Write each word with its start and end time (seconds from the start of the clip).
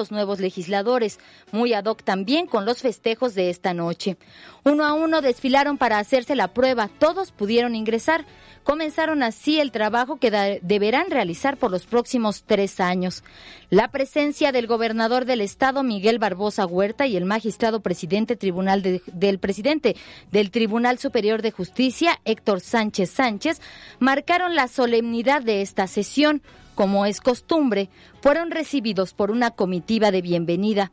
los 0.00 0.10
nuevos 0.10 0.40
legisladores, 0.40 1.18
muy 1.52 1.74
ad 1.74 1.84
hoc 1.84 2.02
también 2.02 2.46
con 2.46 2.64
los 2.64 2.80
festejos 2.80 3.34
de 3.34 3.50
esta 3.50 3.74
noche. 3.74 4.16
Uno 4.64 4.86
a 4.86 4.94
uno 4.94 5.20
desfilaron 5.20 5.76
para 5.76 5.98
hacerse 5.98 6.34
la 6.36 6.48
prueba, 6.48 6.88
todos 6.88 7.32
pudieron 7.32 7.74
ingresar. 7.74 8.24
Comenzaron 8.62 9.22
así 9.22 9.58
el 9.58 9.72
trabajo 9.72 10.16
que 10.16 10.60
deberán 10.62 11.10
realizar 11.10 11.56
por 11.56 11.70
los 11.70 11.86
próximos 11.86 12.44
tres 12.46 12.78
años. 12.80 13.24
La 13.70 13.88
presencia 13.88 14.52
del 14.52 14.66
gobernador 14.66 15.24
del 15.24 15.40
estado, 15.40 15.82
Miguel 15.82 16.18
Barbosa 16.18 16.66
Huerta, 16.66 17.06
y 17.06 17.16
el 17.16 17.24
magistrado 17.24 17.80
presidente 17.80 18.36
tribunal 18.36 19.02
del 19.06 19.38
presidente 19.38 19.96
del 20.30 20.50
Tribunal 20.50 20.98
Superior 20.98 21.42
de 21.42 21.52
Justicia, 21.52 22.20
Héctor 22.24 22.60
Sánchez 22.60 23.10
Sánchez, 23.10 23.60
marcaron 23.98 24.54
la 24.54 24.68
solemnidad 24.68 25.42
de 25.42 25.62
esta 25.62 25.86
sesión 25.86 26.42
como 26.80 27.04
es 27.04 27.20
costumbre, 27.20 27.90
fueron 28.22 28.50
recibidos 28.50 29.12
por 29.12 29.30
una 29.30 29.50
comitiva 29.50 30.10
de 30.10 30.22
bienvenida. 30.22 30.90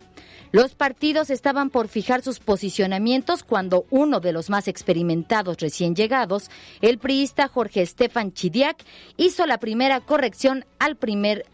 Los 0.52 0.76
partidos 0.76 1.30
estaban 1.30 1.70
por 1.70 1.88
fijar 1.88 2.22
sus 2.22 2.42
posicionamientos 2.42 3.46
cuando 3.46 3.86
uno 3.90 4.20
de 4.20 4.34
los 4.34 4.50
más 4.50 4.68
experimentados 4.68 5.56
recién 5.62 5.96
llegados, 5.96 6.52
el 6.82 6.98
priista 6.98 7.48
Jorge 7.48 7.84
Estefan 7.84 8.34
Chidiac, 8.34 8.84
hizo 9.16 9.46
la 9.46 9.60
primera 9.60 10.02
corrección 10.02 10.66
al 10.78 10.98
primer 10.98 11.46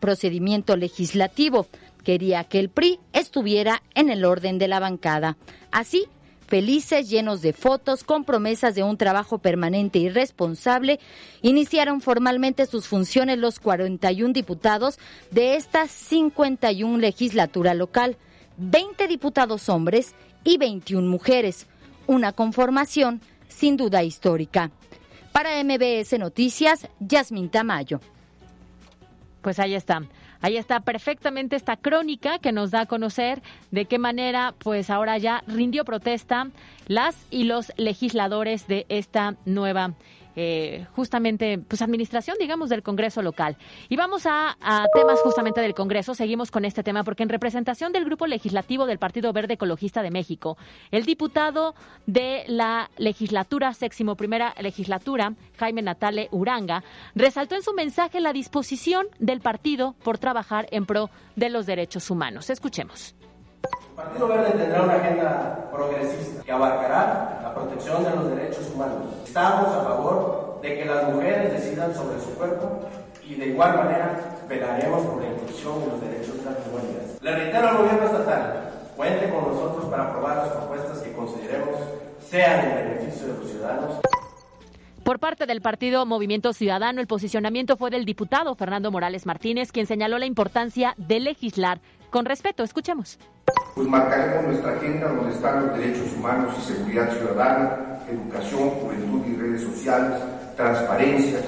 procedimiento 0.00 0.76
legislativo. 0.76 1.66
Quería 2.04 2.44
que 2.44 2.58
el 2.58 2.68
PRI 2.68 3.00
estuviera 3.14 3.82
en 3.94 4.10
el 4.10 4.26
orden 4.26 4.58
de 4.58 4.68
la 4.68 4.80
bancada. 4.80 5.38
Así, 5.72 6.04
felices, 6.48 7.08
llenos 7.08 7.42
de 7.42 7.52
fotos, 7.52 8.02
con 8.02 8.24
promesas 8.24 8.74
de 8.74 8.82
un 8.82 8.96
trabajo 8.96 9.38
permanente 9.38 9.98
y 9.98 10.08
responsable, 10.08 10.98
iniciaron 11.42 12.00
formalmente 12.00 12.66
sus 12.66 12.88
funciones 12.88 13.38
los 13.38 13.60
41 13.60 14.32
diputados 14.32 14.98
de 15.30 15.54
esta 15.56 15.86
51 15.86 16.98
legislatura 16.98 17.74
local, 17.74 18.16
20 18.56 19.06
diputados 19.06 19.68
hombres 19.68 20.14
y 20.42 20.56
21 20.56 21.06
mujeres, 21.06 21.66
una 22.06 22.32
conformación 22.32 23.20
sin 23.48 23.76
duda 23.76 24.02
histórica. 24.02 24.70
Para 25.32 25.62
MBS 25.62 26.18
Noticias, 26.18 26.88
Yasmin 26.98 27.50
Tamayo. 27.50 28.00
Pues 29.42 29.58
ahí 29.58 29.74
está. 29.74 30.02
Ahí 30.40 30.56
está 30.56 30.80
perfectamente 30.80 31.56
esta 31.56 31.76
crónica 31.76 32.38
que 32.38 32.52
nos 32.52 32.70
da 32.70 32.82
a 32.82 32.86
conocer 32.86 33.42
de 33.70 33.86
qué 33.86 33.98
manera, 33.98 34.54
pues 34.58 34.88
ahora 34.90 35.18
ya 35.18 35.42
rindió 35.46 35.84
protesta 35.84 36.48
las 36.86 37.16
y 37.30 37.44
los 37.44 37.72
legisladores 37.76 38.68
de 38.68 38.86
esta 38.88 39.34
nueva 39.44 39.94
eh, 40.40 40.86
justamente, 40.94 41.58
pues 41.58 41.82
administración, 41.82 42.36
digamos, 42.38 42.70
del 42.70 42.84
Congreso 42.84 43.22
local. 43.22 43.56
Y 43.88 43.96
vamos 43.96 44.24
a, 44.24 44.56
temas 44.94 45.18
justamente 45.20 45.60
del 45.60 45.74
Congreso. 45.74 46.14
Seguimos 46.14 46.52
con 46.52 46.64
este 46.64 46.84
tema 46.84 47.02
porque 47.02 47.24
en 47.24 47.28
representación 47.28 47.92
del 47.92 48.04
Grupo 48.04 48.28
Legislativo 48.28 48.86
del 48.86 49.00
Partido 49.00 49.32
Verde 49.32 49.54
Ecologista 49.54 50.00
de 50.00 50.12
México, 50.12 50.56
el 50.92 51.04
diputado 51.06 51.74
de 52.06 52.44
la 52.46 52.88
legislatura, 52.98 53.74
seximo 53.74 54.14
primera 54.14 54.54
legislatura, 54.60 55.34
Jaime 55.58 55.82
Natale 55.82 56.28
Uranga, 56.30 56.84
resaltó 57.16 57.56
en 57.56 57.64
su 57.64 57.72
mensaje 57.72 58.20
la 58.20 58.32
disposición 58.32 59.08
del 59.18 59.40
partido 59.40 59.96
por 60.04 60.18
trabajar 60.18 60.68
en 60.70 60.86
pro 60.86 61.10
de 61.34 61.50
los 61.50 61.66
derechos 61.66 62.12
humanos. 62.12 62.48
Escuchemos. 62.48 63.16
El 63.64 63.94
Partido 63.96 64.28
Verde 64.28 64.50
tendrá 64.52 64.82
una 64.82 64.94
agenda 64.94 65.68
progresista 65.72 66.42
que 66.44 66.52
abarcará 66.52 67.40
la 67.42 67.54
protección 67.54 68.04
de 68.04 68.10
los 68.10 68.30
derechos 68.30 68.70
humanos. 68.72 69.06
Estamos 69.24 69.74
a 69.74 69.82
favor 69.82 70.60
de 70.62 70.78
que 70.78 70.84
las 70.84 71.12
mujeres 71.12 71.52
decidan 71.52 71.94
sobre 71.94 72.20
su 72.20 72.34
cuerpo 72.34 72.80
y 73.28 73.34
de 73.34 73.46
igual 73.48 73.76
manera 73.76 74.38
velaremos 74.48 75.04
por 75.06 75.22
la 75.22 75.28
inclusión 75.28 75.80
de 75.80 75.86
los 75.86 76.00
derechos 76.00 76.38
de 76.38 76.44
las 76.44 76.66
mujeres. 76.66 77.18
Le 77.20 77.32
reitero 77.32 77.68
al 77.68 77.76
gobierno 77.78 78.04
estatal, 78.04 78.70
cuente 78.96 79.30
con 79.30 79.52
nosotros 79.52 79.84
para 79.86 80.04
aprobar 80.04 80.36
las 80.36 80.48
propuestas 80.48 80.98
que 81.00 81.12
consideremos 81.12 81.76
sean 82.28 82.68
en 82.68 82.74
beneficio 82.76 83.26
de 83.28 83.38
los 83.38 83.50
ciudadanos. 83.50 84.00
Por 85.02 85.18
parte 85.18 85.46
del 85.46 85.62
partido 85.62 86.04
Movimiento 86.04 86.52
Ciudadano, 86.52 87.00
el 87.00 87.06
posicionamiento 87.06 87.78
fue 87.78 87.90
del 87.90 88.04
diputado 88.04 88.54
Fernando 88.54 88.90
Morales 88.90 89.24
Martínez, 89.24 89.72
quien 89.72 89.86
señaló 89.86 90.18
la 90.18 90.26
importancia 90.26 90.94
de 90.98 91.18
legislar 91.18 91.80
con 92.10 92.24
respeto. 92.24 92.62
Escuchemos. 92.62 93.18
Pues 93.74 93.88
marcaremos 93.88 94.44
nuestra 94.44 94.72
agenda 94.72 95.08
donde 95.08 95.32
están 95.32 95.66
los 95.66 95.78
derechos 95.78 96.12
humanos 96.14 96.54
y 96.58 96.62
seguridad 96.62 97.12
ciudadana, 97.16 98.00
educación, 98.10 98.70
juventud 98.70 99.26
y 99.26 99.36
redes 99.36 99.62
sociales, 99.62 100.20
transparencia, 100.56 101.40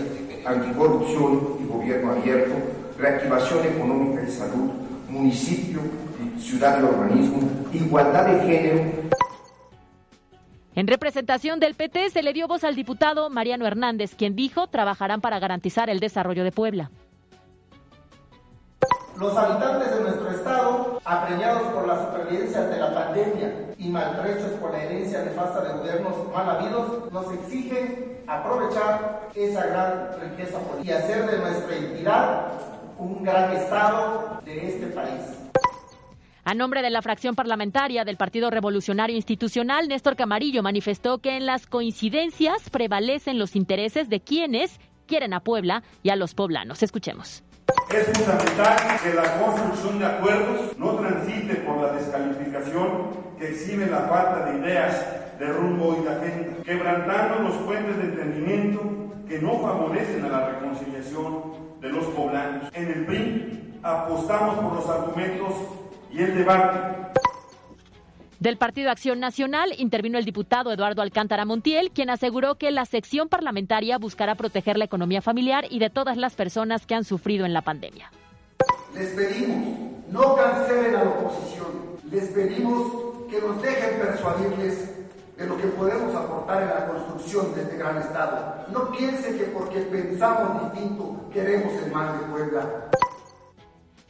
anticorrupción 0.46 1.58
y 1.60 1.66
gobierno 1.66 2.12
abierto, 2.12 2.54
reactivación 2.98 3.66
económica 3.66 4.22
y 4.22 4.30
salud, 4.30 4.70
municipio, 5.08 5.80
ciudad 6.38 6.80
y 6.80 6.84
urbanismo, 6.84 7.50
igualdad 7.72 8.26
de 8.26 8.40
género. 8.46 9.10
En 10.76 10.86
representación 10.86 11.58
del 11.60 11.74
PT 11.74 12.10
se 12.10 12.22
le 12.22 12.32
dio 12.32 12.46
voz 12.46 12.64
al 12.64 12.76
diputado 12.76 13.28
Mariano 13.28 13.66
Hernández, 13.66 14.14
quien 14.14 14.36
dijo 14.36 14.68
trabajarán 14.68 15.20
para 15.20 15.38
garantizar 15.38 15.90
el 15.90 16.00
desarrollo 16.00 16.44
de 16.44 16.52
Puebla. 16.52 16.90
Los 19.20 19.36
habitantes 19.36 19.94
de 19.94 20.00
nuestro 20.00 20.30
estado, 20.30 20.98
apremiados 21.04 21.64
por 21.74 21.86
la 21.86 22.06
supervivencia 22.06 22.62
de 22.62 22.80
la 22.80 22.94
pandemia 22.94 23.74
y 23.76 23.90
maltrechos 23.90 24.52
por 24.52 24.72
la 24.72 24.82
herencia 24.82 25.22
nefasta 25.22 25.60
de 25.60 25.78
gobiernos 25.78 26.32
mal 26.32 26.48
habidos, 26.48 27.12
nos 27.12 27.30
exigen 27.34 28.22
aprovechar 28.26 29.28
esa 29.34 29.66
gran 29.66 30.08
riqueza 30.22 30.58
política 30.60 30.82
y 30.82 30.90
hacer 30.90 31.30
de 31.30 31.36
nuestra 31.36 31.76
entidad 31.76 32.46
un 32.96 33.22
gran 33.22 33.52
estado 33.52 34.40
de 34.42 34.68
este 34.68 34.86
país. 34.86 35.20
A 36.44 36.54
nombre 36.54 36.80
de 36.80 36.88
la 36.88 37.02
fracción 37.02 37.34
parlamentaria 37.34 38.06
del 38.06 38.16
Partido 38.16 38.48
Revolucionario 38.48 39.16
Institucional, 39.16 39.86
Néstor 39.86 40.16
Camarillo 40.16 40.62
manifestó 40.62 41.18
que 41.18 41.36
en 41.36 41.44
las 41.44 41.66
coincidencias 41.66 42.70
prevalecen 42.70 43.38
los 43.38 43.54
intereses 43.54 44.08
de 44.08 44.20
quienes 44.20 44.80
quieren 45.06 45.34
a 45.34 45.40
Puebla 45.40 45.82
y 46.02 46.08
a 46.08 46.16
los 46.16 46.32
poblanos. 46.34 46.82
Escuchemos. 46.82 47.44
Es 47.92 48.06
fundamental 48.06 48.76
que 49.02 49.14
la 49.14 49.40
construcción 49.40 49.98
de 49.98 50.06
acuerdos 50.06 50.78
no 50.78 50.92
transite 50.92 51.56
por 51.56 51.78
la 51.78 51.92
descalificación 51.92 52.86
que 53.38 53.48
exhibe 53.48 53.86
la 53.86 54.02
falta 54.02 54.46
de 54.46 54.58
ideas, 54.58 55.06
de 55.38 55.46
rumbo 55.46 55.96
y 55.98 56.04
de 56.04 56.10
agenda, 56.10 56.62
quebrantando 56.64 57.48
los 57.48 57.56
puentes 57.58 57.96
de 57.96 58.04
entendimiento 58.04 58.80
que 59.28 59.40
no 59.40 59.58
favorecen 59.58 60.24
a 60.24 60.28
la 60.28 60.48
reconciliación 60.50 61.42
de 61.80 61.88
los 61.88 62.04
poblanos. 62.06 62.70
En 62.74 62.88
el 62.88 63.06
PRI 63.06 63.78
apostamos 63.82 64.58
por 64.58 64.74
los 64.74 64.88
argumentos 64.88 65.52
y 66.12 66.22
el 66.22 66.36
debate 66.36 66.78
del 68.40 68.56
Partido 68.56 68.90
Acción 68.90 69.20
Nacional 69.20 69.74
intervino 69.78 70.18
el 70.18 70.24
diputado 70.24 70.72
Eduardo 70.72 71.02
Alcántara 71.02 71.44
Montiel, 71.44 71.90
quien 71.92 72.08
aseguró 72.08 72.56
que 72.56 72.70
la 72.70 72.86
sección 72.86 73.28
parlamentaria 73.28 73.98
buscará 73.98 74.34
proteger 74.34 74.78
la 74.78 74.86
economía 74.86 75.20
familiar 75.20 75.66
y 75.70 75.78
de 75.78 75.90
todas 75.90 76.16
las 76.16 76.34
personas 76.34 76.86
que 76.86 76.94
han 76.94 77.04
sufrido 77.04 77.44
en 77.44 77.52
la 77.52 77.60
pandemia. 77.60 78.10
Les 78.94 79.10
pedimos, 79.10 79.78
no 80.10 80.34
cancelen 80.34 80.96
a 80.96 81.04
la 81.04 81.10
oposición. 81.10 81.68
Les 82.10 82.28
pedimos 82.30 83.28
que 83.30 83.40
nos 83.40 83.62
dejen 83.62 84.00
persuadirles 84.00 84.90
de 85.36 85.46
lo 85.46 85.56
que 85.58 85.68
podemos 85.68 86.14
aportar 86.14 86.62
en 86.62 86.68
la 86.68 86.86
construcción 86.86 87.54
de 87.54 87.62
este 87.62 87.76
gran 87.76 87.98
Estado. 87.98 88.66
No 88.72 88.90
piensen 88.90 89.38
que 89.38 89.44
porque 89.44 89.80
pensamos 89.80 90.72
distinto 90.72 91.28
queremos 91.32 91.74
el 91.84 91.92
mal 91.92 92.18
de 92.18 92.26
Puebla. 92.26 92.90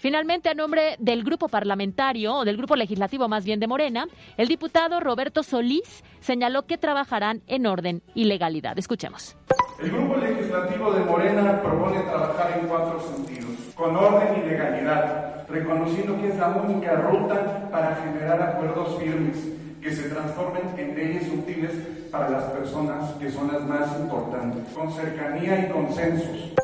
Finalmente, 0.01 0.49
a 0.49 0.55
nombre 0.55 0.97
del 0.99 1.23
grupo 1.23 1.47
parlamentario, 1.49 2.37
o 2.37 2.45
del 2.47 2.57
grupo 2.57 2.75
legislativo 2.75 3.29
más 3.29 3.45
bien 3.45 3.61
de 3.61 3.67
Morena, 3.67 4.07
el 4.39 4.49
diputado 4.49 4.99
Roberto 4.99 5.43
Solís 5.43 6.03
señaló 6.21 6.63
que 6.63 6.79
trabajarán 6.79 7.43
en 7.47 7.67
orden 7.67 8.03
y 8.15 8.25
legalidad. 8.25 8.79
Escuchemos. 8.79 9.37
El 9.79 9.91
grupo 9.91 10.17
legislativo 10.17 10.93
de 10.93 11.05
Morena 11.05 11.61
propone 11.61 12.01
trabajar 12.01 12.59
en 12.59 12.67
cuatro 12.67 12.99
sentidos, 13.15 13.75
con 13.75 13.95
orden 13.95 14.43
y 14.43 14.49
legalidad, 14.49 15.47
reconociendo 15.51 16.19
que 16.19 16.29
es 16.29 16.37
la 16.37 16.49
única 16.49 16.95
ruta 16.95 17.69
para 17.71 17.97
generar 17.97 18.41
acuerdos 18.41 18.99
firmes 18.99 19.37
que 19.83 19.93
se 19.93 20.09
transformen 20.09 20.63
en 20.79 20.97
leyes 20.97 21.29
útiles 21.31 21.73
para 22.11 22.31
las 22.31 22.45
personas 22.45 23.11
que 23.17 23.31
son 23.31 23.53
las 23.53 23.63
más 23.65 24.01
importantes, 24.01 24.73
con 24.73 24.91
cercanía 24.91 25.67
y 25.67 25.71
consensos. 25.71 26.55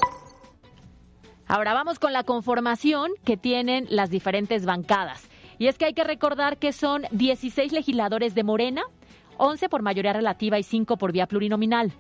Ahora 1.48 1.74
vamos 1.74 2.00
con 2.00 2.12
la 2.12 2.24
conformación 2.24 3.12
que 3.24 3.36
tienen 3.36 3.86
las 3.88 4.10
diferentes 4.10 4.66
bancadas. 4.66 5.28
Y 5.58 5.68
es 5.68 5.78
que 5.78 5.84
hay 5.84 5.94
que 5.94 6.02
recordar 6.02 6.58
que 6.58 6.72
son 6.72 7.04
16 7.12 7.72
legisladores 7.72 8.34
de 8.34 8.42
Morena, 8.42 8.82
11 9.38 9.68
por 9.68 9.82
mayoría 9.82 10.12
relativa 10.12 10.58
y 10.58 10.64
5 10.64 10.96
por 10.96 11.12
vía 11.12 11.26
plurinominal. 11.26 11.92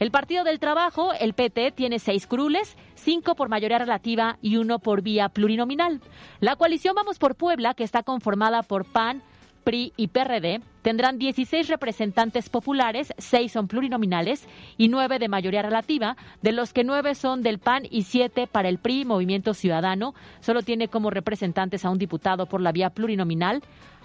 El 0.00 0.10
Partido 0.10 0.42
del 0.44 0.58
Trabajo, 0.58 1.12
el 1.12 1.32
PT, 1.32 1.72
tiene 1.72 1.98
6 2.00 2.26
curules, 2.26 2.76
5 2.96 3.34
por 3.34 3.48
mayoría 3.48 3.78
relativa 3.78 4.38
y 4.42 4.56
1 4.56 4.78
por 4.80 5.02
vía 5.02 5.28
plurinominal. 5.28 6.00
La 6.40 6.56
coalición 6.56 6.94
Vamos 6.94 7.18
por 7.18 7.36
Puebla, 7.36 7.74
que 7.74 7.84
está 7.84 8.02
conformada 8.02 8.62
por 8.62 8.84
PAN, 8.84 9.22
PRI 9.58 9.92
y 9.96 10.08
PRD 10.08 10.60
tendrán 10.82 11.18
16 11.18 11.68
representantes 11.68 12.48
populares, 12.48 13.12
6 13.18 13.52
son 13.52 13.68
plurinominales 13.68 14.48
y 14.76 14.88
9 14.88 15.18
de 15.18 15.28
mayoría 15.28 15.62
relativa, 15.62 16.16
de 16.40 16.52
los 16.52 16.72
que 16.72 16.84
9 16.84 17.14
son 17.14 17.42
del 17.42 17.58
PAN 17.58 17.82
y 17.90 18.04
7 18.04 18.46
para 18.46 18.68
el 18.68 18.78
PRI, 18.78 19.04
Movimiento 19.04 19.54
Ciudadano. 19.54 20.14
Solo 20.40 20.62
tiene 20.62 20.88
como 20.88 21.10
representantes 21.10 21.84
a 21.84 21.90
un 21.90 21.98
diputado 21.98 22.46
por 22.46 22.60
la 22.60 22.72
vía 22.72 22.90
plurinominal, 22.90 23.62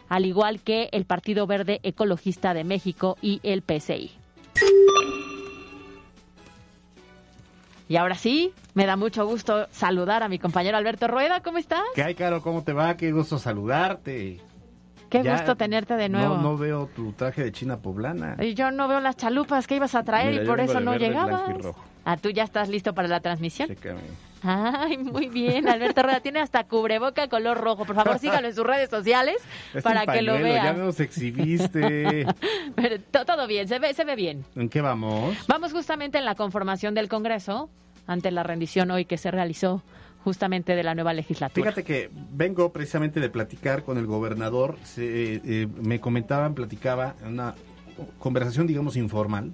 al 0.10 0.26
igual 0.26 0.62
que 0.62 0.90
el 0.92 1.06
Partido 1.06 1.48
Verde 1.48 1.80
Ecologista 1.84 2.54
de 2.54 2.64
México 2.64 3.18
y 3.22 3.40
el 3.44 3.62
PCI. 3.62 4.12
Y 7.90 7.98
ahora 7.98 8.16
sí, 8.16 8.54
me 8.74 8.86
da 8.86 8.96
mucho 8.96 9.26
gusto 9.26 9.68
saludar 9.72 10.24
a 10.24 10.30
mi 10.30 10.40
compañero 10.40 10.78
Alberto 10.78 11.08
Rueda. 11.08 11.42
¿Cómo 11.42 11.58
estás? 11.58 11.84
¿Qué 11.96 12.04
hay, 12.04 12.16
Caro? 12.16 12.42
¿Cómo 12.42 12.64
te 12.64 12.74
va? 12.74 12.96
Qué 12.98 13.12
gusto 13.12 13.38
saludarte. 13.38 14.40
Qué 15.22 15.30
gusto 15.30 15.56
tenerte 15.56 15.96
de 15.96 16.10
nuevo. 16.10 16.38
No, 16.38 16.42
no, 16.42 16.58
veo 16.58 16.90
tu 16.96 17.12
traje 17.14 17.44
de 17.44 17.52
china 17.52 17.78
poblana. 17.78 18.36
Y 18.40 18.56
yo 18.56 18.72
no 18.72 18.88
veo 18.88 19.00
las 19.00 19.16
chalupas 19.16 19.68
que 19.68 19.76
ibas 19.76 19.94
a 19.94 20.04
traer 20.04 20.44
y 20.44 20.48
por 20.48 20.60
eso 20.60 20.80
no 20.80 20.96
llegabas. 20.96 21.54
Ah, 22.06 22.18
tú 22.18 22.32
ya 22.32 22.44
estás 22.44 22.68
listo 22.68 22.94
para 22.94 23.08
la 23.08 23.20
transmisión. 23.20 23.70
Chécame. 23.70 24.02
Ay, 24.46 24.98
muy 24.98 25.30
bien, 25.30 25.70
Alberto 25.70 26.04
Rueda 26.04 26.20
tiene 26.20 26.42
hasta 26.42 26.66
cubreboca 26.66 27.30
color 27.30 27.60
rojo. 27.60 27.86
Por 27.86 27.96
favor, 27.96 28.20
sígalo 28.20 28.50
en 28.50 28.56
sus 28.56 28.66
redes 28.66 28.90
sociales 28.90 29.38
para 29.84 30.06
que 30.06 30.22
lo 30.22 30.34
vea. 30.34 30.66
Ya 30.66 30.74
nos 30.74 31.00
exhibiste. 31.00 32.26
todo 33.12 33.48
bien, 33.48 33.70
se 33.70 33.80
ve, 33.80 33.94
se 33.94 34.04
ve 34.04 34.16
bien. 34.16 34.44
¿En 34.56 34.68
qué 34.68 34.82
vamos? 34.82 35.38
Vamos 35.48 35.72
justamente 35.72 36.18
en 36.18 36.26
la 36.26 36.36
conformación 36.36 36.94
del 36.94 37.08
Congreso 37.08 37.70
ante 38.06 38.32
la 38.32 38.44
rendición 38.44 38.92
hoy 38.92 39.06
que 39.06 39.18
se 39.18 39.32
realizó 39.32 39.82
justamente 40.24 40.76
de 40.76 40.84
la 40.84 40.96
nueva 40.96 41.14
legislatura. 41.14 41.72
Fíjate 41.72 41.84
que 41.84 42.10
vengo 42.32 42.72
precisamente 42.72 43.20
de 43.20 43.30
platicar 43.30 43.84
con 43.84 43.98
el 43.98 44.06
gobernador, 44.06 44.78
eh, 44.98 45.68
me 45.82 46.00
comentaban, 46.00 46.56
platicaba, 46.56 47.16
una 47.26 47.56
conversación 48.20 48.66
digamos 48.66 48.96
informal, 48.96 49.54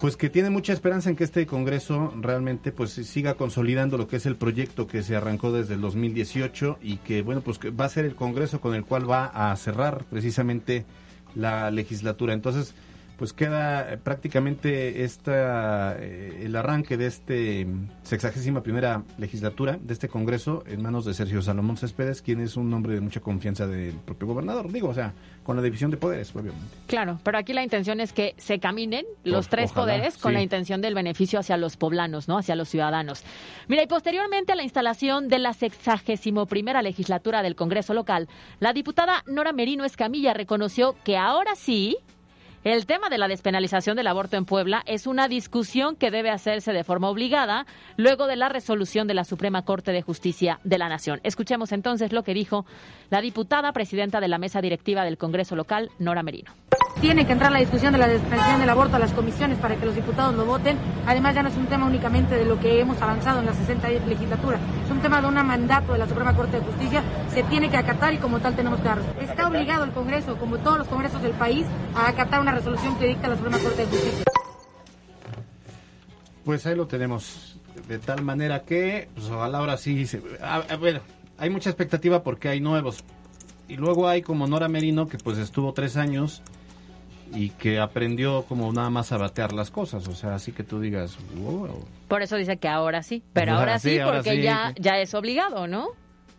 pues 0.00 0.16
que 0.16 0.28
tiene 0.28 0.50
mucha 0.50 0.72
esperanza 0.72 1.08
en 1.08 1.16
que 1.16 1.24
este 1.24 1.46
Congreso 1.46 2.12
realmente 2.20 2.72
pues 2.72 2.92
siga 2.92 3.34
consolidando 3.34 3.96
lo 3.96 4.08
que 4.08 4.16
es 4.16 4.26
el 4.26 4.36
proyecto 4.36 4.86
que 4.86 5.02
se 5.02 5.16
arrancó 5.16 5.52
desde 5.52 5.74
el 5.74 5.80
2018 5.80 6.78
y 6.82 6.96
que 6.98 7.22
bueno 7.22 7.40
pues 7.40 7.58
que 7.58 7.70
va 7.70 7.86
a 7.86 7.88
ser 7.88 8.04
el 8.04 8.14
Congreso 8.14 8.60
con 8.60 8.74
el 8.74 8.84
cual 8.84 9.08
va 9.08 9.26
a 9.26 9.54
cerrar 9.56 10.04
precisamente 10.10 10.84
la 11.34 11.70
legislatura. 11.70 12.32
Entonces, 12.32 12.74
pues 13.16 13.32
queda 13.32 13.92
eh, 13.92 13.98
prácticamente 13.98 15.04
esta, 15.04 15.96
eh, 15.98 16.42
el 16.44 16.54
arranque 16.56 16.96
de 16.96 17.06
este 17.06 17.66
sexagésima 18.02 18.62
primera 18.62 19.02
legislatura 19.18 19.78
de 19.80 19.92
este 19.92 20.08
Congreso 20.08 20.64
en 20.66 20.82
manos 20.82 21.04
de 21.04 21.14
Sergio 21.14 21.40
Salomón 21.42 21.76
Céspedes, 21.76 22.22
quien 22.22 22.40
es 22.40 22.56
un 22.56 22.72
hombre 22.74 22.94
de 22.94 23.00
mucha 23.00 23.20
confianza 23.20 23.66
del 23.66 23.94
propio 23.94 24.28
gobernador, 24.28 24.70
digo, 24.70 24.88
o 24.88 24.94
sea, 24.94 25.14
con 25.42 25.56
la 25.56 25.62
división 25.62 25.90
de 25.90 25.96
poderes, 25.96 26.34
obviamente. 26.34 26.76
Claro, 26.88 27.18
pero 27.22 27.38
aquí 27.38 27.52
la 27.52 27.62
intención 27.62 28.00
es 28.00 28.12
que 28.12 28.34
se 28.36 28.58
caminen 28.58 29.06
los 29.24 29.48
tres 29.48 29.72
poderes 29.72 30.18
con 30.18 30.34
la 30.34 30.42
intención 30.42 30.80
del 30.80 30.94
beneficio 30.94 31.38
hacia 31.38 31.56
los 31.56 31.76
poblanos, 31.76 32.28
¿no? 32.28 32.38
Hacia 32.38 32.56
los 32.56 32.68
ciudadanos. 32.68 33.22
Mira, 33.68 33.82
y 33.82 33.86
posteriormente 33.86 34.52
a 34.52 34.56
la 34.56 34.64
instalación 34.64 35.28
de 35.28 35.38
la 35.38 35.52
sexagésimo 35.52 36.46
primera 36.46 36.82
legislatura 36.82 37.42
del 37.42 37.54
Congreso 37.54 37.94
local, 37.94 38.28
la 38.58 38.72
diputada 38.72 39.22
Nora 39.26 39.52
Merino 39.52 39.84
Escamilla 39.84 40.34
reconoció 40.34 40.96
que 41.04 41.16
ahora 41.16 41.54
sí 41.54 41.96
el 42.72 42.84
tema 42.84 43.08
de 43.08 43.16
la 43.16 43.28
despenalización 43.28 43.96
del 43.96 44.08
aborto 44.08 44.36
en 44.36 44.44
Puebla 44.44 44.82
es 44.86 45.06
una 45.06 45.28
discusión 45.28 45.94
que 45.94 46.10
debe 46.10 46.30
hacerse 46.30 46.72
de 46.72 46.82
forma 46.82 47.08
obligada 47.08 47.64
luego 47.96 48.26
de 48.26 48.34
la 48.34 48.48
resolución 48.48 49.06
de 49.06 49.14
la 49.14 49.22
Suprema 49.22 49.62
Corte 49.62 49.92
de 49.92 50.02
Justicia 50.02 50.58
de 50.64 50.76
la 50.76 50.88
Nación. 50.88 51.20
Escuchemos 51.22 51.70
entonces 51.70 52.12
lo 52.12 52.24
que 52.24 52.34
dijo 52.34 52.66
la 53.08 53.20
diputada 53.20 53.70
presidenta 53.70 54.18
de 54.18 54.26
la 54.26 54.38
mesa 54.38 54.60
directiva 54.60 55.04
del 55.04 55.16
Congreso 55.16 55.54
local, 55.54 55.92
Nora 56.00 56.24
Merino. 56.24 56.50
Tiene 57.00 57.26
que 57.26 57.32
entrar 57.32 57.52
la 57.52 57.58
discusión 57.58 57.92
de 57.92 57.98
la 57.98 58.08
despenalización 58.08 58.60
del 58.60 58.70
aborto 58.70 58.96
a 58.96 58.98
las 58.98 59.12
comisiones 59.12 59.58
para 59.58 59.76
que 59.76 59.84
los 59.84 59.94
diputados 59.94 60.34
lo 60.34 60.46
voten. 60.46 60.78
Además, 61.06 61.34
ya 61.34 61.42
no 61.42 61.50
es 61.50 61.56
un 61.56 61.66
tema 61.66 61.86
únicamente 61.86 62.34
de 62.36 62.46
lo 62.46 62.58
que 62.58 62.80
hemos 62.80 63.00
avanzado 63.02 63.40
en 63.40 63.46
la 63.46 63.52
60 63.52 63.88
legislatura, 64.06 64.58
es 64.82 64.90
un 64.90 65.00
tema 65.00 65.20
de 65.20 65.28
un 65.28 65.34
mandato 65.34 65.92
de 65.92 65.98
la 65.98 66.08
Suprema 66.08 66.34
Corte 66.34 66.58
de 66.58 66.64
Justicia. 66.64 67.02
Se 67.28 67.42
tiene 67.44 67.68
que 67.68 67.76
acatar 67.76 68.14
y 68.14 68.18
como 68.18 68.40
tal 68.40 68.56
tenemos 68.56 68.80
que 68.80 68.88
dar. 68.88 68.98
Está 69.20 69.46
obligado 69.46 69.84
el 69.84 69.92
Congreso, 69.92 70.36
como 70.38 70.56
todos 70.58 70.78
los 70.78 70.88
congresos 70.88 71.20
del 71.22 71.32
país, 71.32 71.66
a 71.94 72.08
acatar 72.08 72.40
una 72.40 72.52
resolución 72.56 72.98
que 72.98 73.06
dicta 73.06 73.28
la 73.28 73.36
Suprema 73.36 73.58
Corte 73.58 73.82
de 73.82 73.86
Justicia. 73.86 74.24
Pues 76.44 76.66
ahí 76.66 76.74
lo 76.74 76.86
tenemos. 76.86 77.58
De 77.88 77.98
tal 77.98 78.22
manera 78.22 78.62
que, 78.62 79.08
pues 79.14 79.28
ojalá 79.28 79.58
ahora 79.58 79.76
sí. 79.76 80.06
Se, 80.06 80.22
a, 80.40 80.76
ver, 80.76 81.02
hay 81.38 81.50
mucha 81.50 81.70
expectativa 81.70 82.22
porque 82.22 82.48
hay 82.48 82.60
nuevos. 82.60 83.04
Y 83.68 83.76
luego 83.76 84.08
hay 84.08 84.22
como 84.22 84.46
Nora 84.46 84.68
Merino, 84.68 85.08
que 85.08 85.18
pues 85.18 85.38
estuvo 85.38 85.72
tres 85.72 85.96
años 85.96 86.42
y 87.34 87.50
que 87.50 87.80
aprendió 87.80 88.44
como 88.44 88.72
nada 88.72 88.90
más 88.90 89.10
a 89.10 89.16
batear 89.16 89.52
las 89.52 89.72
cosas, 89.72 90.06
o 90.06 90.14
sea, 90.14 90.36
así 90.36 90.52
que 90.52 90.62
tú 90.62 90.80
digas, 90.80 91.18
Por 92.06 92.22
eso 92.22 92.36
dice 92.36 92.56
que 92.58 92.68
ahora 92.68 93.02
sí, 93.02 93.24
pero 93.32 93.54
ahora 93.54 93.80
sí, 93.80 93.98
porque 94.04 94.40
ya, 94.40 94.72
ya 94.78 95.00
es 95.00 95.12
obligado, 95.12 95.66
¿no? 95.66 95.88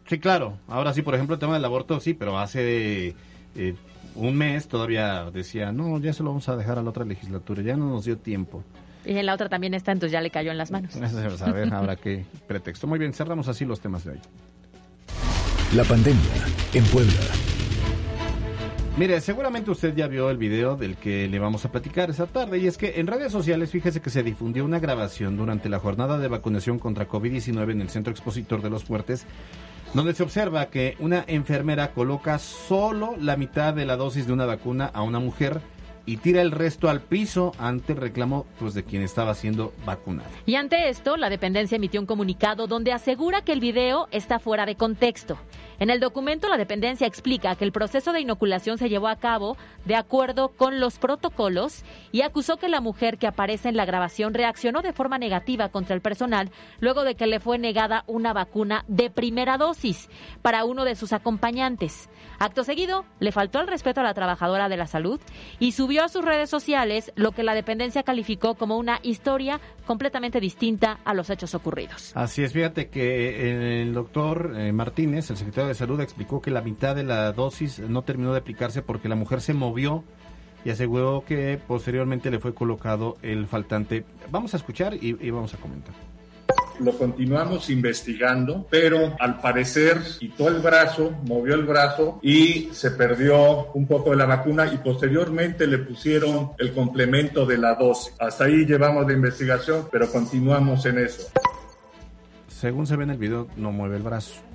Sí, 0.08 0.18
claro, 0.18 0.58
ahora 0.70 0.94
sí, 0.94 1.02
por 1.02 1.14
ejemplo, 1.14 1.34
el 1.34 1.42
tema 1.42 1.56
del 1.56 1.66
aborto, 1.66 2.00
sí, 2.00 2.14
pero 2.14 2.40
hace 2.40 3.16
eh, 3.58 3.76
un 4.18 4.36
mes 4.36 4.68
todavía 4.68 5.30
decía, 5.32 5.72
no, 5.72 6.00
ya 6.00 6.12
se 6.12 6.24
lo 6.24 6.30
vamos 6.30 6.50
a 6.50 6.56
dejar 6.56 6.80
a 6.80 6.82
la 6.82 6.90
otra 6.90 7.06
legislatura, 7.06 7.62
ya 7.62 7.78
no 7.78 7.90
nos 7.90 8.06
dio 8.06 8.18
tiempo. 8.18 8.64
Y 9.06 9.18
en 9.18 9.26
la 9.26 9.34
otra 9.34 9.48
también 9.48 9.74
está, 9.74 9.92
entonces 9.92 10.12
ya 10.12 10.22
le 10.22 10.32
cayó 10.32 10.52
en 10.52 10.58
las 10.58 10.72
manos. 10.72 10.96
A 11.42 11.52
ver, 11.52 11.74
ahora 11.74 11.96
qué 11.96 12.26
pretexto. 12.48 12.88
Muy 12.88 13.00
bien, 13.00 13.14
cerramos 13.14 13.48
así 13.48 13.64
los 13.64 13.80
temas 13.80 14.04
de 14.04 14.12
hoy. 14.12 14.20
La 15.76 15.84
pandemia 15.84 16.22
en 16.74 16.84
Puebla. 16.86 17.14
Mire, 18.98 19.22
seguramente 19.22 19.70
usted 19.70 19.96
ya 19.96 20.08
vio 20.08 20.32
el 20.32 20.38
video 20.38 20.76
del 20.76 20.98
que 20.98 21.28
le 21.28 21.38
vamos 21.38 21.64
a 21.66 21.72
platicar 21.72 22.10
esa 22.10 22.26
tarde 22.26 22.58
y 22.58 22.66
es 22.66 22.78
que 22.78 23.00
en 23.00 23.06
redes 23.06 23.32
sociales 23.32 23.70
fíjese 23.70 24.02
que 24.02 24.10
se 24.10 24.24
difundió 24.24 24.66
una 24.66 24.80
grabación 24.80 25.38
durante 25.38 25.70
la 25.70 25.78
jornada 25.78 26.18
de 26.18 26.28
vacunación 26.28 26.80
contra 26.80 27.08
COVID-19 27.08 27.72
en 27.72 27.82
el 27.82 27.90
Centro 27.90 28.12
Expositor 28.12 28.64
de 28.64 28.72
los 28.72 28.86
Fuertes 28.86 29.28
donde 29.94 30.14
se 30.14 30.24
observa 30.24 30.68
que 30.68 30.96
una 31.00 31.24
enfermera 31.28 31.92
coloca 31.92 32.40
solo 32.40 33.16
la 33.20 33.38
mitad 33.38 33.74
de 33.74 33.86
la 33.86 33.96
dosis 33.96 34.28
de 34.28 34.34
una 34.34 34.46
vacuna 34.46 34.90
a 34.94 35.02
una 35.02 35.20
mujer 35.20 35.62
y 36.06 36.18
tira 36.18 36.42
el 36.42 36.52
resto 36.52 36.90
al 36.90 37.02
piso 37.02 37.52
ante 37.60 37.94
el 37.94 38.00
reclamo 38.00 38.46
pues, 38.60 38.74
de 38.74 38.84
quien 38.84 39.02
estaba 39.02 39.36
siendo 39.36 39.74
vacunada. 39.86 40.30
Y 40.46 40.56
ante 40.56 40.90
esto, 40.90 41.18
la 41.18 41.30
dependencia 41.30 41.76
emitió 41.76 42.00
un 42.00 42.08
comunicado 42.08 42.66
donde 42.66 42.94
asegura 42.94 43.42
que 43.42 43.52
el 43.52 43.60
video 43.60 44.08
está 44.12 44.40
fuera 44.40 44.66
de 44.66 44.76
contexto 44.76 45.38
en 45.80 45.90
el 45.90 46.00
documento, 46.00 46.50
la 46.50 46.58
dependencia 46.58 47.06
explica 47.06 47.56
que 47.56 47.64
el 47.64 47.72
proceso 47.72 48.12
de 48.12 48.22
inoculación 48.22 48.78
se 48.78 48.90
llevó 48.90 49.08
a 49.08 49.18
cabo 49.18 49.58
de 49.86 49.96
acuerdo 49.96 50.50
con 50.50 50.80
los 50.80 50.98
protocolos 50.98 51.84
y 52.12 52.22
acusó 52.22 52.58
que 52.58 52.68
la 52.68 52.82
mujer 52.82 53.18
que 53.18 53.28
aparece 53.28 53.70
en 53.70 53.78
la 53.78 53.86
grabación 53.86 54.34
reaccionó 54.34 54.82
de 54.82 54.94
forma 54.94 55.18
negativa 55.18 55.70
contra 55.70 55.96
el 55.96 56.02
personal 56.02 56.52
luego 56.80 57.04
de 57.04 57.16
que 57.16 57.28
le 57.28 57.40
fue 57.40 57.60
negada 57.60 58.04
una 58.08 58.34
vacuna 58.34 58.86
de 58.88 59.10
primera 59.10 59.58
dosis 59.58 60.10
para 60.42 60.66
uno 60.66 60.84
de 60.84 60.96
sus 60.96 61.14
acompañantes. 61.14 62.10
Acto 62.40 62.64
seguido, 62.64 63.06
le 63.20 63.32
faltó 63.32 63.60
el 63.60 63.68
respeto 63.68 64.02
a 64.02 64.04
la 64.04 64.14
trabajadora 64.14 64.70
de 64.70 64.78
la 64.78 64.88
salud 64.88 65.20
y 65.60 65.72
subió 65.72 66.04
a 66.04 66.10
sus 66.10 66.24
redes 66.24 66.50
sociales 66.50 67.12
lo 67.16 67.32
que 67.32 67.44
la 67.44 67.56
dependencia 67.56 68.04
calificó 68.04 68.56
como 68.56 68.78
una 68.78 69.00
historia 69.04 69.60
completamente 69.86 70.40
distinta 70.40 71.00
a 71.06 71.14
los 71.14 71.30
hechos 71.30 71.56
ocurridos. 71.56 72.12
Así 72.16 72.44
es, 72.44 72.54
fíjate 72.54 72.90
que 72.90 73.82
el 73.82 73.94
doctor 73.94 74.54
eh, 74.58 74.72
Martínez, 74.72 75.30
el 75.30 75.38
secretario 75.38 75.67
de 75.68 75.76
Salud 75.76 76.00
explicó 76.02 76.42
que 76.42 76.52
la 76.52 76.62
mitad 76.62 76.96
de 76.96 77.04
la 77.04 77.32
dosis 77.32 77.80
no 77.80 78.02
terminó 78.02 78.34
de 78.34 78.40
aplicarse 78.40 78.82
porque 78.82 79.10
la 79.10 79.16
mujer 79.16 79.42
se 79.42 79.54
movió 79.54 80.04
y 80.66 80.70
aseguró 80.70 81.24
que 81.26 81.60
posteriormente 81.66 82.30
le 82.30 82.40
fue 82.40 82.54
colocado 82.54 83.18
el 83.22 83.48
faltante. 83.48 84.04
Vamos 84.32 84.54
a 84.54 84.58
escuchar 84.58 84.96
y, 84.96 85.14
vamos 85.32 85.54
a 85.54 85.58
comentar 85.58 85.94
lo 86.80 86.96
continuamos 86.96 87.72
investigando, 87.72 88.68
pero 88.70 89.16
al 89.20 89.42
parecer 89.42 90.00
quitó 90.20 90.48
el 90.48 90.60
brazo, 90.60 91.12
movió 91.24 91.56
el 91.56 91.66
brazo 91.66 92.20
y 92.22 92.70
se 92.72 92.92
perdió 92.92 93.72
un 93.74 93.88
poco 93.88 94.12
de 94.12 94.18
la 94.18 94.28
vacuna 94.28 94.72
y 94.72 94.78
posteriormente 94.78 95.66
le 95.66 95.80
pusieron 95.80 96.52
el 96.60 96.74
complemento 96.74 97.48
de 97.48 97.58
la 97.58 97.74
dosis. 97.74 98.14
Hasta 98.20 98.44
ahí 98.44 98.64
llevamos 98.68 99.08
la 99.08 99.14
investigación, 99.14 99.88
pero 99.92 100.08
continuamos 100.12 100.86
en 100.86 101.00
eso. 101.00 101.32
Según 102.48 102.86
se 102.86 102.96
ve 102.96 103.06
en 103.06 103.10
el 103.10 103.18
video, 103.18 103.48
no 103.56 103.72
mueve 103.72 103.98
el 103.98 104.04
brazo. 104.04 104.47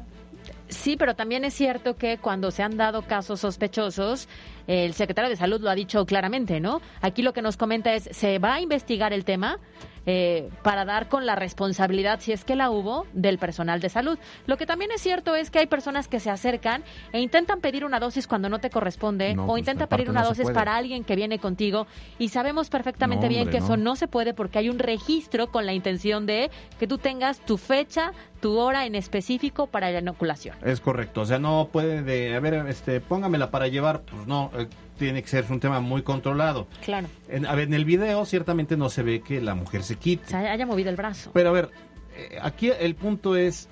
Sí, 0.73 0.97
pero 0.97 1.15
también 1.15 1.45
es 1.45 1.55
cierto 1.55 1.97
que 1.97 2.19
cuando 2.19 2.51
se 2.51 2.63
han 2.63 2.77
dado 2.77 3.03
casos 3.03 3.41
sospechosos, 3.41 4.29
el 4.67 4.95
secretario 4.95 5.31
de 5.31 5.37
Salud 5.37 5.61
lo 5.61 5.71
ha 5.71 5.75
dicho 5.75 6.05
claramente, 6.07 6.61
¿no? 6.61 6.81
Aquí 7.01 7.23
lo 7.23 7.33
que 7.33 7.43
nos 7.43 7.57
comenta 7.57 7.95
es, 7.95 8.09
se 8.13 8.39
va 8.39 8.55
a 8.55 8.61
investigar 8.61 9.13
el 9.13 9.25
tema, 9.25 9.59
eh, 10.05 10.51
para 10.65 10.85
dar 10.85 11.09
con 11.09 11.27
la 11.27 11.37
responsabilidad, 11.37 12.19
si 12.19 12.33
es 12.33 12.45
que 12.45 12.57
la 12.57 12.71
hubo, 12.71 13.07
del 13.13 13.39
personal 13.39 13.81
de 13.81 13.89
salud. 13.89 14.19
Lo 14.47 14.57
que 14.57 14.67
también 14.67 14.91
es 14.91 15.01
cierto 15.01 15.37
es 15.37 15.51
que 15.51 15.61
hay 15.61 15.67
personas 15.67 16.09
que 16.09 16.19
se 16.19 16.29
acercan 16.29 16.83
e 17.13 17.21
intentan 17.21 17.61
pedir 17.61 17.85
una 17.85 18.01
dosis 18.01 18.27
cuando 18.27 18.49
no 18.49 18.59
te 18.59 18.69
corresponde 18.69 19.35
No, 19.35 19.45
o 19.45 19.47
pues, 19.47 19.61
intentan 19.61 19.85
aparte 19.85 20.03
pedir 20.03 20.11
una 20.11 20.23
no 20.23 20.29
dosis 20.31 20.51
para 20.51 20.75
alguien 20.75 21.05
que 21.05 21.15
viene 21.15 21.39
contigo 21.39 21.87
y 22.19 22.31
sabemos 22.31 22.69
perfectamente 22.69 23.27
No, 23.27 23.29
bien 23.29 23.49
que 23.49 23.61
no. 23.61 23.65
eso 23.65 23.77
no 23.77 23.95
se 23.95 24.09
puede 24.09 24.35
porque 24.35 24.59
hay 24.59 24.69
un 24.71 24.81
registro 24.81 25.53
con 25.53 25.67
la 25.67 25.73
intención 25.73 26.27
de 26.27 26.51
que 26.81 26.89
tú 26.89 26.99
tengas 26.99 27.39
tu 27.39 27.57
fecha, 27.57 28.13
tu 28.41 28.59
hora 28.59 28.87
en 28.87 28.97
específico 28.97 29.69
para 29.69 29.93
la 29.93 30.01
inoculación. 30.01 30.57
Es 30.65 30.81
correcto, 30.81 31.21
o 31.21 31.27
sea, 31.27 31.39
no 31.39 31.69
puede 31.71 32.03
de, 32.03 32.35
a 32.35 32.41
ver, 32.41 32.55
este, 32.67 33.01
póngamela 33.01 33.53
para 33.53 33.69
llevar, 33.69 34.01
pues 34.01 34.27
no, 34.27 34.51
eh, 34.55 34.67
tiene 34.99 35.23
que 35.23 35.29
ser 35.29 35.45
un 35.51 35.59
tema 35.61 35.81
muy 35.81 36.03
controlado. 36.03 36.67
Claro. 36.85 37.09
En, 37.29 37.47
a 37.47 37.55
ver, 37.55 37.69
en 37.69 37.75
el 37.75 37.85
video 37.85 38.25
ciertamente 38.25 38.77
no 38.77 38.89
se 38.89 39.03
ve 39.03 39.21
que 39.21 39.41
la 39.41 39.55
mujer 39.55 39.83
se 39.83 39.97
quite. 39.97 40.25
O 40.27 40.29
sea, 40.29 40.53
haya 40.53 40.67
movido 40.67 40.91
el 40.91 40.97
brazo. 40.97 41.31
Pero 41.33 41.49
a 41.49 41.53
ver, 41.53 41.71
eh, 42.17 42.39
aquí 42.43 42.71
el 42.71 42.95
punto 42.95 43.37
es, 43.37 43.69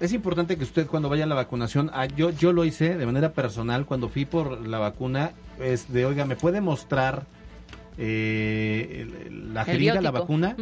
es 0.00 0.12
importante 0.12 0.56
que 0.56 0.64
usted 0.64 0.86
cuando 0.86 1.08
vaya 1.08 1.24
a 1.24 1.26
la 1.26 1.34
vacunación, 1.34 1.90
ah, 1.94 2.06
yo, 2.06 2.30
yo 2.30 2.52
lo 2.52 2.64
hice 2.64 2.96
de 2.96 3.06
manera 3.06 3.32
personal 3.32 3.86
cuando 3.86 4.08
fui 4.08 4.24
por 4.24 4.66
la 4.66 4.78
vacuna, 4.78 5.32
es 5.60 5.92
de, 5.92 6.04
oiga, 6.06 6.24
¿me 6.26 6.36
puede 6.36 6.60
mostrar 6.60 7.26
eh, 7.98 9.06
el- 9.26 9.54
la 9.54 9.64
jeringa, 9.64 10.00
la 10.00 10.10
vacuna? 10.10 10.56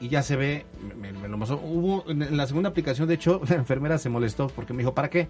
Y 0.00 0.08
ya 0.08 0.22
se 0.22 0.34
ve, 0.36 0.66
me, 1.00 1.12
me 1.12 1.28
lo 1.28 1.36
mostró. 1.38 1.58
Hubo, 1.62 2.04
en 2.10 2.36
la 2.36 2.46
segunda 2.48 2.70
aplicación, 2.70 3.06
de 3.06 3.14
hecho, 3.14 3.40
la 3.48 3.54
enfermera 3.56 3.98
se 3.98 4.08
molestó 4.08 4.48
porque 4.48 4.72
me 4.72 4.80
dijo, 4.80 4.94
¿para 4.94 5.08
qué? 5.10 5.28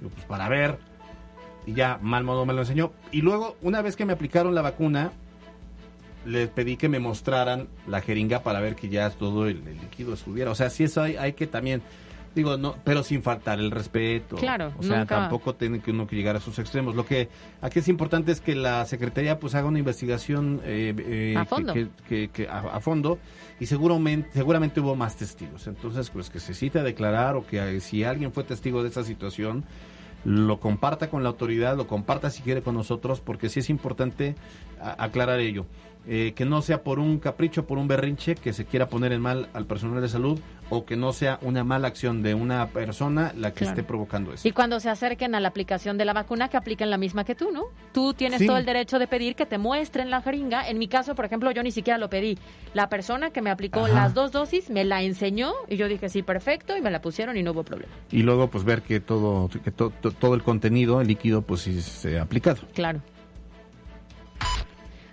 Digo, 0.00 0.12
pues 0.14 0.24
para 0.26 0.48
ver. 0.48 0.78
Y 1.66 1.74
ya, 1.74 1.98
mal 2.02 2.24
modo 2.24 2.46
me 2.46 2.52
lo 2.54 2.60
enseñó. 2.60 2.92
Y 3.12 3.20
luego, 3.22 3.56
una 3.62 3.82
vez 3.82 3.96
que 3.96 4.04
me 4.06 4.12
aplicaron 4.12 4.54
la 4.54 4.62
vacuna, 4.62 5.12
les 6.26 6.48
pedí 6.48 6.76
que 6.76 6.88
me 6.88 6.98
mostraran 6.98 7.68
la 7.86 8.00
jeringa 8.00 8.42
para 8.42 8.60
ver 8.60 8.74
que 8.76 8.88
ya 8.88 9.08
todo 9.10 9.46
el, 9.46 9.66
el 9.66 9.78
líquido 9.80 10.14
estuviera. 10.14 10.50
O 10.50 10.54
sea, 10.54 10.68
sí 10.70 10.84
eso 10.84 11.02
hay, 11.02 11.16
hay 11.16 11.32
que 11.32 11.46
también, 11.46 11.80
digo, 12.34 12.58
no, 12.58 12.76
pero 12.84 13.02
sin 13.02 13.22
faltar 13.22 13.58
el 13.58 13.70
respeto. 13.70 14.36
Claro, 14.36 14.72
O 14.78 14.82
sea, 14.82 14.98
nunca- 15.00 15.16
tampoco 15.16 15.54
tiene 15.54 15.80
que 15.80 15.90
uno 15.92 16.06
que 16.06 16.16
llegar 16.16 16.36
a 16.36 16.40
sus 16.40 16.58
extremos. 16.58 16.94
Lo 16.94 17.06
que 17.06 17.28
aquí 17.62 17.78
es 17.78 17.88
importante 17.88 18.32
es 18.32 18.40
que 18.42 18.54
la 18.54 18.84
Secretaría 18.84 19.38
pues 19.40 19.54
haga 19.54 19.66
una 19.68 19.78
investigación 19.78 20.60
eh, 20.64 20.94
eh, 20.98 21.34
A 21.38 21.44
fondo. 21.46 21.72
que- 21.72 21.88
que- 22.06 22.28
que 22.28 22.48
a, 22.48 22.58
a 22.60 22.80
fondo 22.80 23.18
y 23.58 23.64
seguramente, 23.66 24.28
seguramente 24.34 24.80
hubo 24.80 24.94
más 24.96 25.16
testigos. 25.16 25.66
Entonces, 25.68 26.10
pues 26.10 26.28
que 26.28 26.38
se 26.40 26.52
cite 26.52 26.80
a 26.80 26.82
declarar 26.82 27.34
o 27.36 27.46
que 27.46 27.58
eh, 27.76 27.80
si 27.80 28.04
alguien 28.04 28.30
fue 28.32 28.44
testigo 28.44 28.82
de 28.82 28.90
esa 28.90 29.04
situación, 29.04 29.64
lo 30.24 30.60
comparta 30.60 31.10
con 31.10 31.22
la 31.22 31.30
autoridad, 31.30 31.76
lo 31.76 31.86
comparta 31.86 32.30
si 32.30 32.42
quiere 32.42 32.62
con 32.62 32.74
nosotros, 32.74 33.20
porque 33.20 33.48
sí 33.48 33.60
es 33.60 33.70
importante 33.70 34.34
aclarar 34.80 35.40
ello. 35.40 35.66
Eh, 36.06 36.32
que 36.34 36.46
no 36.46 36.62
sea 36.62 36.82
por 36.82 36.98
un 36.98 37.18
capricho, 37.18 37.66
por 37.66 37.76
un 37.76 37.86
berrinche 37.86 38.34
que 38.34 38.54
se 38.54 38.64
quiera 38.64 38.88
poner 38.88 39.12
en 39.12 39.20
mal 39.20 39.50
al 39.52 39.66
personal 39.66 40.00
de 40.00 40.08
salud 40.08 40.40
o 40.70 40.84
que 40.86 40.96
no 40.96 41.12
sea 41.12 41.38
una 41.42 41.64
mala 41.64 41.88
acción 41.88 42.22
de 42.22 42.34
una 42.34 42.68
persona 42.68 43.32
la 43.36 43.50
que 43.52 43.58
Claro. 43.60 43.72
esté 43.72 43.82
provocando 43.82 44.32
eso. 44.32 44.46
Y 44.48 44.52
cuando 44.52 44.80
se 44.80 44.88
acerquen 44.88 45.34
a 45.34 45.40
la 45.40 45.48
aplicación 45.48 45.98
de 45.98 46.04
la 46.04 46.12
vacuna, 46.12 46.48
que 46.48 46.56
apliquen 46.56 46.88
la 46.90 46.96
misma 46.96 47.24
que 47.24 47.34
tú, 47.34 47.50
¿no? 47.52 47.64
Tú 47.92 48.14
tienes 48.14 48.38
Sí. 48.38 48.46
todo 48.46 48.56
el 48.56 48.64
derecho 48.64 48.98
de 48.98 49.06
pedir 49.06 49.34
que 49.34 49.46
te 49.46 49.58
muestren 49.58 50.10
la 50.10 50.22
jeringa. 50.22 50.68
En 50.68 50.78
mi 50.78 50.88
caso, 50.88 51.14
por 51.14 51.24
ejemplo, 51.24 51.50
yo 51.50 51.62
ni 51.62 51.70
siquiera 51.72 51.98
lo 51.98 52.08
pedí. 52.08 52.38
La 52.72 52.88
persona 52.88 53.30
que 53.30 53.42
me 53.42 53.50
aplicó 53.50 53.80
Ajá. 53.84 53.92
las 53.94 54.14
dos 54.14 54.32
dosis 54.32 54.70
me 54.70 54.84
la 54.84 55.02
enseñó 55.02 55.52
y 55.68 55.76
yo 55.76 55.88
dije, 55.88 56.08
sí, 56.08 56.22
perfecto, 56.22 56.76
y 56.76 56.80
me 56.80 56.90
la 56.90 57.00
pusieron 57.02 57.36
y 57.36 57.42
no 57.42 57.50
hubo 57.50 57.64
problema. 57.64 57.92
Y 58.10 58.22
luego 58.22 58.48
pues 58.48 58.64
ver 58.64 58.82
que 58.82 59.00
todo 59.00 59.48
que 59.64 59.70
to- 59.70 59.90
to- 60.00 60.12
todo 60.12 60.34
el 60.34 60.42
contenido, 60.42 61.00
el 61.00 61.08
líquido 61.08 61.42
pues 61.42 61.62
sí 61.62 61.80
se 61.82 62.18
ha 62.18 62.22
aplicado. 62.22 62.62
Claro. 62.74 63.00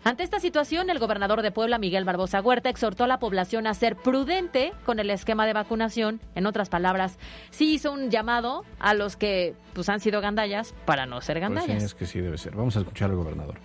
Ante 0.07 0.23
esta 0.23 0.39
situación, 0.39 0.89
el 0.89 0.99
gobernador 0.99 1.41
de 1.41 1.51
Puebla, 1.51 1.79
Miguel 1.79 2.05
Barbosa 2.05 2.39
Huerta, 2.39 2.69
exhortó 2.69 3.03
a 3.03 3.07
la 3.07 3.19
población 3.19 3.67
a 3.67 3.73
ser 3.73 3.97
prudente 3.97 4.71
con 4.85 4.99
el 4.99 5.09
esquema 5.09 5.45
de 5.45 5.51
vacunación. 5.51 6.21
En 6.33 6.45
otras 6.45 6.69
palabras, 6.69 7.17
sí 7.49 7.73
hizo 7.73 7.91
un 7.91 8.09
llamado 8.09 8.63
a 8.79 8.93
los 8.93 9.17
que 9.17 9.53
pues 9.73 9.89
han 9.89 9.99
sido 9.99 10.21
gandallas 10.21 10.73
para 10.85 11.05
no 11.05 11.19
ser 11.19 11.39
Pues 11.41 11.49
sí, 11.49 11.55
gandallas. 11.55 11.83
es 11.83 11.93
que 11.93 12.05
sí 12.05 12.21
debe 12.21 12.37
ser. 12.37 12.55
Vamos 12.55 12.77
a 12.77 12.79
escuchar 12.79 13.09
al 13.09 13.17
gobernador. 13.17 13.55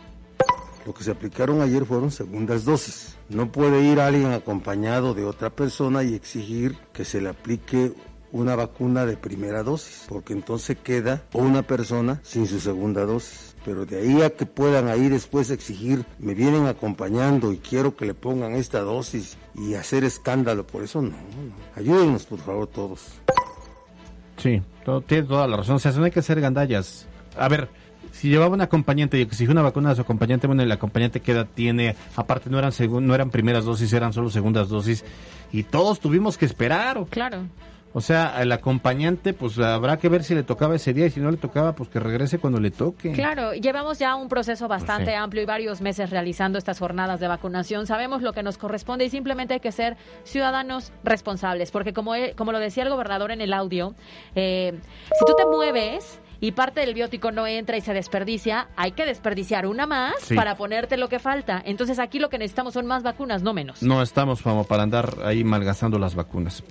Lo 0.84 0.92
que 0.92 1.04
se 1.04 1.12
aplicaron 1.12 1.60
ayer 1.62 1.84
fueron 1.84 2.10
segundas 2.10 2.64
dosis. 2.64 3.16
No 3.28 3.52
puede 3.52 3.80
ir 3.84 4.00
alguien 4.00 4.32
acompañado 4.32 5.14
de 5.14 5.24
otra 5.24 5.50
persona 5.50 6.02
y 6.02 6.16
exigir 6.16 6.76
que 6.92 7.04
se 7.04 7.20
le 7.20 7.28
aplique 7.28 7.92
una 8.32 8.56
vacuna 8.56 9.06
de 9.06 9.16
primera 9.16 9.62
dosis, 9.62 10.06
porque 10.08 10.32
entonces 10.32 10.76
queda 10.82 11.22
una 11.34 11.62
persona 11.62 12.18
sin 12.24 12.48
su 12.48 12.58
segunda 12.58 13.04
dosis. 13.04 13.51
Pero 13.64 13.86
de 13.86 14.00
ahí 14.00 14.22
a 14.22 14.30
que 14.30 14.44
puedan 14.44 14.88
ahí 14.88 15.08
después 15.08 15.50
exigir, 15.50 16.04
me 16.18 16.34
vienen 16.34 16.66
acompañando 16.66 17.52
y 17.52 17.58
quiero 17.58 17.94
que 17.96 18.06
le 18.06 18.14
pongan 18.14 18.54
esta 18.54 18.80
dosis 18.80 19.36
y 19.54 19.74
hacer 19.74 20.02
escándalo, 20.04 20.66
por 20.66 20.82
eso 20.82 21.00
no. 21.00 21.10
no. 21.10 21.16
Ayúdenos, 21.76 22.24
por 22.24 22.40
favor, 22.40 22.66
todos. 22.66 23.02
Sí, 24.36 24.60
todo, 24.84 25.00
tiene 25.02 25.28
toda 25.28 25.46
la 25.46 25.56
razón. 25.58 25.76
O 25.76 25.78
sea, 25.78 25.92
no 25.92 26.04
hay 26.04 26.10
que 26.10 26.22
ser 26.22 26.40
gandallas. 26.40 27.06
A 27.38 27.48
ver, 27.48 27.68
si 28.10 28.28
llevaba 28.28 28.54
un 28.54 28.60
acompañante 28.60 29.18
y 29.18 29.22
exigió 29.22 29.52
una 29.52 29.62
vacuna 29.62 29.90
a 29.90 29.94
su 29.94 30.00
acompañante, 30.02 30.46
bueno, 30.48 30.62
el 30.62 30.72
acompañante 30.72 31.20
que 31.20 31.32
edad 31.32 31.46
tiene, 31.54 31.94
aparte 32.16 32.50
no 32.50 32.58
eran 32.58 32.72
segun- 32.72 33.04
no 33.04 33.14
eran 33.14 33.30
primeras 33.30 33.64
dosis, 33.64 33.92
eran 33.92 34.12
solo 34.12 34.28
segundas 34.30 34.68
dosis, 34.68 35.04
y 35.52 35.62
todos 35.62 36.00
tuvimos 36.00 36.36
que 36.36 36.46
esperar. 36.46 37.04
Claro. 37.10 37.42
O 37.94 38.00
sea, 38.00 38.40
el 38.40 38.50
acompañante, 38.52 39.34
pues 39.34 39.58
habrá 39.58 39.98
que 39.98 40.08
ver 40.08 40.24
si 40.24 40.34
le 40.34 40.42
tocaba 40.42 40.74
ese 40.76 40.94
día 40.94 41.06
y 41.06 41.10
si 41.10 41.20
no 41.20 41.30
le 41.30 41.36
tocaba, 41.36 41.74
pues 41.74 41.90
que 41.90 42.00
regrese 42.00 42.38
cuando 42.38 42.58
le 42.58 42.70
toque. 42.70 43.12
Claro, 43.12 43.52
llevamos 43.52 43.98
ya 43.98 44.14
un 44.16 44.28
proceso 44.28 44.66
bastante 44.66 45.10
sí. 45.10 45.14
amplio 45.14 45.42
y 45.42 45.46
varios 45.46 45.82
meses 45.82 46.08
realizando 46.10 46.56
estas 46.58 46.78
jornadas 46.78 47.20
de 47.20 47.28
vacunación. 47.28 47.86
Sabemos 47.86 48.22
lo 48.22 48.32
que 48.32 48.42
nos 48.42 48.56
corresponde 48.56 49.04
y 49.04 49.10
simplemente 49.10 49.54
hay 49.54 49.60
que 49.60 49.72
ser 49.72 49.98
ciudadanos 50.24 50.90
responsables, 51.04 51.70
porque 51.70 51.92
como, 51.92 52.14
él- 52.14 52.34
como 52.34 52.52
lo 52.52 52.58
decía 52.60 52.82
el 52.84 52.88
gobernador 52.88 53.30
en 53.30 53.42
el 53.42 53.52
audio, 53.52 53.94
eh, 54.34 54.72
si 55.18 55.24
tú 55.26 55.34
te 55.36 55.44
mueves 55.44 56.18
y 56.40 56.52
parte 56.52 56.80
del 56.80 56.94
biótico 56.94 57.30
no 57.30 57.46
entra 57.46 57.76
y 57.76 57.82
se 57.82 57.92
desperdicia, 57.92 58.68
hay 58.74 58.92
que 58.92 59.04
desperdiciar 59.04 59.66
una 59.66 59.86
más 59.86 60.14
Sí. 60.22 60.34
para 60.34 60.56
ponerte 60.56 60.96
lo 60.96 61.08
que 61.08 61.18
falta. 61.18 61.62
Entonces 61.64 61.98
aquí 61.98 62.18
lo 62.18 62.30
que 62.30 62.38
necesitamos 62.38 62.72
son 62.74 62.86
más 62.86 63.02
vacunas, 63.02 63.42
no 63.42 63.52
menos. 63.52 63.82
No 63.82 64.00
estamos 64.02 64.40
como 64.42 64.64
para 64.64 64.82
andar 64.82 65.14
ahí 65.24 65.44
malgastando 65.44 65.98
las 65.98 66.14
vacunas. 66.14 66.64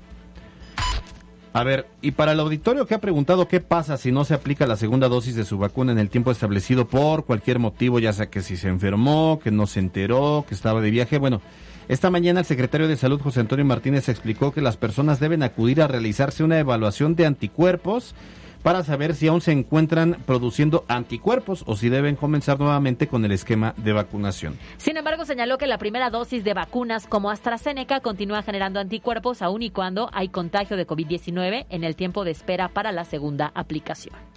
A 1.54 1.64
ver, 1.66 1.88
y 2.02 2.12
para 2.12 2.32
el 2.32 2.40
auditorio 2.40 2.86
que 2.86 2.96
ha 2.96 3.02
preguntado 3.02 3.50
qué 3.50 3.60
pasa 3.60 3.98
si 3.98 4.12
no 4.12 4.24
se 4.24 4.34
aplica 4.34 4.66
la 4.66 4.78
segunda 4.78 5.10
dosis 5.10 5.36
de 5.36 5.44
su 5.44 5.58
vacuna 5.58 5.92
en 5.92 6.00
el 6.00 6.10
tiempo 6.10 6.32
establecido 6.32 6.88
por 6.88 7.26
cualquier 7.26 7.60
motivo, 7.60 8.00
ya 8.00 8.14
sea 8.14 8.30
que 8.30 8.42
si 8.42 8.56
se 8.56 8.70
enfermó, 8.70 9.40
que 9.44 9.52
no 9.52 9.68
se 9.68 9.82
enteró, 9.82 10.46
que 10.48 10.56
estaba 10.56 10.80
de 10.80 10.92
viaje, 10.92 11.18
bueno, 11.18 11.42
esta 11.90 12.10
mañana 12.10 12.40
el 12.40 12.46
secretario 12.46 12.88
de 12.88 12.96
Salud 12.96 13.20
José 13.20 13.42
Antonio 13.42 13.66
Martínez 13.66 14.08
explicó 14.08 14.54
que 14.54 14.62
las 14.62 14.78
personas 14.78 15.20
deben 15.20 15.44
acudir 15.44 15.82
a 15.82 15.88
realizarse 15.88 16.42
una 16.42 16.58
evaluación 16.58 17.16
de 17.16 17.26
anticuerpos 17.26 18.16
para 18.64 18.84
saber 18.84 19.16
si 19.16 19.28
aún 19.28 19.42
se 19.42 19.52
encuentran 19.52 20.18
produciendo 20.26 20.86
anticuerpos 20.88 21.64
o 21.66 21.76
si 21.76 21.90
deben 21.90 22.16
comenzar 22.16 22.60
nuevamente 22.60 23.08
con 23.08 23.26
el 23.26 23.32
esquema 23.32 23.74
de 23.78 23.94
vacunación. 23.94 24.58
Sin 24.78 24.98
embargo, 24.98 25.26
señaló 25.26 25.58
que 25.58 25.68
la 25.68 25.78
primera 25.78 26.10
dosis 26.10 26.44
de 26.44 26.54
vacunas 26.54 27.08
como 27.08 27.30
AstraZeneca 27.30 28.00
continúa 28.00 28.44
generando 28.44 28.80
anticuerpos 28.80 29.42
aun 29.42 29.64
y 29.64 29.70
cuando 29.70 30.10
hay 30.14 30.30
contagio 30.30 30.78
de 30.78 30.88
COVID-19 30.88 31.66
en 31.70 31.84
el 31.84 31.96
tiempo 31.96 32.24
de 32.24 32.32
espera 32.32 32.68
para 32.70 32.92
la 32.92 33.06
segunda 33.06 33.52
aplicación. 33.56 34.31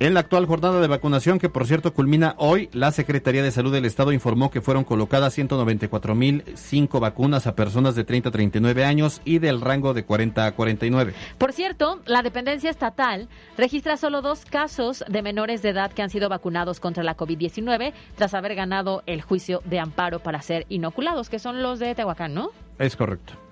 En 0.00 0.14
la 0.14 0.20
actual 0.20 0.46
jornada 0.46 0.80
de 0.80 0.86
vacunación, 0.86 1.40
que 1.40 1.48
por 1.48 1.66
cierto 1.66 1.92
culmina 1.92 2.36
hoy, 2.38 2.68
la 2.72 2.92
Secretaría 2.92 3.42
de 3.42 3.50
Salud 3.50 3.72
del 3.72 3.84
Estado 3.84 4.12
informó 4.12 4.48
que 4.48 4.60
fueron 4.60 4.84
colocadas 4.84 5.36
194.005 5.36 7.00
vacunas 7.00 7.48
a 7.48 7.56
personas 7.56 7.96
de 7.96 8.04
30 8.04 8.28
a 8.28 8.32
39 8.32 8.84
años 8.84 9.20
y 9.24 9.40
del 9.40 9.60
rango 9.60 9.94
de 9.94 10.04
40 10.04 10.46
a 10.46 10.52
49. 10.52 11.14
Por 11.36 11.52
cierto, 11.52 12.00
la 12.06 12.22
dependencia 12.22 12.70
estatal 12.70 13.28
registra 13.56 13.96
solo 13.96 14.22
dos 14.22 14.44
casos 14.44 15.02
de 15.08 15.20
menores 15.20 15.62
de 15.62 15.70
edad 15.70 15.90
que 15.90 16.02
han 16.02 16.10
sido 16.10 16.28
vacunados 16.28 16.78
contra 16.78 17.02
la 17.02 17.16
COVID-19 17.16 17.92
tras 18.14 18.34
haber 18.34 18.54
ganado 18.54 19.02
el 19.06 19.20
juicio 19.20 19.62
de 19.64 19.80
amparo 19.80 20.20
para 20.20 20.40
ser 20.42 20.64
inoculados, 20.68 21.28
que 21.28 21.40
son 21.40 21.60
los 21.60 21.80
de 21.80 21.96
Tehuacán, 21.96 22.34
¿no? 22.34 22.52
Es 22.78 22.94
correcto. 22.94 23.47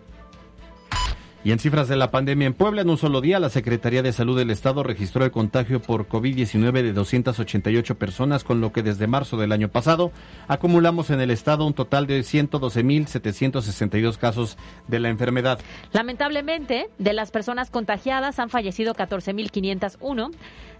Y 1.47 1.53
en 1.53 1.61
cifras 1.61 1.87
de 1.87 1.95
la 1.95 2.11
pandemia 2.11 2.49
en 2.49 2.55
Puebla, 2.55 2.83
en 2.83 2.91
un 2.91 2.99
solo 2.99 3.21
día, 3.21 3.38
la 3.38 3.50
Secretaría 3.50 4.03
de 4.03 4.12
Salud 4.12 4.37
del 4.37 4.50
Estado 4.50 4.83
registró 4.83 5.25
el 5.25 5.31
contagio 5.31 5.81
por 5.81 6.09
COVID-19 6.09 6.83
de 6.83 6.93
288 6.93 7.95
personas, 7.95 8.43
con 8.43 8.61
lo 8.61 8.73
que 8.73 8.83
desde 8.83 9.07
marzo 9.07 9.37
del 9.37 9.53
año 9.53 9.69
pasado 9.69 10.11
acumulamos 10.49 11.11
en 11.11 11.21
el 11.21 11.31
Estado 11.31 11.65
un 11.65 11.73
total 11.73 12.09
de 12.09 12.19
112.762 12.19 14.17
casos 14.17 14.59
de 14.88 14.99
la 14.99 15.09
enfermedad. 15.09 15.61
Lamentablemente, 15.93 16.88
de 16.99 17.12
las 17.12 17.31
personas 17.31 17.71
contagiadas 17.71 18.41
han 18.41 18.50
fallecido 18.50 18.97
14.501, 18.97 20.33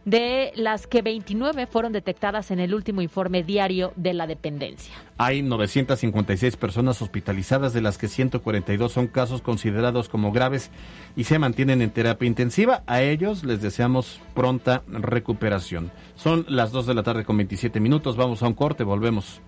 de 0.07 0.53
las 0.55 0.87
que 0.87 1.03
29 1.03 1.67
fueron 1.67 1.93
detectadas 1.93 2.53
en 2.53 2.61
el 2.61 2.75
último 2.75 3.03
informe 3.03 3.43
diario 3.43 3.93
de 3.97 4.15
la 4.15 4.29
dependencia. 4.29 4.95
Hay 5.19 5.43
956 5.43 6.57
personas 6.57 7.03
hospitalizadas, 7.03 7.73
de 7.73 7.81
las 7.83 7.99
que 7.99 8.07
142 8.09 8.93
son 8.93 9.09
casos 9.09 9.43
considerados 9.43 10.09
como 10.09 10.31
graves 10.31 10.71
y 11.17 11.25
se 11.25 11.41
mantienen 11.41 11.83
en 11.83 11.91
terapia 11.91 12.29
intensiva. 12.29 12.85
A 12.87 13.03
ellos 13.03 13.43
les 13.43 13.61
deseamos 13.61 14.21
pronta 14.33 14.85
recuperación. 14.87 15.91
Son 16.15 16.47
las 16.49 16.71
2 16.71 16.87
de 16.87 16.95
la 16.95 17.03
tarde 17.03 17.25
con 17.25 17.37
27 17.37 17.81
minutos. 17.81 18.17
Vamos 18.17 18.43
a 18.45 18.47
un 18.47 18.55
corte, 18.55 18.85
volvemos. 18.85 19.41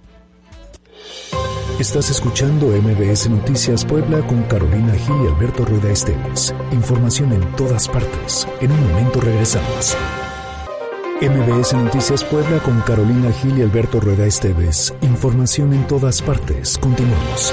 Estás 1.79 2.11
escuchando 2.11 2.67
MBS 2.67 3.31
Noticias 3.31 3.85
Puebla 3.85 4.27
con 4.27 4.43
Carolina 4.45 4.93
Gil 4.95 5.15
y 5.25 5.29
Alberto 5.29 5.65
Rueda 5.65 5.93
Esteves. 5.93 6.53
Información 6.73 7.33
en 7.33 7.53
todas 7.53 7.89
partes. 7.89 8.49
En 8.61 8.73
un 8.73 8.89
momento 8.89 9.21
regresamos. 9.21 9.97
MBS 11.21 11.75
Noticias 11.75 12.23
Puebla 12.23 12.61
con 12.61 12.81
Carolina 12.83 13.33
Gil 13.33 13.59
y 13.59 13.63
Alberto 13.63 13.99
Rueda 13.99 14.25
Esteves. 14.25 14.95
Información 15.03 15.73
en 15.73 15.85
todas 15.89 16.23
partes. 16.23 16.79
Continuamos. 16.79 17.53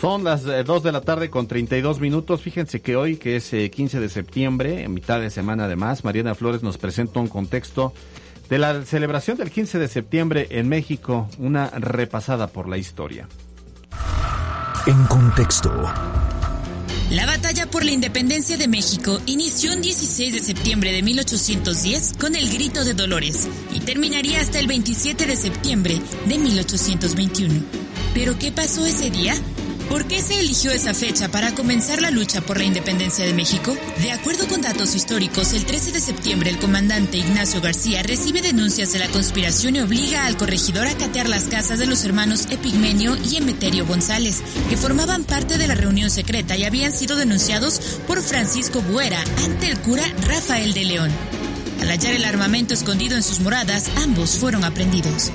Son 0.00 0.24
las 0.24 0.42
2 0.42 0.50
eh, 0.52 0.80
de 0.82 0.90
la 0.90 1.00
tarde 1.02 1.30
con 1.30 1.46
32 1.46 2.00
minutos. 2.00 2.42
Fíjense 2.42 2.80
que 2.80 2.96
hoy, 2.96 3.18
que 3.18 3.36
es 3.36 3.50
15 3.50 3.96
eh, 3.96 4.00
de 4.00 4.08
septiembre, 4.08 4.82
en 4.82 4.94
mitad 4.94 5.20
de 5.20 5.30
semana 5.30 5.66
además, 5.66 6.02
Mariana 6.02 6.34
Flores 6.34 6.64
nos 6.64 6.76
presenta 6.76 7.20
un 7.20 7.28
contexto 7.28 7.92
de 8.50 8.58
la 8.58 8.82
celebración 8.82 9.36
del 9.36 9.52
15 9.52 9.78
de 9.78 9.86
septiembre 9.86 10.48
en 10.50 10.68
México, 10.68 11.28
una 11.38 11.70
repasada 11.70 12.48
por 12.48 12.68
la 12.68 12.78
historia. 12.78 13.28
En 14.86 15.04
contexto. 15.04 15.70
La 17.10 17.26
batalla 17.26 17.66
por 17.66 17.84
la 17.84 17.92
independencia 17.92 18.56
de 18.56 18.66
México 18.66 19.20
inició 19.26 19.72
el 19.72 19.82
16 19.82 20.32
de 20.32 20.40
septiembre 20.40 20.90
de 20.90 21.02
1810 21.02 22.14
con 22.18 22.34
el 22.34 22.50
Grito 22.50 22.82
de 22.82 22.94
Dolores 22.94 23.46
y 23.72 23.80
terminaría 23.80 24.40
hasta 24.40 24.58
el 24.58 24.66
27 24.66 25.26
de 25.26 25.36
septiembre 25.36 26.00
de 26.26 26.38
1821. 26.38 27.62
¿Pero 28.14 28.38
qué 28.38 28.52
pasó 28.52 28.86
ese 28.86 29.10
día? 29.10 29.34
¿Por 29.94 30.08
qué 30.08 30.20
se 30.20 30.40
eligió 30.40 30.72
esa 30.72 30.92
fecha 30.92 31.28
para 31.28 31.54
comenzar 31.54 32.02
la 32.02 32.10
lucha 32.10 32.40
por 32.40 32.58
la 32.58 32.64
independencia 32.64 33.24
de 33.24 33.32
México? 33.32 33.76
De 34.02 34.10
acuerdo 34.10 34.48
con 34.48 34.60
datos 34.60 34.96
históricos, 34.96 35.52
el 35.52 35.64
13 35.64 35.92
de 35.92 36.00
septiembre 36.00 36.50
el 36.50 36.58
comandante 36.58 37.18
Ignacio 37.18 37.60
García 37.60 38.02
recibe 38.02 38.42
denuncias 38.42 38.92
de 38.92 38.98
la 38.98 39.06
conspiración 39.06 39.76
y 39.76 39.80
obliga 39.82 40.26
al 40.26 40.36
corregidor 40.36 40.88
a 40.88 40.98
catear 40.98 41.28
las 41.28 41.44
casas 41.44 41.78
de 41.78 41.86
los 41.86 42.04
hermanos 42.04 42.48
Epigmenio 42.50 43.16
y 43.24 43.36
Emeterio 43.36 43.86
González, 43.86 44.42
que 44.68 44.76
formaban 44.76 45.22
parte 45.22 45.58
de 45.58 45.68
la 45.68 45.76
reunión 45.76 46.10
secreta 46.10 46.56
y 46.56 46.64
habían 46.64 46.90
sido 46.90 47.14
denunciados 47.14 47.78
por 48.08 48.20
Francisco 48.20 48.82
Buera 48.82 49.22
ante 49.44 49.68
el 49.68 49.78
cura 49.78 50.02
Rafael 50.26 50.74
de 50.74 50.86
León. 50.86 51.12
Al 51.80 51.90
hallar 51.90 52.14
el 52.14 52.24
armamento 52.24 52.74
escondido 52.74 53.14
en 53.14 53.22
sus 53.22 53.38
moradas, 53.38 53.88
ambos 54.02 54.38
fueron 54.38 54.64
aprendidos. 54.64 55.30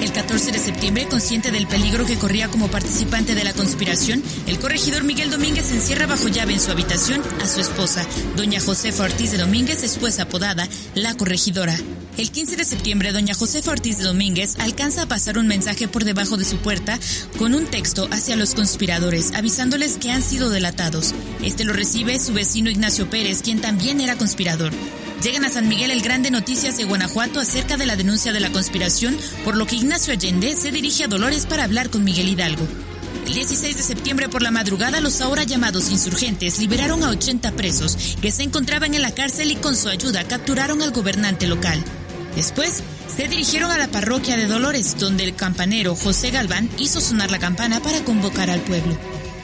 El 0.00 0.12
14 0.12 0.52
de 0.52 0.58
septiembre, 0.60 1.08
consciente 1.08 1.50
del 1.50 1.66
peligro 1.66 2.06
que 2.06 2.16
corría 2.16 2.48
como 2.48 2.68
participante 2.68 3.34
de 3.34 3.42
la 3.42 3.52
conspiración, 3.52 4.22
el 4.46 4.58
corregidor 4.58 5.02
Miguel 5.02 5.30
Domínguez 5.30 5.72
encierra 5.72 6.06
bajo 6.06 6.28
llave 6.28 6.52
en 6.52 6.60
su 6.60 6.70
habitación 6.70 7.20
a 7.42 7.48
su 7.48 7.60
esposa, 7.60 8.06
doña 8.36 8.60
Josefa 8.60 9.04
Ortiz 9.04 9.32
de 9.32 9.38
Domínguez, 9.38 9.82
después 9.82 10.20
apodada 10.20 10.68
La 10.94 11.14
Corregidora. 11.16 11.76
El 12.16 12.30
15 12.30 12.56
de 12.56 12.64
septiembre, 12.64 13.12
doña 13.12 13.34
Josefa 13.34 13.72
Ortiz 13.72 13.98
de 13.98 14.04
Domínguez 14.04 14.56
alcanza 14.60 15.02
a 15.02 15.08
pasar 15.08 15.36
un 15.36 15.48
mensaje 15.48 15.88
por 15.88 16.04
debajo 16.04 16.36
de 16.36 16.44
su 16.44 16.58
puerta 16.58 16.98
con 17.36 17.54
un 17.54 17.66
texto 17.66 18.08
hacia 18.12 18.36
los 18.36 18.54
conspiradores, 18.54 19.32
avisándoles 19.34 19.98
que 19.98 20.12
han 20.12 20.22
sido 20.22 20.48
delatados. 20.48 21.12
Este 21.42 21.64
lo 21.64 21.72
recibe 21.72 22.20
su 22.20 22.32
vecino 22.32 22.70
Ignacio 22.70 23.10
Pérez, 23.10 23.42
quien 23.42 23.60
también 23.60 24.00
era 24.00 24.16
conspirador. 24.16 24.72
Llegan 25.22 25.44
a 25.44 25.50
San 25.50 25.66
Miguel 25.66 25.90
el 25.90 26.00
Grande 26.00 26.30
noticias 26.30 26.76
de 26.76 26.84
Guanajuato 26.84 27.40
acerca 27.40 27.76
de 27.76 27.86
la 27.86 27.96
denuncia 27.96 28.32
de 28.32 28.38
la 28.38 28.52
conspiración, 28.52 29.16
por 29.44 29.56
lo 29.56 29.66
que 29.66 29.74
Ignacio 29.74 30.12
Allende 30.12 30.54
se 30.54 30.70
dirige 30.70 31.04
a 31.04 31.08
Dolores 31.08 31.44
para 31.44 31.64
hablar 31.64 31.90
con 31.90 32.04
Miguel 32.04 32.28
Hidalgo. 32.28 32.64
El 33.26 33.34
16 33.34 33.76
de 33.76 33.82
septiembre 33.82 34.28
por 34.28 34.42
la 34.42 34.52
madrugada, 34.52 35.00
los 35.00 35.20
ahora 35.20 35.42
llamados 35.42 35.90
insurgentes 35.90 36.60
liberaron 36.60 37.02
a 37.02 37.10
80 37.10 37.50
presos 37.52 38.16
que 38.22 38.30
se 38.30 38.44
encontraban 38.44 38.94
en 38.94 39.02
la 39.02 39.12
cárcel 39.12 39.50
y 39.50 39.56
con 39.56 39.76
su 39.76 39.88
ayuda 39.88 40.22
capturaron 40.22 40.82
al 40.82 40.92
gobernante 40.92 41.48
local. 41.48 41.82
Después, 42.36 42.84
se 43.14 43.26
dirigieron 43.26 43.72
a 43.72 43.78
la 43.78 43.88
parroquia 43.88 44.36
de 44.36 44.46
Dolores, 44.46 44.96
donde 44.98 45.24
el 45.24 45.34
campanero 45.34 45.96
José 45.96 46.30
Galván 46.30 46.70
hizo 46.78 47.00
sonar 47.00 47.32
la 47.32 47.40
campana 47.40 47.80
para 47.82 48.04
convocar 48.04 48.50
al 48.50 48.60
pueblo. 48.60 48.96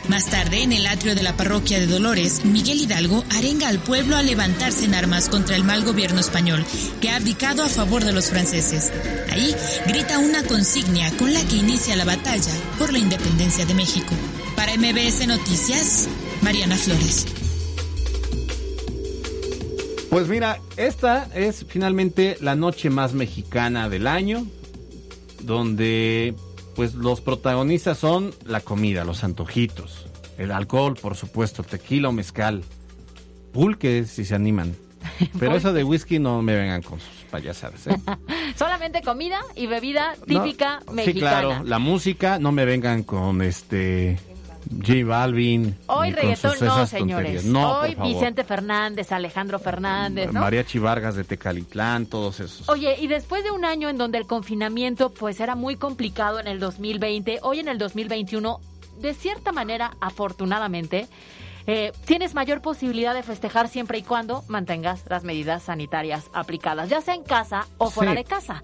Más 0.09 0.27
tarde, 0.27 0.63
en 0.63 0.73
el 0.73 0.87
atrio 0.87 1.15
de 1.15 1.23
la 1.23 1.35
parroquia 1.35 1.81
de 1.81 1.87
Dolores, 1.87 2.45
Miguel 2.45 2.83
Hidalgo 2.83 3.25
arenga 3.35 3.69
al 3.69 3.79
pueblo 3.79 4.17
a 4.17 4.23
levantarse 4.23 4.85
en 4.85 4.95
armas 4.95 5.31
contra 5.31 5.57
el 5.57 5.65
mal 5.65 5.83
gobierno 5.83 6.21
español, 6.21 6.65
que 7.01 7.09
ha 7.09 7.17
abdicado 7.17 7.63
a 7.63 7.69
favor 7.69 8.05
de 8.05 8.13
los 8.13 8.29
franceses. 8.29 8.93
Ahí 9.31 9.55
grita 9.87 10.19
una 10.19 10.43
consigna 10.43 11.11
con 11.17 11.33
la 11.33 11.43
que 11.45 11.57
inicia 11.57 11.97
la 11.97 12.05
batalla 12.05 12.53
por 12.79 12.93
la 12.93 12.99
independencia 12.99 13.65
de 13.65 13.75
México. 13.75 14.15
Para 14.57 14.77
MBS 14.77 15.27
Noticias, 15.27 16.07
Mariana 16.43 16.77
Flores. 16.77 17.27
Pues 20.11 20.29
mira, 20.29 20.61
esta 20.77 21.29
es 21.35 21.65
finalmente 21.67 22.37
la 22.41 22.55
noche 22.55 22.91
más 22.91 23.15
mexicana 23.15 23.89
del 23.89 24.07
año, 24.07 24.47
donde 25.41 26.35
pues 26.75 26.95
los 26.95 27.21
protagonistas 27.21 27.99
son 27.99 28.35
la 28.45 28.61
comida, 28.61 29.05
los 29.05 29.25
antojitos, 29.25 30.07
el 30.39 30.51
alcohol, 30.51 30.97
por 31.01 31.17
supuesto, 31.17 31.63
tequila 31.63 32.09
o 32.09 32.13
mezcal, 32.13 32.63
pulque 33.53 34.05
si 34.05 34.25
se 34.25 34.35
animan. 34.35 34.75
Pero 35.39 35.57
eso 35.57 35.73
de 35.73 35.85
whisky 35.85 36.19
no 36.19 36.43
me 36.43 36.57
vengan 36.57 36.83
con 36.83 36.99
sus 36.99 37.25
payasadas. 37.31 37.87
¿eh? 37.87 37.97
Solamente 38.57 39.03
comida 39.03 39.41
y 39.55 39.67
bebida 39.67 40.15
típica 40.27 40.81
mexicana. 40.93 41.05
Sí, 41.05 41.15
claro, 41.15 41.65
la 41.65 41.79
música, 41.79 42.39
no 42.39 42.53
me 42.53 42.65
vengan 42.65 43.03
con 43.03 43.43
este 43.43 44.19
J 44.71 45.05
Balvin. 45.05 45.77
Hoy 45.87 46.13
reggaetón 46.13 46.57
no, 46.61 46.87
señores. 46.87 47.45
Hoy 47.47 47.97
Vicente 48.03 48.45
Fernández, 48.45 49.13
Alejandro 49.13 49.59
Fernández, 49.59 50.33
¿no? 50.33 50.41
Mariachi 50.41 50.79
Vargas 50.79 51.17
de 51.17 51.25
Tecalitlán, 51.25 52.07
todos 52.07 52.41
esos. 52.41 52.69
Oye, 52.69 52.97
y 53.01 53.07
después 53.07 53.45
de 53.45 53.51
un 53.51 53.65
año 53.65 53.89
en 53.89 53.99
donde 53.99 54.19
el 54.19 54.27
confinamiento 54.27 55.11
pues 55.11 55.41
era 55.41 55.55
muy 55.55 55.77
complicado 55.77 56.41
en 56.41 56.47
el 56.47 56.61
2020, 56.61 57.41
hoy 57.43 57.61
en 57.61 57.69
el 57.69 57.79
2021, 57.79 58.61
de 59.01 59.15
cierta 59.15 59.53
manera, 59.53 59.97
afortunadamente, 60.01 61.09
eh, 61.67 61.93
tienes 62.05 62.35
mayor 62.35 62.61
posibilidad 62.61 63.15
de 63.15 63.23
festejar 63.23 63.69
siempre 63.69 63.99
y 63.99 64.03
cuando 64.03 64.45
mantengas 64.49 65.05
las 65.09 65.25
medidas 65.25 65.63
sanitarias 65.63 66.31
aplicadas, 66.35 66.91
ya 66.91 67.01
sea 67.01 67.15
en 67.15 67.25
casa 67.25 67.67
o 67.79 67.91
fuera 67.91 68.15
de 68.15 68.25
casa. 68.25 68.63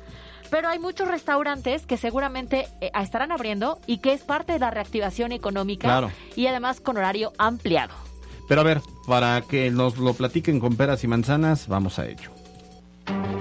Pero 0.51 0.69
hay 0.69 0.79
muchos 0.79 1.09
restaurantes 1.09 1.87
que 1.87 1.97
seguramente 1.97 2.67
eh, 2.81 2.91
estarán 3.01 3.33
abriendo 3.33 3.79
y 3.87 3.99
que 3.99 4.13
es 4.13 4.23
parte 4.23 4.53
de 4.53 4.59
la 4.59 4.71
reactivación 4.71 5.33
económica 5.33 6.11
y 6.37 6.47
además 6.47 6.81
con 6.81 6.97
horario 6.97 7.33
ampliado. 7.39 7.95
Pero 8.49 8.63
a 8.63 8.65
ver, 8.65 8.81
para 9.07 9.41
que 9.43 9.71
nos 9.71 9.97
lo 9.99 10.13
platiquen 10.15 10.59
con 10.59 10.77
peras 10.77 11.05
y 11.05 11.07
manzanas, 11.07 11.69
vamos 11.69 11.99
a 11.99 12.07
ello. 12.07 12.31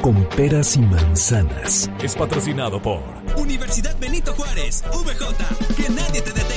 Con 0.02 0.24
peras 0.36 0.76
y 0.76 0.80
manzanas. 0.82 1.90
Es 2.02 2.16
patrocinado 2.16 2.82
por 2.82 3.02
Universidad 3.38 3.98
Benito 4.00 4.34
Juárez, 4.34 4.84
VJ. 4.92 5.76
Que 5.76 5.90
nadie 5.90 6.22
te 6.22 6.32
detenga. 6.32 6.49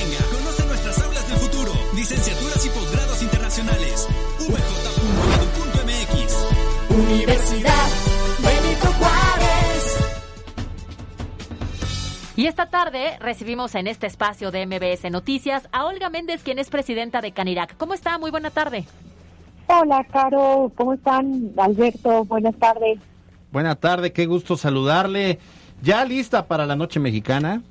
Y 12.43 12.47
esta 12.47 12.65
tarde 12.65 13.17
recibimos 13.21 13.73
en 13.73 13.87
este 13.87 14.05
espacio 14.05 14.51
de 14.51 14.65
MBS 14.65 15.09
Noticias 15.09 15.69
a 15.71 15.85
Olga 15.85 16.09
Méndez, 16.09 16.43
quien 16.43 16.59
es 16.59 16.69
presidenta 16.69 17.21
de 17.21 17.31
Canirac. 17.31 17.77
¿Cómo 17.77 17.93
está? 17.93 18.17
Muy 18.17 18.31
buena 18.31 18.49
tarde. 18.49 18.83
Hola, 19.67 20.05
Caro. 20.11 20.69
¿Cómo 20.75 20.95
están? 20.95 21.53
Alberto, 21.55 22.25
buenas 22.25 22.53
tardes. 22.57 22.99
Buena 23.49 23.75
tarde, 23.75 24.11
qué 24.11 24.25
gusto 24.25 24.57
saludarle. 24.57 25.39
¿Ya 25.81 26.03
lista 26.03 26.45
para 26.45 26.65
la 26.65 26.75
noche 26.75 26.99
mexicana? 26.99 27.61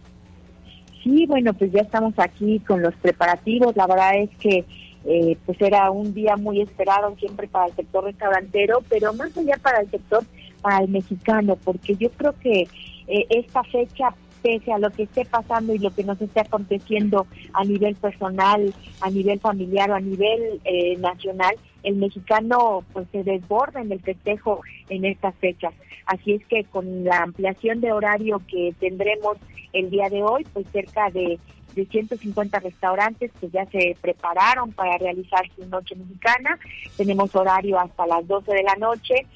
Sí, 1.05 1.27
bueno, 1.27 1.53
pues 1.53 1.71
ya 1.71 1.83
estamos 1.83 2.15
aquí 2.17 2.59
con 2.61 2.81
los 2.81 2.95
preparativos. 2.95 3.77
La 3.77 3.87
verdad 3.87 4.17
es 4.17 4.31
que 4.39 4.65
eh, 5.05 5.37
pues 5.45 5.61
era 5.61 5.91
un 5.91 6.15
día 6.15 6.37
muy 6.37 6.63
esperado 6.63 7.15
siempre 7.19 7.47
para 7.47 7.67
el 7.67 7.77
sector 7.77 8.05
restaurantero, 8.05 8.83
pero 8.89 9.13
más 9.13 9.37
allá 9.37 9.59
para 9.63 9.81
el 9.83 9.91
sector, 9.91 10.25
para 10.63 10.79
el 10.79 10.89
mexicano, 10.89 11.59
porque 11.63 11.95
yo 11.95 12.09
creo 12.13 12.33
que 12.39 12.63
eh, 13.07 13.27
esta 13.29 13.63
fecha 13.65 14.15
pese 14.43 14.73
a 14.73 14.79
lo 14.79 14.91
que 14.91 15.05
esté 15.05 15.25
pasando 15.25 15.75
y 15.75 15.79
lo 15.79 15.95
que 15.95 16.05
nos 16.05 16.21
esté 16.21 16.41
aconteciendo 16.41 17.27
a 17.53 17.65
nivel 17.65 17.95
personal, 17.95 18.75
a 19.01 19.11
nivel 19.11 19.41
familiar 19.41 19.91
o 19.91 19.95
a 19.95 20.01
nivel 20.01 20.61
eh, 20.65 20.97
nacional, 20.99 21.55
el 21.83 21.97
mexicano 21.97 22.85
pues 22.93 23.07
se 23.13 23.25
desborda 23.25 23.81
en 23.81 23.93
el 23.93 24.01
festejo 24.01 24.61
en 24.89 25.05
estas 25.05 25.35
fechas. 25.37 25.73
Así 26.07 26.33
es 26.33 26.47
que 26.47 26.65
con 26.65 27.05
la 27.05 27.23
ampliación 27.23 27.81
de 27.81 27.93
horario 27.93 28.43
que 28.49 28.75
tendremos 28.79 29.37
el 29.73 29.91
día 29.91 30.09
de 30.11 30.23
hoy, 30.23 30.45
pues 30.53 30.67
cerca 30.73 31.11
de, 31.11 31.39
de 31.75 31.87
150 31.87 32.61
restaurantes 32.61 33.31
que 33.41 33.49
ya 33.49 33.65
se 33.67 33.97
prepararon 34.01 34.73
para 34.73 34.99
realizar 34.99 35.43
su 35.57 35.67
noche 35.67 35.95
mexicana. 35.95 36.59
Tenemos 36.97 37.35
horario 37.35 37.79
hasta 37.79 38.07
las 38.07 38.27
12 38.27 38.53
de 38.53 38.63
la 38.63 38.75
noche 38.77 39.27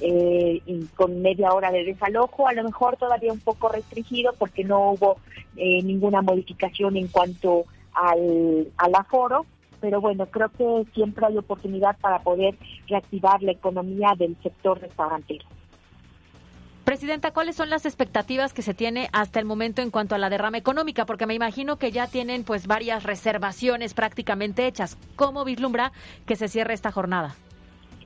eh, 0.00 0.60
y 0.66 0.84
con 0.94 1.22
media 1.22 1.52
hora 1.52 1.70
de 1.70 1.84
desalojo, 1.84 2.48
a 2.48 2.52
lo 2.52 2.64
mejor 2.64 2.96
todavía 2.96 3.32
un 3.32 3.40
poco 3.40 3.68
restringido 3.68 4.32
porque 4.38 4.64
no 4.64 4.92
hubo 4.92 5.16
eh, 5.56 5.82
ninguna 5.82 6.22
modificación 6.22 6.96
en 6.96 7.08
cuanto 7.08 7.64
al, 7.94 8.68
al 8.76 8.94
aforo, 8.94 9.46
pero 9.80 10.00
bueno, 10.00 10.26
creo 10.26 10.50
que 10.50 10.84
siempre 10.94 11.26
hay 11.26 11.38
oportunidad 11.38 11.96
para 11.98 12.18
poder 12.20 12.56
reactivar 12.88 13.42
la 13.42 13.52
economía 13.52 14.14
del 14.18 14.36
sector 14.42 14.80
restaurantero. 14.80 15.46
Presidenta, 16.84 17.32
¿cuáles 17.32 17.56
son 17.56 17.68
las 17.68 17.84
expectativas 17.84 18.52
que 18.52 18.62
se 18.62 18.72
tiene 18.72 19.08
hasta 19.12 19.40
el 19.40 19.44
momento 19.44 19.82
en 19.82 19.90
cuanto 19.90 20.14
a 20.14 20.18
la 20.18 20.30
derrama 20.30 20.58
económica? 20.58 21.04
Porque 21.04 21.26
me 21.26 21.34
imagino 21.34 21.78
que 21.78 21.90
ya 21.90 22.06
tienen 22.06 22.44
pues 22.44 22.68
varias 22.68 23.02
reservaciones 23.02 23.92
prácticamente 23.92 24.68
hechas. 24.68 24.96
¿Cómo 25.16 25.44
vislumbra 25.44 25.90
que 26.26 26.36
se 26.36 26.46
cierre 26.46 26.74
esta 26.74 26.92
jornada? 26.92 27.34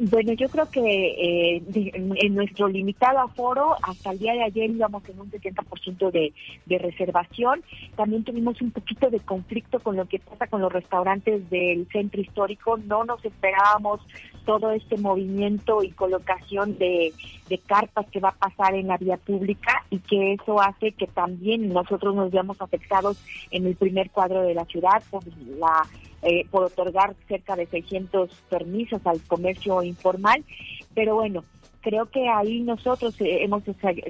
Bueno, 0.03 0.33
yo 0.33 0.49
creo 0.49 0.71
que 0.71 0.81
eh, 0.81 1.63
en 1.75 2.35
nuestro 2.35 2.69
limitado 2.69 3.19
aforo, 3.19 3.77
hasta 3.83 4.13
el 4.13 4.19
día 4.19 4.33
de 4.33 4.45
ayer 4.45 4.71
íbamos 4.71 5.07
en 5.07 5.21
un 5.21 5.31
70% 5.31 6.11
de, 6.11 6.33
de 6.65 6.79
reservación. 6.79 7.63
También 7.97 8.25
tuvimos 8.25 8.63
un 8.63 8.71
poquito 8.71 9.11
de 9.11 9.21
conflicto 9.21 9.79
con 9.79 9.97
lo 9.97 10.07
que 10.07 10.19
pasa 10.19 10.47
con 10.47 10.63
los 10.63 10.73
restaurantes 10.73 11.51
del 11.51 11.87
centro 11.93 12.19
histórico. 12.19 12.79
No 12.79 13.05
nos 13.05 13.23
esperábamos 13.23 14.01
todo 14.47 14.71
este 14.71 14.97
movimiento 14.97 15.83
y 15.83 15.91
colocación 15.91 16.79
de, 16.79 17.13
de 17.51 17.59
carpas 17.59 18.07
que 18.11 18.21
va 18.21 18.31
a 18.31 18.49
pasar 18.49 18.75
en 18.77 18.87
la 18.87 18.97
vía 18.97 19.19
pública 19.19 19.85
y 19.91 19.99
que 19.99 20.33
eso 20.33 20.63
hace 20.63 20.93
que 20.93 21.09
también 21.09 21.75
nosotros 21.75 22.15
nos 22.15 22.31
veamos 22.31 22.59
afectados 22.63 23.19
en 23.51 23.67
el 23.67 23.77
primer 23.77 24.09
cuadro 24.09 24.41
de 24.41 24.55
la 24.55 24.65
ciudad 24.65 25.03
por 25.11 25.23
la 25.59 25.83
eh, 26.23 26.47
por 26.51 26.65
otorgar 26.65 27.15
cerca 27.29 27.57
de 27.57 27.67
600 27.67 28.31
permisos 28.49 29.01
al 29.07 29.21
comercio 29.23 29.83
informal, 29.83 30.45
pero 30.95 31.15
bueno, 31.15 31.45
creo 31.81 32.07
que 32.07 32.29
ahí 32.29 32.61
nosotros 32.61 33.19
eh, 33.21 33.43
hemos 33.43 33.63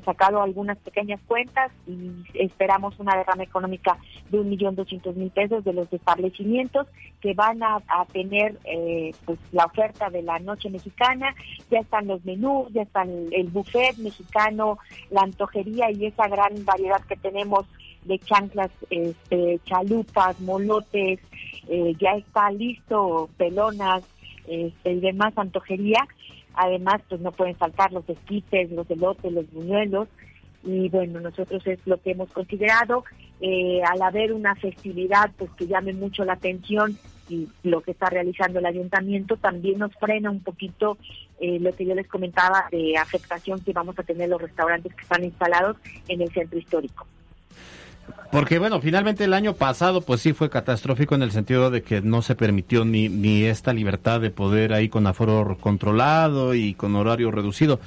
sacado 0.05 0.43
algunas 0.43 0.79
pequeñas 0.79 1.21
cuentas 1.27 1.71
y 1.87 2.11
esperamos 2.35 2.99
una 2.99 3.17
derrama 3.17 3.45
económica 3.45 3.97
de 4.31 4.41
un 4.41 4.51
millón 4.51 4.75
doscientos 4.75 5.17
mil 5.17 5.31
pesos 5.31 5.65
de 5.65 5.73
los 5.73 5.93
establecimientos 5.93 6.87
que 7.21 7.35
van 7.35 7.63
a, 7.63 7.81
tener 8.13 8.59
eh, 8.65 9.13
pues 9.25 9.39
la 9.53 9.67
oferta 9.67 10.11
de 10.11 10.23
la 10.23 10.39
noche 10.39 10.71
mexicana, 10.71 11.35
ya 11.71 11.79
están 11.79 12.07
los 12.07 12.25
menús, 12.25 12.73
ya 12.73 12.83
están 12.83 13.09
el 13.31 13.49
buffet 13.49 13.97
mexicano, 13.99 14.79
la 15.11 15.23
antojería 15.23 15.91
y 15.91 16.07
esa 16.07 16.29
gran 16.29 16.65
variedad 16.65 17.03
que 17.07 17.17
tenemos 17.17 17.67
de 18.05 18.19
chanclas, 18.19 18.71
este, 18.89 19.61
chalupas, 19.65 20.41
molotes, 20.41 21.21
eh, 21.69 21.95
ya 21.99 22.13
está 22.13 22.51
listo, 22.51 23.29
pelonas 23.37 24.03
este, 24.47 24.93
y 24.93 25.01
demás 25.01 25.33
antojería. 25.37 26.07
Además, 26.55 27.01
pues 27.09 27.21
no 27.21 27.33
pueden 27.33 27.57
faltar 27.57 27.93
los 27.93 28.09
esquites, 28.09 28.71
los 28.71 28.91
elotes, 28.91 29.33
los 29.33 29.51
buñuelos. 29.53 30.09
Y 30.63 30.89
bueno, 30.89 31.21
nosotros 31.21 31.67
es 31.67 31.79
lo 31.87 32.01
que 32.01 32.11
hemos 32.11 32.31
considerado. 32.33 33.05
Eh, 33.41 33.81
al 33.83 34.03
haber 34.03 34.33
una 34.35 34.55
festividad 34.55 35.31
pues 35.39 35.51
que 35.53 35.67
llame 35.67 35.95
mucho 35.95 36.25
la 36.25 36.35
atención 36.35 36.99
y 37.31 37.49
lo 37.63 37.81
que 37.81 37.93
está 37.93 38.11
realizando 38.11 38.59
el 38.59 38.67
ayuntamiento 38.67 39.37
también 39.37 39.79
nos 39.79 39.95
frena 39.95 40.31
un 40.31 40.41
poquito 40.41 40.99
eh, 41.39 41.59
lo 41.59 41.73
que 41.75 41.87
yo 41.87 41.95
les 41.95 42.07
comentaba 42.07 42.67
de 42.71 42.99
afectación 42.99 43.61
que 43.61 43.73
vamos 43.73 43.99
a 43.99 44.03
tener 44.03 44.29
los 44.29 44.43
restaurantes 44.43 44.95
que 44.95 45.03
están 45.03 45.25
instalados 45.25 45.77
en 46.09 46.21
el 46.21 46.31
centro 46.33 46.59
histórico. 46.59 47.07
Porque 48.31 48.59
bueno, 48.59 48.81
finalmente 48.81 49.25
el 49.25 49.35
año 49.35 49.55
pasado 49.55 50.01
pues 50.01 50.21
sí 50.21 50.33
fue 50.33 50.51
catastrófico 50.51 51.15
en 51.15 51.23
el 51.23 51.33
sentido 51.33 51.71
de 51.71 51.83
que 51.83 52.01
no 52.01 52.23
se 52.23 52.35
permitió 52.35 52.85
ni, 52.85 53.09
ni 53.09 53.45
esta 53.45 53.73
libertad 53.73 54.21
de 54.21 54.31
poder 54.31 54.73
ahí 54.73 54.89
con 54.89 55.07
aforo 55.07 55.57
controlado 55.61 56.55
y 56.55 56.75
con 56.75 56.95
horario 56.97 57.31
reducido. 57.31 57.81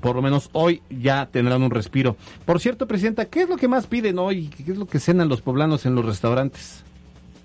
Por 0.00 0.16
lo 0.16 0.22
menos 0.22 0.50
hoy 0.52 0.82
ya 0.90 1.26
tendrán 1.26 1.62
un 1.62 1.70
respiro. 1.70 2.16
Por 2.44 2.60
cierto, 2.60 2.86
Presidenta, 2.86 3.26
¿qué 3.26 3.42
es 3.42 3.48
lo 3.48 3.56
que 3.56 3.68
más 3.68 3.86
piden 3.86 4.18
hoy? 4.18 4.48
¿Qué 4.48 4.72
es 4.72 4.78
lo 4.78 4.86
que 4.86 4.98
cenan 4.98 5.28
los 5.28 5.40
poblanos 5.40 5.86
en 5.86 5.94
los 5.94 6.04
restaurantes? 6.04 6.84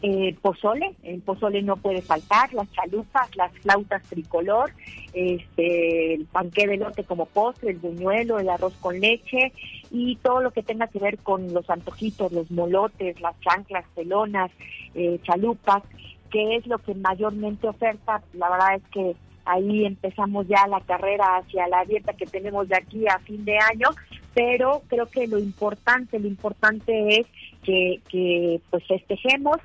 Eh, 0.02 0.36
pozole, 0.42 0.96
el 1.04 1.22
pozole 1.22 1.62
no 1.62 1.76
puede 1.76 2.02
faltar, 2.02 2.54
las 2.54 2.72
chalupas, 2.72 3.36
las 3.36 3.52
flautas 3.60 4.02
tricolor, 4.04 4.72
este, 5.14 6.14
el 6.14 6.26
panqué 6.26 6.68
de 6.68 6.78
lote 6.78 7.04
como 7.04 7.26
postre, 7.26 7.72
el 7.72 7.80
buñuelo, 7.80 8.40
el 8.40 8.50
arroz 8.50 8.74
con 8.80 9.00
leche 9.00 9.52
y 9.92 10.16
todo 10.18 10.42
lo 10.42 10.52
que 10.52 10.64
tenga 10.64 10.88
que 10.88 11.00
ver 11.00 11.18
con 11.18 11.54
los 11.54 11.70
antojitos, 11.70 12.32
los 12.32 12.50
molotes, 12.50 13.20
las 13.20 13.38
chanclas, 13.42 13.84
pelonas, 13.94 14.52
eh, 14.96 15.20
chalupas, 15.24 15.84
que 16.32 16.56
es 16.56 16.68
lo 16.68 16.78
que 16.78 16.94
mayormente 16.96 17.68
oferta. 17.68 18.22
La 18.34 18.50
verdad 18.50 18.76
es 18.76 18.84
que 18.92 19.16
ahí 19.44 19.86
empezamos 19.86 20.48
ya 20.48 20.66
la 20.68 20.80
carrera 20.82 21.38
hacia 21.38 21.68
la 21.68 21.84
dieta 21.84 22.14
que 22.14 22.26
tenemos 22.26 22.70
de 22.70 22.78
aquí 22.78 23.06
a 23.08 23.20
fin 23.20 23.44
de 23.44 23.58
año, 23.58 23.90
pero 24.34 24.82
creo 24.88 25.08
que 25.08 25.28
lo 25.28 25.40
importante, 25.40 26.20
lo 26.20 26.28
importante 26.28 27.20
es 27.20 27.28
que, 27.64 28.00
que 28.10 28.62
pues 28.70 28.86
festejemos 28.88 29.58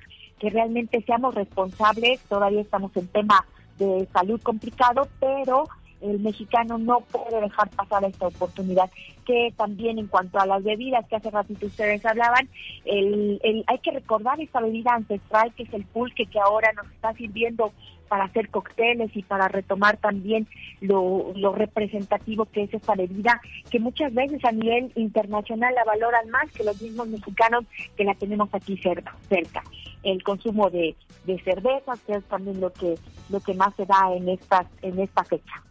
que 0.45 0.51
realmente 0.51 1.03
seamos 1.07 1.35
responsables. 1.35 2.21
Todavía 2.29 2.61
estamos 2.61 2.95
en 2.99 3.09
tema 3.09 3.47
de 3.79 4.07
salud 4.13 4.39
complicado, 4.43 5.09
pero 5.19 5.65
el 6.03 6.21
mexicano 6.21 6.77
no 6.77 7.01
puede 7.01 7.41
dejar 7.41 7.71
pasar 7.71 8.05
esta 8.05 8.27
oportunidad. 8.27 8.91
Que 9.25 9.53
también 9.57 9.99
en 9.99 10.07
cuanto 10.07 10.39
a 10.39 10.47
las 10.47 10.63
bebidas 10.63 11.07
que 11.09 11.17
hace 11.17 11.31
ratito 11.31 11.67
ustedes 11.67 12.05
hablaban, 12.05 12.49
el, 12.85 13.41
el, 13.43 13.65
hay 13.67 13.79
que 13.79 13.93
recordar 13.93 14.41
esta 14.41 14.61
bebida 14.61 14.95
ancestral 14.95 15.53
que 15.55 15.65
es 15.65 15.73
el 15.73 15.85
pulque 15.85 16.27
que 16.27 16.41
ahora 16.41 16.73
nos 16.73 16.87
está 16.93 17.13
sirviendo 17.15 17.73
para 18.09 18.25
hacer 18.25 18.49
cócteles 18.49 19.11
y 19.17 19.23
para 19.23 19.49
retomar 19.49 19.97
también 19.97 20.47
lo, 20.81 21.33
representativo 21.53 22.47
que 22.47 22.63
es 22.63 22.75
esta 22.75 22.95
bebida, 22.95 23.41
que 23.71 23.81
muchas 23.81 24.13
veces 24.15 24.45
a 24.45 24.53
nivel 24.53 24.93
internacional 24.95 25.75
la 25.75 25.85
valoran 25.85 26.31
más 26.31 26.51
que 26.53 26.65
los 26.65 26.81
mismos 26.81 27.09
mexicanos 27.09 27.65
que 27.97 28.05
la 28.05 28.15
tenemos 28.15 28.49
aquí 28.53 28.77
cerca. 28.77 29.17
cerca. 29.29 29.63
El 30.03 30.23
consumo 30.23 30.71
de, 30.71 30.95
de 31.25 31.41
cervezas, 31.41 31.99
que 32.07 32.13
es 32.13 32.25
también 32.25 32.61
lo 32.61 32.73
que, 32.73 32.95
lo 33.31 33.41
que 33.41 33.55
más 33.55 33.75
se 33.75 33.87
da 33.87 34.13
en, 34.15 34.29
estas, 34.29 34.67
en 34.83 34.99
esta 35.01 35.25
fecha. 35.25 35.63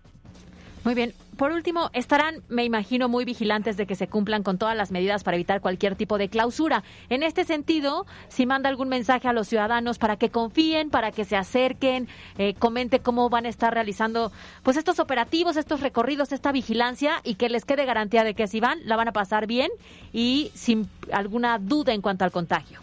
Muy 0.84 0.96
bien. 0.96 1.14
Por 1.38 1.52
último, 1.52 1.90
estarán, 1.94 2.44
me 2.50 2.64
imagino, 2.64 3.10
muy 3.10 3.26
vigilantes 3.26 3.78
de 3.78 3.88
que 3.88 3.96
se 3.96 4.08
cumplan 4.08 4.44
con 4.44 4.58
todas 4.58 4.76
las 4.76 4.92
medidas 4.92 5.24
para 5.24 5.36
evitar 5.36 5.62
cualquier 5.62 5.96
tipo 5.96 6.18
de 6.18 6.30
clausura. 6.30 6.84
En 7.10 7.24
este 7.24 7.46
sentido, 7.46 8.06
si 8.28 8.46
manda 8.46 8.70
algún 8.70 8.90
mensaje 8.90 9.28
a 9.28 9.34
los 9.34 9.48
ciudadanos 9.48 9.98
para 9.98 10.18
que 10.18 10.30
confíen, 10.30 10.90
para 10.90 11.12
que 11.12 11.26
se 11.26 11.36
acerquen, 11.38 12.08
eh, 12.38 12.54
comente 12.54 13.00
cómo 13.00 13.30
van 13.30 13.46
a 13.46 13.50
estar 13.50 13.74
realizando 13.74 14.32
pues 14.62 14.78
estos 14.78 15.00
operativos, 15.00 15.58
estos 15.58 15.80
recorridos, 15.80 16.32
esta 16.34 16.52
vigilancia 16.52 17.22
y 17.24 17.36
que 17.36 17.50
les 17.50 17.66
quede 17.66 17.86
garantía 17.86 18.24
de 18.24 18.36
que 18.36 18.48
si 18.48 18.60
van, 18.60 18.80
la 18.86 18.96
van 18.96 19.08
a 19.08 19.14
pasar 19.14 19.48
bien 19.48 19.72
y 20.12 20.52
sin 20.54 20.88
alguna 21.12 21.58
duda 21.60 21.94
en 21.94 22.02
cuanto 22.02 22.26
al 22.26 22.32
contagio. 22.32 22.80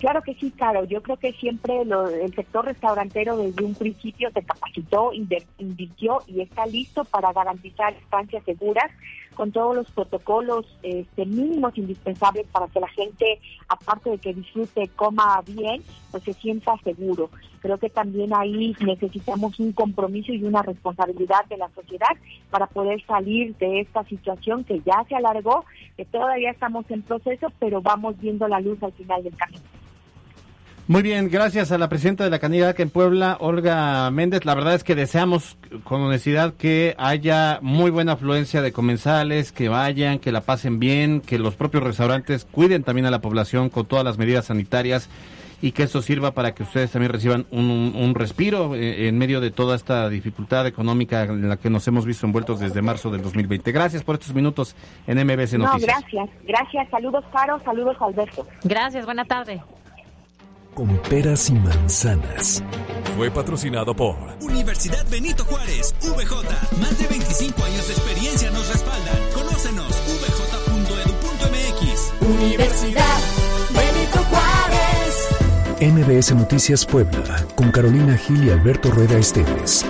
Claro 0.00 0.22
que 0.22 0.34
sí, 0.34 0.50
claro. 0.50 0.84
Yo 0.84 1.02
creo 1.02 1.18
que 1.18 1.34
siempre 1.34 1.82
el 1.82 2.34
sector 2.34 2.64
restaurantero 2.64 3.36
desde 3.36 3.62
un 3.62 3.74
principio 3.74 4.30
se 4.32 4.42
capacitó, 4.42 5.12
invirtió 5.12 6.22
y 6.26 6.40
está 6.40 6.64
listo 6.64 7.04
para 7.04 7.34
garantizar 7.34 7.92
estancias 7.92 8.42
seguras 8.44 8.90
con 9.34 9.52
todos 9.52 9.76
los 9.76 9.90
protocolos 9.90 10.64
este, 10.82 11.26
mínimos 11.26 11.76
indispensables 11.76 12.46
para 12.46 12.68
que 12.68 12.80
la 12.80 12.88
gente, 12.88 13.40
aparte 13.68 14.08
de 14.08 14.18
que 14.18 14.32
disfrute, 14.32 14.88
coma 14.96 15.42
bien, 15.46 15.82
pues 16.10 16.22
se 16.24 16.32
sienta 16.32 16.78
seguro. 16.82 17.28
Creo 17.60 17.76
que 17.76 17.90
también 17.90 18.34
ahí 18.34 18.74
necesitamos 18.80 19.60
un 19.60 19.72
compromiso 19.72 20.32
y 20.32 20.42
una 20.44 20.62
responsabilidad 20.62 21.44
de 21.50 21.58
la 21.58 21.68
sociedad 21.74 22.16
para 22.48 22.66
poder 22.68 23.04
salir 23.04 23.54
de 23.56 23.80
esta 23.80 24.02
situación 24.04 24.64
que 24.64 24.80
ya 24.80 25.04
se 25.10 25.14
alargó, 25.14 25.66
que 25.98 26.06
todavía 26.06 26.52
estamos 26.52 26.90
en 26.90 27.02
proceso, 27.02 27.48
pero 27.58 27.82
vamos 27.82 28.18
viendo 28.18 28.48
la 28.48 28.60
luz 28.60 28.82
al 28.82 28.92
final 28.92 29.22
del 29.22 29.36
camino. 29.36 29.60
Muy 30.90 31.02
bien, 31.02 31.30
gracias 31.30 31.70
a 31.70 31.78
la 31.78 31.88
presidenta 31.88 32.24
de 32.24 32.30
la 32.30 32.40
Canidad 32.40 32.80
en 32.80 32.90
Puebla, 32.90 33.36
Olga 33.38 34.10
Méndez. 34.10 34.44
La 34.44 34.56
verdad 34.56 34.74
es 34.74 34.82
que 34.82 34.96
deseamos 34.96 35.56
con 35.84 36.00
honestidad 36.00 36.54
que 36.54 36.96
haya 36.98 37.60
muy 37.62 37.92
buena 37.92 38.14
afluencia 38.14 38.60
de 38.60 38.72
comensales, 38.72 39.52
que 39.52 39.68
vayan, 39.68 40.18
que 40.18 40.32
la 40.32 40.40
pasen 40.40 40.80
bien, 40.80 41.20
que 41.20 41.38
los 41.38 41.54
propios 41.54 41.84
restaurantes 41.84 42.44
cuiden 42.44 42.82
también 42.82 43.06
a 43.06 43.12
la 43.12 43.20
población 43.20 43.68
con 43.70 43.86
todas 43.86 44.04
las 44.04 44.18
medidas 44.18 44.46
sanitarias 44.46 45.08
y 45.62 45.70
que 45.70 45.84
eso 45.84 46.02
sirva 46.02 46.32
para 46.32 46.56
que 46.56 46.64
ustedes 46.64 46.90
también 46.90 47.12
reciban 47.12 47.46
un, 47.52 48.12
respiro 48.16 48.74
eh, 48.74 49.06
en 49.06 49.16
medio 49.16 49.40
de 49.40 49.52
toda 49.52 49.76
esta 49.76 50.08
dificultad 50.08 50.66
económica 50.66 51.22
en 51.22 51.48
la 51.48 51.56
que 51.56 51.70
nos 51.70 51.86
hemos 51.86 52.04
visto 52.04 52.26
envueltos 52.26 52.58
desde 52.58 52.82
marzo 52.82 53.12
del 53.12 53.22
2020. 53.22 53.70
Gracias 53.70 54.02
por 54.02 54.16
estos 54.16 54.34
minutos 54.34 54.74
en 55.06 55.18
MBS 55.18 55.56
Noticias. 55.56 55.56
No, 55.56 55.78
gracias, 55.78 56.30
gracias. 56.48 56.90
Saludos, 56.90 57.24
Caro, 57.32 57.60
saludos, 57.64 57.96
Alberto. 58.00 58.44
Gracias, 58.64 59.04
buena 59.04 59.24
tarde 59.24 59.62
con 60.74 60.88
peras 61.08 61.50
y 61.50 61.54
manzanas. 61.54 62.62
Fue 63.16 63.30
patrocinado 63.30 63.94
por 63.94 64.16
Universidad 64.40 65.06
Benito 65.08 65.44
Juárez, 65.44 65.94
VJ. 66.00 66.78
Más 66.80 66.98
de 66.98 67.06
25 67.06 67.64
años 67.64 67.86
de 67.86 67.94
experiencia 67.94 68.50
nos 68.50 68.68
respaldan. 68.68 69.18
Conócenos, 69.34 69.88
vj.edu.mx. 70.20 71.42
Universidad 72.20 73.18
Benito 73.70 74.18
Juárez. 74.30 75.28
MBS 75.80 76.34
Noticias 76.34 76.84
Puebla, 76.84 77.46
con 77.54 77.70
Carolina 77.70 78.16
Gil 78.16 78.44
y 78.44 78.50
Alberto 78.50 78.90
Rueda 78.90 79.18
Esteves. 79.18 79.84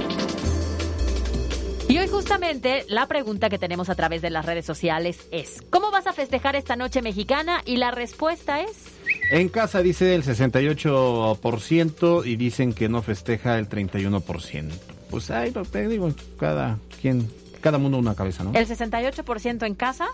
Y 1.88 1.98
hoy 1.98 2.06
justamente 2.06 2.84
la 2.88 3.06
pregunta 3.08 3.48
que 3.50 3.58
tenemos 3.58 3.88
a 3.90 3.96
través 3.96 4.22
de 4.22 4.30
las 4.30 4.46
redes 4.46 4.64
sociales 4.64 5.26
es, 5.32 5.60
¿cómo 5.70 5.90
vas 5.90 6.06
a 6.06 6.12
festejar 6.12 6.54
esta 6.54 6.76
noche 6.76 7.02
mexicana? 7.02 7.62
Y 7.64 7.78
la 7.78 7.90
respuesta 7.90 8.60
es... 8.60 8.99
En 9.30 9.48
casa 9.48 9.80
dice 9.80 10.14
el 10.16 10.24
68% 10.24 12.26
y 12.26 12.36
dicen 12.36 12.72
que 12.72 12.88
no 12.88 13.00
festeja 13.00 13.58
el 13.58 13.68
31%. 13.68 14.70
Pues 15.08 15.30
ahí 15.30 15.52
lo 15.52 15.62
digo, 15.88 16.12
cada 16.38 16.78
quien 17.00 17.30
cada 17.60 17.78
mundo 17.78 17.98
una 17.98 18.16
cabeza, 18.16 18.42
¿no? 18.42 18.52
El 18.54 18.66
68% 18.66 19.66
en 19.66 19.74
casa 19.74 20.08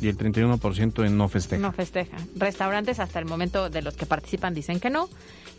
y 0.00 0.08
el 0.08 0.16
31% 0.16 1.06
en 1.06 1.18
no 1.18 1.28
festeja. 1.28 1.60
No 1.60 1.72
festeja. 1.72 2.16
Restaurantes 2.36 3.00
hasta 3.00 3.18
el 3.18 3.26
momento 3.26 3.68
de 3.68 3.82
los 3.82 3.96
que 3.96 4.06
participan 4.06 4.54
dicen 4.54 4.80
que 4.80 4.88
no 4.88 5.10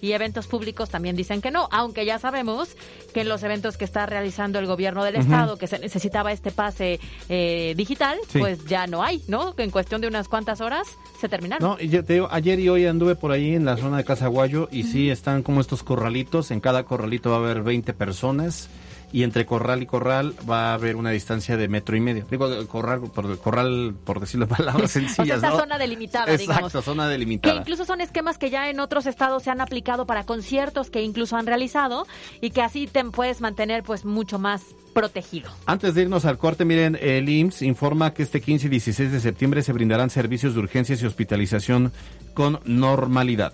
y 0.03 0.11
eventos 0.11 0.47
públicos 0.47 0.89
también 0.89 1.15
dicen 1.15 1.41
que 1.41 1.49
no, 1.49 1.69
aunque 1.71 2.05
ya 2.05 2.19
sabemos 2.19 2.75
que 3.13 3.21
en 3.21 3.29
los 3.29 3.41
eventos 3.41 3.77
que 3.77 3.85
está 3.85 4.05
realizando 4.05 4.59
el 4.59 4.67
gobierno 4.67 5.01
del 5.05 5.15
estado, 5.15 5.57
que 5.57 5.65
se 5.65 5.79
necesitaba 5.79 6.33
este 6.33 6.51
pase 6.51 6.99
eh, 7.29 7.73
digital, 7.77 8.17
pues 8.37 8.65
ya 8.65 8.85
no 8.85 9.01
hay, 9.01 9.23
¿no? 9.29 9.55
Que 9.55 9.63
en 9.63 9.71
cuestión 9.71 10.01
de 10.01 10.09
unas 10.09 10.27
cuantas 10.27 10.59
horas 10.59 10.89
se 11.21 11.29
terminaron. 11.29 11.69
No, 11.69 11.77
y 11.79 11.87
yo 11.87 12.03
te 12.03 12.15
digo, 12.15 12.27
ayer 12.31 12.59
y 12.59 12.67
hoy 12.67 12.85
anduve 12.85 13.15
por 13.15 13.31
ahí 13.31 13.55
en 13.55 13.63
la 13.63 13.77
zona 13.77 13.95
de 13.95 14.03
Casaguayo 14.03 14.67
y 14.73 14.83
sí 14.83 15.09
están 15.09 15.41
como 15.41 15.61
estos 15.61 15.83
corralitos, 15.83 16.51
en 16.51 16.59
cada 16.59 16.83
corralito 16.83 17.29
va 17.29 17.37
a 17.37 17.39
haber 17.39 17.63
20 17.63 17.93
personas 17.93 18.67
y 19.13 19.21
entre 19.21 19.45
corral 19.45 19.83
y 19.83 19.85
corral 19.85 20.33
va 20.49 20.71
a 20.71 20.73
haber 20.73 20.95
una 20.95 21.11
distancia 21.11 21.55
de 21.55 21.67
metro 21.67 21.95
y 21.95 22.01
medio. 22.01 22.25
Digo, 22.29 22.49
corral 22.67 22.99
por, 23.13 23.37
corral, 23.37 23.93
por 24.03 24.19
decirlo 24.19 24.47
de 24.47 24.55
palabras 24.57 24.91
sencillas. 24.91 25.19
o 25.37 25.39
sea, 25.39 25.49
esta 25.49 25.61
zona 25.61 25.77
delimitada, 25.77 26.33
Exacto, 26.33 26.81
zona 26.81 27.07
delimitada. 27.07 27.53
Que 27.53 27.59
incluso 27.59 27.85
son 27.85 28.01
esquemas 28.01 28.39
que 28.39 28.49
ya 28.49 28.71
en 28.71 28.79
otros 28.79 29.05
estados 29.05 29.43
se 29.43 29.51
han 29.51 29.61
aplicado 29.61 30.07
para 30.07 30.23
conciertos 30.23 30.89
que 30.89 31.03
incluso 31.03 31.37
han 31.37 31.45
realizado 31.45 32.07
y 32.41 32.49
que 32.49 32.63
así 32.63 32.87
te 32.87 33.03
puedes 33.05 33.39
mantener 33.39 33.83
pues 33.83 34.03
mucho 34.03 34.39
más 34.39 34.63
protegido. 34.95 35.51
Antes 35.67 35.93
de 35.93 36.01
irnos 36.01 36.25
al 36.25 36.39
corte, 36.39 36.65
miren, 36.65 36.97
el 36.99 37.29
IMSS 37.29 37.61
informa 37.61 38.13
que 38.15 38.23
este 38.23 38.41
15 38.41 38.65
y 38.65 38.69
16 38.71 39.11
de 39.11 39.19
septiembre 39.19 39.61
se 39.61 39.73
brindarán 39.73 40.09
servicios 40.09 40.55
de 40.55 40.59
urgencias 40.59 41.03
y 41.03 41.05
hospitalización 41.05 41.91
con 42.33 42.59
normalidad. 42.65 43.53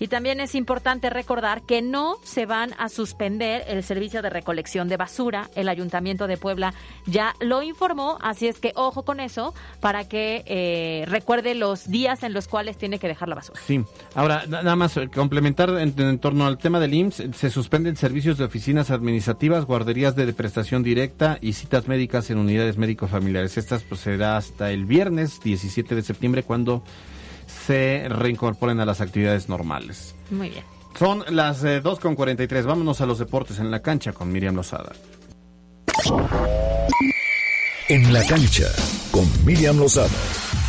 Y 0.00 0.08
también 0.08 0.40
es 0.40 0.54
importante 0.54 1.10
recordar 1.10 1.62
que 1.62 1.82
no 1.82 2.16
se 2.24 2.46
van 2.46 2.72
a 2.78 2.88
suspender 2.88 3.64
el 3.68 3.82
servicio 3.82 4.22
de 4.22 4.30
recolección 4.30 4.88
de 4.88 4.96
basura. 4.96 5.50
El 5.54 5.68
Ayuntamiento 5.68 6.26
de 6.26 6.36
Puebla 6.36 6.74
ya 7.06 7.34
lo 7.40 7.62
informó, 7.62 8.18
así 8.20 8.48
es 8.48 8.58
que 8.58 8.72
ojo 8.74 9.04
con 9.04 9.20
eso 9.20 9.54
para 9.80 10.08
que 10.08 10.42
eh, 10.46 11.04
recuerde 11.06 11.54
los 11.54 11.88
días 11.88 12.22
en 12.22 12.32
los 12.32 12.48
cuales 12.48 12.76
tiene 12.76 12.98
que 12.98 13.08
dejar 13.08 13.28
la 13.28 13.36
basura. 13.36 13.60
Sí, 13.64 13.84
ahora 14.14 14.44
nada 14.48 14.76
más 14.76 14.96
eh, 14.96 15.08
complementar 15.08 15.70
en, 15.78 16.18
torno 16.18 16.46
al 16.46 16.58
tema 16.58 16.80
del 16.80 16.94
IMSS, 16.94 17.22
se 17.34 17.50
suspenden 17.50 17.96
servicios 17.96 18.38
de 18.38 18.44
oficinas 18.44 18.90
administrativas, 18.90 19.64
guarderías 19.64 20.16
de 20.16 20.32
prestación 20.32 20.82
directa 20.82 21.38
y 21.40 21.52
citas 21.52 21.88
médicas 21.88 22.30
en 22.30 22.38
unidades 22.38 22.78
médico-familiares. 22.78 23.56
Estas 23.56 23.82
pues 23.82 24.00
será 24.00 24.36
hasta 24.36 24.70
el 24.70 24.84
viernes 24.84 25.40
17 25.40 25.94
de 25.94 26.02
septiembre 26.02 26.42
cuando 26.42 26.82
se 27.66 28.06
reincorporen 28.08 28.80
a 28.80 28.84
las 28.84 29.00
actividades 29.00 29.48
normales. 29.48 30.14
Muy 30.30 30.50
bien. 30.50 30.64
Son 30.98 31.24
las 31.30 31.64
eh, 31.64 31.82
con 31.82 31.82
2.43. 31.82 32.64
Vámonos 32.64 33.00
a 33.00 33.06
los 33.06 33.18
deportes 33.18 33.58
en 33.58 33.70
la 33.70 33.82
cancha 33.82 34.12
con 34.12 34.30
Miriam 34.32 34.54
Lozada. 34.54 34.92
En 37.88 38.12
la 38.12 38.24
cancha 38.26 38.66
con 39.10 39.26
Miriam 39.44 39.78
Lozada. 39.78 40.63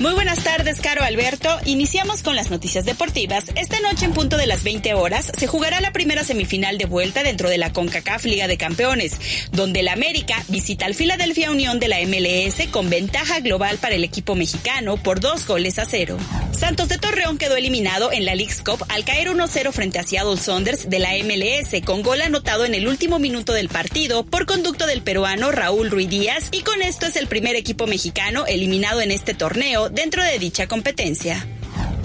Muy 0.00 0.14
buenas 0.14 0.42
tardes, 0.42 0.80
Caro 0.80 1.02
Alberto. 1.02 1.58
Iniciamos 1.66 2.22
con 2.22 2.34
las 2.34 2.50
noticias 2.50 2.86
deportivas. 2.86 3.44
Esta 3.54 3.80
noche 3.80 4.06
en 4.06 4.14
punto 4.14 4.38
de 4.38 4.46
las 4.46 4.64
20 4.64 4.94
horas 4.94 5.30
se 5.36 5.46
jugará 5.46 5.82
la 5.82 5.92
primera 5.92 6.24
semifinal 6.24 6.78
de 6.78 6.86
vuelta 6.86 7.22
dentro 7.22 7.50
de 7.50 7.58
la 7.58 7.74
CONCACAF 7.74 8.24
Liga 8.24 8.48
de 8.48 8.56
Campeones, 8.56 9.20
donde 9.52 9.80
el 9.80 9.88
América 9.88 10.42
visita 10.48 10.86
al 10.86 10.94
Philadelphia 10.94 11.50
Unión 11.50 11.78
de 11.80 11.88
la 11.88 11.98
MLS 12.00 12.66
con 12.70 12.88
ventaja 12.88 13.40
global 13.40 13.76
para 13.76 13.94
el 13.94 14.02
equipo 14.02 14.34
mexicano 14.34 14.96
por 14.96 15.20
dos 15.20 15.46
goles 15.46 15.78
a 15.78 15.84
cero. 15.84 16.16
Santos 16.52 16.88
de 16.88 16.96
Torreón 16.96 17.36
quedó 17.36 17.56
eliminado 17.56 18.10
en 18.10 18.24
la 18.24 18.34
League's 18.34 18.62
Cup 18.62 18.84
al 18.88 19.04
caer 19.04 19.28
1-0 19.28 19.70
frente 19.70 19.98
a 19.98 20.02
Seattle 20.02 20.38
Saunders 20.38 20.88
de 20.88 20.98
la 20.98 21.10
MLS 21.24 21.84
con 21.84 22.02
gol 22.02 22.22
anotado 22.22 22.64
en 22.64 22.74
el 22.74 22.88
último 22.88 23.18
minuto 23.18 23.52
del 23.52 23.68
partido 23.68 24.24
por 24.24 24.46
conducto 24.46 24.86
del 24.86 25.02
peruano 25.02 25.52
Raúl 25.52 25.90
Ruiz 25.90 26.08
Díaz 26.08 26.48
y 26.52 26.62
con 26.62 26.80
esto 26.80 27.04
es 27.04 27.16
el 27.16 27.26
primer 27.26 27.54
equipo 27.54 27.86
mexicano 27.86 28.46
eliminado 28.46 29.02
en 29.02 29.10
este 29.10 29.34
torneo 29.34 29.89
dentro 29.90 30.22
de 30.22 30.38
dicha 30.38 30.66
competencia. 30.66 31.46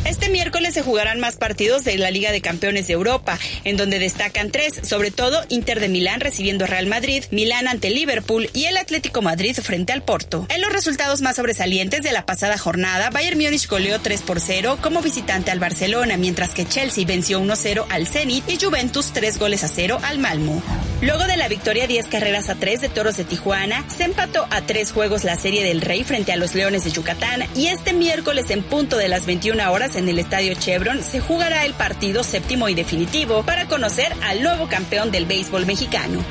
Este 0.05 0.29
miércoles 0.29 0.75
se 0.75 0.83
jugarán 0.83 1.19
más 1.19 1.35
partidos 1.35 1.83
de 1.83 1.97
la 1.97 2.11
Liga 2.11 2.31
de 2.31 2.39
Campeones 2.39 2.85
de 2.85 2.93
Europa, 2.93 3.39
en 3.63 3.75
donde 3.75 3.97
destacan 3.97 4.51
tres, 4.51 4.79
sobre 4.83 5.09
todo 5.09 5.43
Inter 5.49 5.79
de 5.79 5.89
Milán 5.89 6.19
recibiendo 6.19 6.67
Real 6.67 6.85
Madrid, 6.85 7.23
Milán 7.31 7.67
ante 7.67 7.89
Liverpool 7.89 8.47
y 8.53 8.65
el 8.65 8.77
Atlético 8.77 9.23
Madrid 9.23 9.57
frente 9.59 9.93
al 9.93 10.03
Porto. 10.03 10.45
En 10.49 10.61
los 10.61 10.71
resultados 10.71 11.21
más 11.21 11.37
sobresalientes 11.37 12.03
de 12.03 12.11
la 12.11 12.23
pasada 12.23 12.59
jornada, 12.59 13.09
Bayern 13.09 13.39
Múnich 13.39 13.67
goleó 13.67 13.99
3 13.99 14.21
por 14.21 14.39
0 14.39 14.77
como 14.79 15.01
visitante 15.01 15.49
al 15.49 15.59
Barcelona, 15.59 16.17
mientras 16.17 16.51
que 16.51 16.67
Chelsea 16.67 17.05
venció 17.07 17.41
1-0 17.41 17.87
al 17.89 18.05
Zenit 18.05 18.47
y 18.47 18.63
Juventus 18.63 19.11
3 19.11 19.39
goles 19.39 19.63
a 19.63 19.67
0 19.67 19.97
al 20.03 20.19
Malmo. 20.19 20.61
Luego 21.01 21.25
de 21.25 21.35
la 21.35 21.49
victoria 21.49 21.87
10 21.87 22.07
carreras 22.07 22.49
a 22.49 22.55
3 22.55 22.79
de 22.79 22.89
Toros 22.89 23.17
de 23.17 23.25
Tijuana, 23.25 23.83
se 23.89 24.05
empató 24.05 24.47
a 24.49 24.61
3 24.61 24.91
juegos 24.93 25.25
la 25.25 25.35
Serie 25.35 25.63
del 25.63 25.81
Rey 25.81 26.03
frente 26.03 26.31
a 26.31 26.37
los 26.37 26.55
Leones 26.55 26.85
de 26.85 26.91
Yucatán 26.91 27.43
y 27.53 27.67
este 27.67 27.91
miércoles 27.91 28.49
en 28.49 28.63
punto 28.63 28.95
de 28.97 29.09
las 29.09 29.25
21 29.25 29.71
horas 29.71 29.97
en 29.97 30.07
el 30.07 30.19
Estadio 30.19 30.53
Chevron 30.55 31.03
se 31.03 31.19
jugará 31.19 31.65
el 31.65 31.73
partido 31.73 32.23
séptimo 32.23 32.69
y 32.69 32.75
definitivo 32.75 33.43
para 33.43 33.67
conocer 33.67 34.13
al 34.23 34.41
nuevo 34.41 34.67
campeón 34.67 35.11
del 35.11 35.25
béisbol 35.25 35.65
mexicano. 35.65 36.23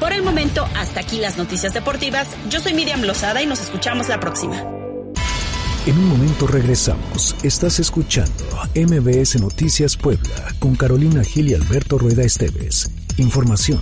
Por 0.00 0.12
el 0.12 0.22
momento, 0.22 0.66
hasta 0.76 1.00
aquí 1.00 1.18
las 1.18 1.36
noticias 1.36 1.74
deportivas. 1.74 2.26
Yo 2.48 2.60
soy 2.60 2.74
Miriam 2.74 3.02
Lozada 3.02 3.42
y 3.42 3.46
nos 3.46 3.60
escuchamos 3.60 4.08
la 4.08 4.18
próxima. 4.18 4.56
En 5.86 5.96
un 5.98 6.08
momento 6.08 6.46
regresamos. 6.46 7.36
Estás 7.42 7.78
escuchando 7.78 8.44
MBS 8.74 9.40
Noticias 9.40 9.96
Puebla 9.96 10.54
con 10.58 10.74
Carolina 10.74 11.22
Gil 11.22 11.50
y 11.50 11.54
Alberto 11.54 11.96
Rueda 11.96 12.24
Esteves. 12.24 12.90
Información 13.18 13.80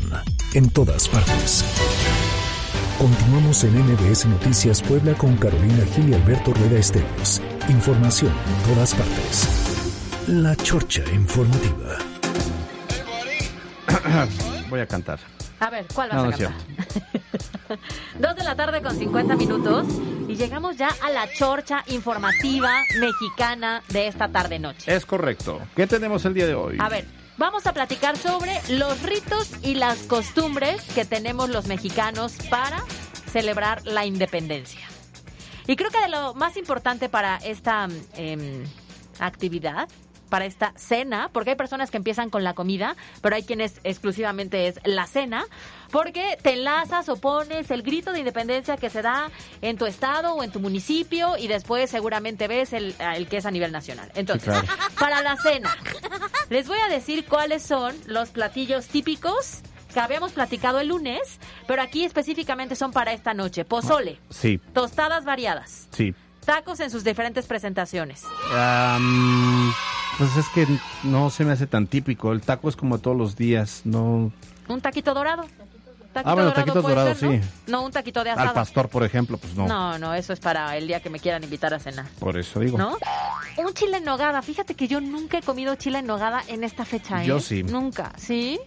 en 0.55 0.71
todas 0.71 1.09
partes. 1.09 1.65
Continuamos 2.99 3.65
en 3.65 3.75
MBS 3.81 4.27
Noticias 4.27 4.81
Puebla 4.81 5.15
con 5.15 5.37
Carolina 5.37 5.85
Gil 5.93 6.11
y 6.11 6.15
Alberto 6.15 6.55
Rueda 6.55 6.79
Esteves. 6.79 7.43
Información 7.69 8.31
en 8.31 8.75
todas 8.75 8.95
partes. 8.95 9.49
La 10.29 10.55
Chorcha 10.55 11.03
Informativa. 11.13 11.97
Voy 14.71 14.79
a 14.79 14.87
cantar. 14.87 15.19
A 15.59 15.69
ver, 15.69 15.87
¿cuál 15.93 16.11
vas 16.11 16.19
a 16.19 16.31
cantar? 16.31 16.53
Dos 18.21 18.37
de 18.37 18.45
la 18.45 18.55
tarde 18.55 18.83
con 18.83 18.97
50 18.97 19.35
minutos 19.35 19.87
y 20.29 20.37
llegamos 20.37 20.77
ya 20.77 20.91
a 21.03 21.11
la 21.11 21.29
chorcha 21.33 21.83
informativa 21.89 22.71
mexicana 23.01 23.83
de 23.89 24.07
esta 24.07 24.29
tarde-noche. 24.29 24.95
Es 24.95 25.05
correcto. 25.05 25.61
¿Qué 25.75 25.89
tenemos 25.89 26.25
el 26.25 26.35
día 26.35 26.47
de 26.47 26.55
hoy? 26.55 26.77
A 26.79 26.89
ver, 26.89 27.05
vamos 27.37 27.67
a 27.67 27.73
platicar 27.73 28.17
sobre 28.17 28.61
los 28.69 29.03
ritos 29.03 29.51
y 29.63 29.75
las 29.75 29.99
costumbres 30.01 30.83
que 30.95 31.05
tenemos 31.05 31.51
los 31.51 31.67
mexicanos 31.67 32.35
para 32.51 32.83
celebrar 33.33 33.85
la 33.87 34.07
independencia. 34.07 34.81
Y 35.67 35.77
creo 35.77 35.91
que 35.91 36.01
de 36.01 36.09
lo 36.09 36.35
más 36.35 36.57
importante 36.57 37.09
para 37.09 37.37
esta 37.39 37.89
em, 38.17 38.65
actividad 39.19 39.89
para 40.35 40.47
esta 40.47 40.73
cena, 40.75 41.31
porque 41.33 41.51
hay 41.51 41.57
personas 41.57 41.93
que 41.93 41.97
empiezan 41.97 42.29
con 42.29 42.43
la 42.43 42.55
comida, 42.55 42.97
pero 43.23 43.37
hay 43.37 43.45
quienes 43.45 43.81
exclusivamente 43.85 44.67
es 44.67 44.81
la 44.83 45.07
cena, 45.07 45.45
porque 45.93 46.37
te 46.43 46.55
enlazas 46.55 47.09
o 47.09 47.15
pones 47.15 47.71
el 47.71 47.83
grito 47.83 48.11
de 48.11 48.19
independencia 48.19 48.77
que 48.77 48.91
se 48.91 49.01
da 49.01 49.31
en 49.63 49.79
tu 49.79 49.87
estado 49.87 50.35
o 50.35 50.43
en 50.43 50.51
tu 50.51 50.59
municipio 50.59 51.37
y 51.37 51.47
después 51.47 51.89
seguramente 51.89 52.49
ves 52.49 52.73
el, 52.73 52.97
que 53.31 53.37
es 53.37 53.47
a 53.47 53.53
nivel 53.53 53.71
nacional. 53.71 54.11
Entonces, 54.17 54.53
para 54.99 55.23
la 55.23 55.37
cena, 55.37 55.79
les 56.51 56.67
voy 56.67 56.79
a 56.85 56.89
decir 56.89 57.27
cuáles 57.27 57.63
son 57.63 57.95
los 58.07 58.31
platillos 58.31 58.89
típicos 58.89 59.61
que 59.93 60.01
habíamos 60.01 60.33
platicado 60.33 60.81
el 60.81 60.89
lunes, 60.89 61.39
pero 61.69 61.81
aquí 61.81 62.05
específicamente 62.05 62.75
son 62.75 62.91
para 62.91 63.13
esta 63.13 63.35
noche. 63.35 63.65
Pozole. 63.65 64.19
Sí. 64.31 64.61
Tostadas 64.73 65.25
variadas. 65.25 65.87
Sí. 65.93 66.13
Tacos 66.45 66.81
en 66.81 66.91
sus 66.91 67.05
diferentes 67.05 67.47
presentaciones. 67.47 68.25
pues 70.19 70.37
es 70.37 70.49
que 70.49 70.67
no 71.03 71.31
se 71.31 71.45
me 71.45 71.53
hace 71.53 71.67
tan 71.67 71.87
típico. 71.87 72.33
El 72.33 72.43
taco 72.43 72.69
es 72.69 72.77
como 72.77 72.99
todos 72.99 73.17
los 73.17 73.37
días, 73.37 73.83
no. 73.85 74.33
Un 74.69 74.81
taquito 74.81 75.15
dorado. 75.15 75.45
Taquito 76.13 76.31
ah, 76.31 76.35
bueno, 76.35 76.53
taquitos 76.53 76.83
dorados, 76.85 77.19
sí. 77.19 77.41
¿no? 77.67 77.83
un 77.83 77.91
taquito 77.91 78.23
de 78.23 78.31
asado. 78.31 78.51
Al 78.51 78.55
pastor, 78.55 78.89
por 78.89 79.03
ejemplo, 79.03 79.37
pues 79.37 79.57
no. 79.57 79.67
No, 79.67 79.99
no, 79.99 80.15
eso 80.15 80.33
es 80.33 80.39
para 80.39 80.77
el 80.77 80.87
día 80.87 81.01
que 81.01 81.11
me 81.11 81.19
quieran 81.19 81.43
invitar 81.43 81.75
a 81.75 81.81
cenar. 81.81 82.07
Por 82.21 82.39
eso 82.39 82.61
digo. 82.61 82.79
¿No? 82.79 82.97
Un 83.57 83.75
chile 83.75 83.97
en 83.97 84.05
nogada. 84.05 84.41
Fíjate 84.41 84.77
que 84.77 84.87
yo 84.87 85.01
nunca 85.01 85.39
he 85.39 85.43
comido 85.43 85.75
chile 85.75 85.99
en 85.99 86.07
nogada 86.07 86.45
en 86.47 86.63
esta 86.63 86.85
fecha, 86.85 87.25
¿eh? 87.25 87.27
Yo 87.27 87.41
sí. 87.41 87.65
Nunca, 87.65 88.13
¿sí? 88.17 88.61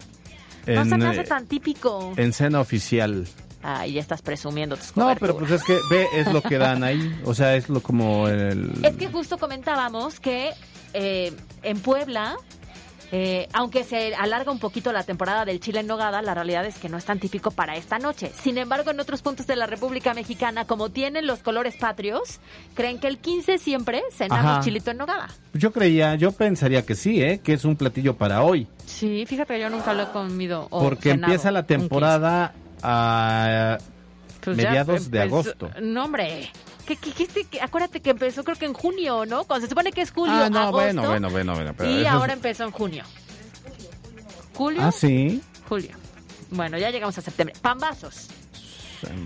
no 0.66 0.84
se 0.84 0.98
me 0.98 1.08
hace 1.08 1.24
tan 1.24 1.48
típico. 1.48 2.14
En 2.18 2.34
cena 2.34 2.60
oficial. 2.60 3.26
Ah, 3.70 3.86
ya 3.86 4.00
estás 4.00 4.22
presumiendo 4.22 4.78
tus 4.78 4.96
No, 4.96 5.14
pero 5.20 5.38
pues 5.38 5.52
es 5.52 5.62
que 5.66 5.78
ve, 5.90 6.08
es 6.14 6.32
lo 6.32 6.42
que 6.42 6.58
dan 6.58 6.86
ahí. 6.86 7.20
O 7.26 7.34
sea, 7.34 7.58
es 7.58 7.68
lo 7.68 7.82
como 7.82 8.30
el... 8.30 8.72
Es 8.82 8.96
que 8.96 9.10
justo 9.10 9.38
comentábamos 9.38 10.22
que 10.22 10.52
eh, 10.94 11.34
en 11.64 11.80
Puebla 11.82 12.38
eh, 13.12 13.48
aunque 13.54 13.84
se 13.84 14.16
alarga 14.16 14.52
un 14.52 14.60
poquito 14.60 14.92
la 14.92 15.04
temporada 15.04 15.46
del 15.46 15.60
chile 15.60 15.80
en 15.80 15.88
nogada, 15.88 16.22
la 16.22 16.34
realidad 16.34 16.66
es 16.66 16.78
que 16.78 16.90
no 16.90 16.98
es 16.98 17.06
tan 17.06 17.20
típico 17.20 17.52
para 17.52 17.76
esta 17.76 18.00
noche. 18.00 18.32
Sin 18.42 18.58
embargo, 18.58 18.92
en 18.92 19.00
otros 19.00 19.22
puntos 19.22 19.48
de 19.48 19.56
la 19.56 19.66
República 19.66 20.14
Mexicana, 20.14 20.66
como 20.66 20.90
tienen 20.90 21.26
los 21.26 21.40
colores 21.40 21.76
patrios, 21.78 22.40
creen 22.74 23.00
que 23.00 23.08
el 23.08 23.18
15 23.18 23.58
siempre 23.60 24.02
cenamos 24.12 24.64
chilito 24.64 24.92
en 24.92 24.98
nogada. 24.98 25.28
Yo 25.54 25.72
creía, 25.72 26.16
yo 26.16 26.32
pensaría 26.34 26.86
que 26.86 26.96
sí, 26.96 27.22
¿eh? 27.22 27.40
que 27.42 27.54
es 27.54 27.64
un 27.64 27.78
platillo 27.78 28.18
para 28.18 28.44
hoy. 28.44 28.68
Sí, 28.86 29.26
fíjate 29.26 29.56
que 29.56 29.62
yo 29.62 29.70
nunca 29.70 29.94
lo 29.94 30.04
he 30.04 30.08
comido. 30.08 30.68
Porque 30.70 31.12
empieza 31.12 31.52
la 31.52 31.64
temporada 31.64 32.54
a 32.84 33.78
Pues 34.42 34.58
ya 34.58 34.70
mediados 34.70 35.10
de 35.12 35.22
agosto. 35.22 35.70
No, 35.82 36.06
hombre. 36.06 36.52
¿Qué, 36.86 36.96
qué, 36.96 37.12
qué- 37.12 37.24
este- 37.24 37.44
qué- 37.46 37.60
acuérdate 37.62 38.00
que 38.00 38.12
empezó 38.12 38.44
creo 38.46 38.56
que 38.58 38.66
en 38.66 38.74
junio, 38.74 39.26
¿no? 39.26 39.44
Cuando 39.44 39.66
se 39.66 39.70
supone 39.70 39.92
que 39.92 40.02
es 40.02 40.12
julio, 40.12 40.34
Ah, 40.34 40.50
no, 40.50 40.60
agosto. 40.60 40.78
bueno, 40.78 41.02
bueno, 41.10 41.30
bueno, 41.30 41.54
bueno. 41.54 41.74
pero 41.78 41.90
y 41.92 42.02
es- 42.02 42.08
ahora 42.08 42.32
empezó 42.34 42.64
en 42.64 42.72
junio. 42.72 43.04
¿Julio? 44.54 44.82
Ah, 44.84 44.92
sí. 44.92 45.42
Julio. 45.68 45.92
Bueno, 46.50 46.78
ya 46.78 46.90
llegamos 46.90 47.18
a 47.18 47.22
septiembre. 47.22 47.56
Pambazos. 47.62 48.28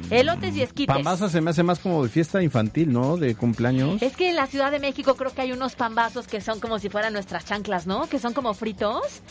Elotes 0.09 0.53
y 0.55 0.63
esquites. 0.63 0.93
Pambazo 0.93 1.29
se 1.29 1.39
me 1.39 1.51
hace 1.51 1.63
más 1.63 1.79
como 1.79 2.03
de 2.03 2.09
fiesta 2.09 2.43
infantil, 2.43 2.91
¿no? 2.91 3.15
De 3.15 3.35
cumpleaños. 3.35 4.01
Es 4.01 4.17
que 4.17 4.29
en 4.29 4.35
la 4.35 4.47
Ciudad 4.47 4.69
de 4.71 4.79
México 4.79 5.15
creo 5.15 5.33
que 5.33 5.41
hay 5.41 5.53
unos 5.53 5.75
pambazos 5.75 6.27
que 6.27 6.41
son 6.41 6.59
como 6.59 6.77
si 6.79 6.89
fueran 6.89 7.13
nuestras 7.13 7.45
chanclas, 7.45 7.87
¿no? 7.87 8.07
Que 8.09 8.19
son 8.19 8.33
como 8.33 8.53
fritos. 8.53 9.21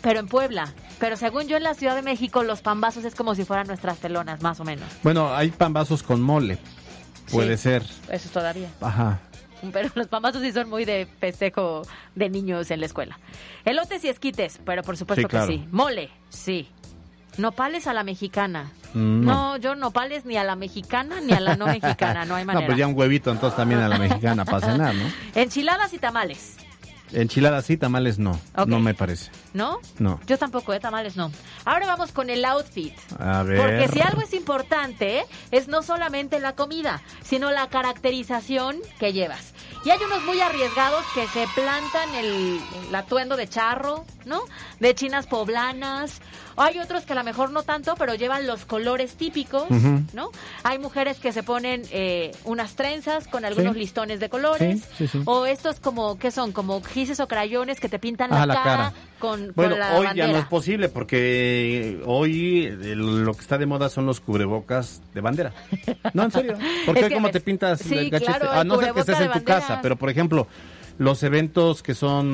Pero 0.00 0.20
en 0.20 0.26
Puebla. 0.28 0.72
Pero 1.00 1.16
según 1.16 1.48
yo 1.48 1.56
en 1.56 1.62
la 1.64 1.74
Ciudad 1.74 1.94
de 1.96 2.02
México 2.02 2.42
los 2.42 2.60
pambazos 2.60 3.04
es 3.04 3.14
como 3.14 3.34
si 3.34 3.44
fueran 3.44 3.66
nuestras 3.66 3.98
telonas, 3.98 4.42
más 4.42 4.60
o 4.60 4.64
menos. 4.64 4.86
Bueno, 5.02 5.34
hay 5.34 5.50
pambazos 5.50 6.02
con 6.02 6.20
mole. 6.20 6.58
Puede 7.30 7.56
Sí. 7.56 7.64
ser. 7.64 7.82
Eso 8.08 8.28
todavía. 8.30 8.68
Ajá. 8.80 9.20
Pero 9.72 9.90
los 9.96 10.06
pambazos 10.06 10.40
sí 10.42 10.52
son 10.52 10.68
muy 10.70 10.84
de 10.84 11.06
festejo 11.20 11.82
de 12.14 12.30
niños 12.30 12.70
en 12.70 12.80
la 12.80 12.86
escuela. 12.86 13.18
Elotes 13.64 14.04
y 14.04 14.08
esquites, 14.08 14.60
pero 14.64 14.82
por 14.82 14.96
supuesto 14.96 15.22
Sí, 15.22 15.28
claro. 15.28 15.46
que 15.48 15.52
sí. 15.54 15.68
Mole, 15.72 16.10
sí. 16.28 16.68
Nopales 17.38 17.86
a 17.86 17.92
la 17.92 18.02
mexicana. 18.04 18.70
Mm, 18.94 19.24
No, 19.24 19.56
yo 19.58 19.74
nopales 19.74 20.24
ni 20.24 20.36
a 20.36 20.44
la 20.44 20.56
mexicana 20.56 21.20
ni 21.20 21.32
a 21.32 21.40
la 21.40 21.56
no 21.56 21.66
mexicana, 21.66 22.24
no 22.24 22.34
hay 22.36 22.44
manera. 22.44 22.60
No, 22.64 22.66
pues 22.66 22.78
ya 22.78 22.86
un 22.86 22.96
huevito, 22.98 23.30
entonces 23.30 23.56
también 23.56 23.80
a 23.80 23.88
la 23.88 23.98
mexicana 23.98 24.44
para 24.44 24.60
cenar, 24.72 24.94
¿no? 24.94 25.04
Enchiladas 25.34 25.92
y 25.92 25.98
tamales, 25.98 26.56
Enchiladas 27.12 27.66
sí, 27.66 27.76
tamales 27.76 28.18
no. 28.18 28.38
No 28.66 28.80
me 28.80 28.94
parece. 28.94 29.30
¿no? 29.54 29.80
No. 29.98 30.20
Yo 30.26 30.38
tampoco, 30.38 30.72
¿eh? 30.72 30.80
Tamales 30.80 31.16
no. 31.16 31.32
Ahora 31.64 31.86
vamos 31.86 32.12
con 32.12 32.30
el 32.30 32.44
outfit. 32.44 32.94
A 33.18 33.42
ver. 33.42 33.58
Porque 33.58 33.88
si 33.88 34.00
algo 34.00 34.20
es 34.22 34.32
importante, 34.34 35.24
es 35.50 35.68
no 35.68 35.82
solamente 35.82 36.38
la 36.40 36.54
comida, 36.54 37.02
sino 37.22 37.50
la 37.50 37.68
caracterización 37.68 38.76
que 38.98 39.12
llevas. 39.12 39.54
Y 39.84 39.90
hay 39.90 39.98
unos 40.04 40.24
muy 40.24 40.40
arriesgados 40.40 41.04
que 41.14 41.26
se 41.28 41.46
plantan 41.54 42.14
el, 42.14 42.60
el 42.88 42.94
atuendo 42.94 43.36
de 43.36 43.48
charro, 43.48 44.04
¿no? 44.24 44.42
De 44.80 44.94
chinas 44.94 45.26
poblanas. 45.26 46.20
Hay 46.58 46.78
otros 46.78 47.04
que 47.04 47.12
a 47.12 47.16
lo 47.16 47.24
mejor 47.24 47.50
no 47.50 47.62
tanto, 47.62 47.94
pero 47.96 48.14
llevan 48.14 48.46
los 48.46 48.64
colores 48.64 49.14
típicos. 49.14 49.64
¿no? 50.12 50.30
Hay 50.64 50.78
mujeres 50.78 51.18
que 51.18 51.32
se 51.32 51.42
ponen 51.42 51.82
eh, 51.90 52.32
unas 52.44 52.74
trenzas 52.74 53.26
con 53.28 53.44
algunos 53.44 53.74
Sí. 53.74 53.78
listones 53.80 54.20
de 54.20 54.28
colores. 54.28 54.80
Sí, 54.96 55.06
sí, 55.06 55.08
sí. 55.08 55.22
O 55.24 55.46
estos 55.46 55.80
como, 55.80 56.18
¿qué 56.18 56.30
son? 56.30 56.52
Como 56.52 56.82
gises 56.82 57.20
o 57.20 57.28
crayones 57.28 57.80
que 57.80 57.88
te 57.88 57.98
pintan 57.98 58.30
la, 58.30 58.42
Ah, 58.42 58.46
la 58.46 58.54
cara, 58.54 58.64
cara. 58.64 58.92
con, 59.18 59.52
Bueno, 59.54 59.72
con 59.72 59.80
la 59.80 59.96
hoy 59.98 60.06
bandera. 60.06 60.26
ya 60.26 60.32
no 60.32 60.38
es 60.38 60.44
posible 60.46 60.88
porque 60.88 62.00
hoy 62.04 62.66
eh, 62.66 62.94
lo 62.96 63.32
que 63.34 63.40
está 63.40 63.58
de 63.58 63.66
moda 63.66 63.88
son 63.88 64.06
los 64.06 64.20
cubrebocas 64.20 65.00
de 65.14 65.20
bandera. 65.20 65.52
No, 66.12 66.24
en 66.24 66.30
serio. 66.30 66.58
Porque 66.86 67.00
Es 67.00 67.08
que, 67.08 67.14
¿cómo 67.14 67.26
a 67.26 67.30
ver, 67.30 67.32
te 67.32 67.40
pintas 67.40 67.80
el 67.90 68.10
claro, 68.10 68.50
a 68.50 68.62
el 68.62 68.68
no 68.68 68.78
ser 68.80 68.92
que 68.94 69.00
estés 69.00 69.20
en 69.20 69.32
tu 69.32 69.44
casa, 69.44 69.80
pero 69.82 69.96
por 69.96 70.10
ejemplo, 70.10 70.46
los 70.98 71.22
eventos 71.22 71.82
que 71.82 71.94
son 71.94 72.28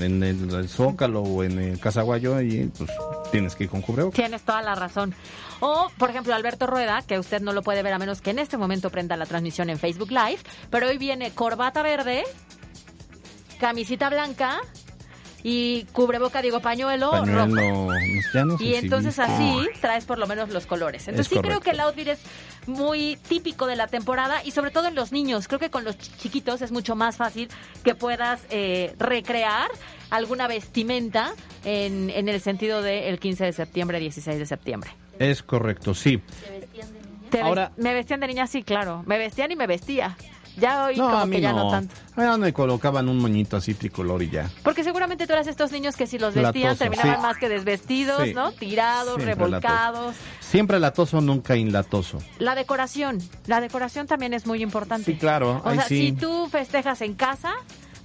en 0.00 0.22
el, 0.22 0.54
el 0.54 0.68
Zócalo 0.68 1.22
o 1.22 1.42
en 1.42 1.58
el 1.58 1.80
Casaguayo, 1.80 2.40
y 2.40 2.70
pues 2.76 2.90
tienes 3.32 3.56
que 3.56 3.64
ir 3.64 3.70
con 3.70 3.82
cubrebocas. 3.82 4.16
Tienes 4.16 4.42
toda 4.42 4.62
la 4.62 4.74
razón. 4.74 5.14
O, 5.60 5.90
por 5.98 6.10
ejemplo, 6.10 6.34
Alberto 6.34 6.66
Rueda, 6.66 7.02
que 7.02 7.18
usted 7.18 7.42
no 7.42 7.52
lo 7.52 7.62
puede 7.62 7.82
ver 7.82 7.92
a 7.92 7.98
menos 7.98 8.20
que 8.20 8.30
en 8.30 8.38
este 8.38 8.56
momento 8.56 8.90
prenda 8.90 9.16
la 9.16 9.26
transmisión 9.26 9.70
en 9.70 9.78
Facebook 9.78 10.10
Live, 10.10 10.38
pero 10.70 10.88
hoy 10.88 10.98
viene 10.98 11.32
corbata 11.32 11.82
verde, 11.82 12.24
camisita 13.58 14.08
blanca 14.08 14.60
y 15.42 15.84
cubreboca, 15.92 16.42
digo, 16.42 16.60
pañuelo, 16.60 17.10
rojo. 17.10 17.24
Pañuelo, 17.24 17.88
ya 18.32 18.44
no 18.44 18.56
Y 18.60 18.74
entonces 18.74 19.18
así 19.18 19.68
traes 19.80 20.04
por 20.04 20.18
lo 20.18 20.26
menos 20.26 20.50
los 20.50 20.66
colores. 20.66 21.08
Entonces 21.08 21.32
Es 21.32 21.38
sí 21.38 21.42
creo 21.42 21.60
que 21.60 21.70
el 21.70 21.80
outfit 21.80 22.08
es 22.08 22.20
muy 22.66 23.16
típico 23.28 23.66
de 23.66 23.76
la 23.76 23.86
temporada 23.86 24.42
y 24.44 24.50
sobre 24.50 24.70
todo 24.70 24.88
en 24.88 24.94
los 24.94 25.12
niños. 25.12 25.48
Creo 25.48 25.58
que 25.58 25.70
con 25.70 25.84
los 25.84 25.96
ch- 25.98 26.16
chiquitos 26.18 26.62
es 26.62 26.70
mucho 26.72 26.94
más 26.96 27.16
fácil 27.16 27.48
que 27.84 27.94
puedas 27.94 28.40
eh, 28.50 28.94
recrear 28.98 29.70
alguna 30.10 30.46
vestimenta 30.48 31.32
en, 31.64 32.10
en 32.10 32.28
el 32.28 32.40
sentido 32.40 32.82
del 32.82 33.18
15 33.18 33.44
de 33.46 33.52
septiembre, 33.52 34.00
16 34.00 34.38
de 34.38 34.46
septiembre. 34.46 34.90
Es 35.18 35.42
correcto, 35.42 35.94
sí. 35.94 36.20
Te 37.30 37.40
Ahora- 37.40 37.70
ves- 37.76 37.84
me 37.84 37.94
vestían 37.94 38.20
de 38.20 38.26
niña, 38.26 38.46
sí, 38.46 38.62
claro. 38.62 39.02
Me 39.06 39.18
vestían 39.18 39.52
y 39.52 39.56
me 39.56 39.66
vestía. 39.66 40.16
Ya 40.56 40.84
hoy 40.86 40.96
No, 40.96 41.04
como 41.04 41.16
a 41.18 41.26
mí 41.26 41.36
que 41.36 41.42
ya 41.42 41.52
no. 41.52 41.64
no. 41.64 41.70
tanto. 41.70 41.94
A 42.16 42.36
mí 42.36 42.38
me 42.40 42.52
colocaban 42.52 43.08
un 43.08 43.18
moñito 43.18 43.56
así 43.56 43.74
tricolor 43.74 44.22
y 44.22 44.30
ya. 44.30 44.50
Porque 44.62 44.84
seguramente 44.84 45.26
tú 45.26 45.32
eras 45.32 45.46
estos 45.46 45.72
niños 45.72 45.96
que 45.96 46.06
si 46.06 46.18
los 46.18 46.34
vestían 46.34 46.72
Latoso, 46.72 46.78
terminaban 46.84 47.16
sí. 47.16 47.22
más 47.22 47.36
que 47.38 47.48
desvestidos, 47.48 48.24
Sí. 48.24 48.34
¿no? 48.34 48.52
Tirados, 48.52 49.14
Siempre 49.16 49.34
revolcados. 49.34 50.16
Siempre 50.40 50.80
latoso, 50.80 51.20
nunca 51.20 51.56
inlatoso. 51.56 52.18
La 52.38 52.54
decoración. 52.54 53.18
La 53.46 53.60
decoración 53.60 54.06
también 54.06 54.34
es 54.34 54.46
muy 54.46 54.62
importante. 54.62 55.04
Sí, 55.12 55.16
claro, 55.18 55.62
O 55.64 55.72
sea, 55.72 55.82
sí. 55.84 55.98
si 56.08 56.12
tú 56.12 56.48
festejas 56.50 57.00
en 57.02 57.14
casa, 57.14 57.52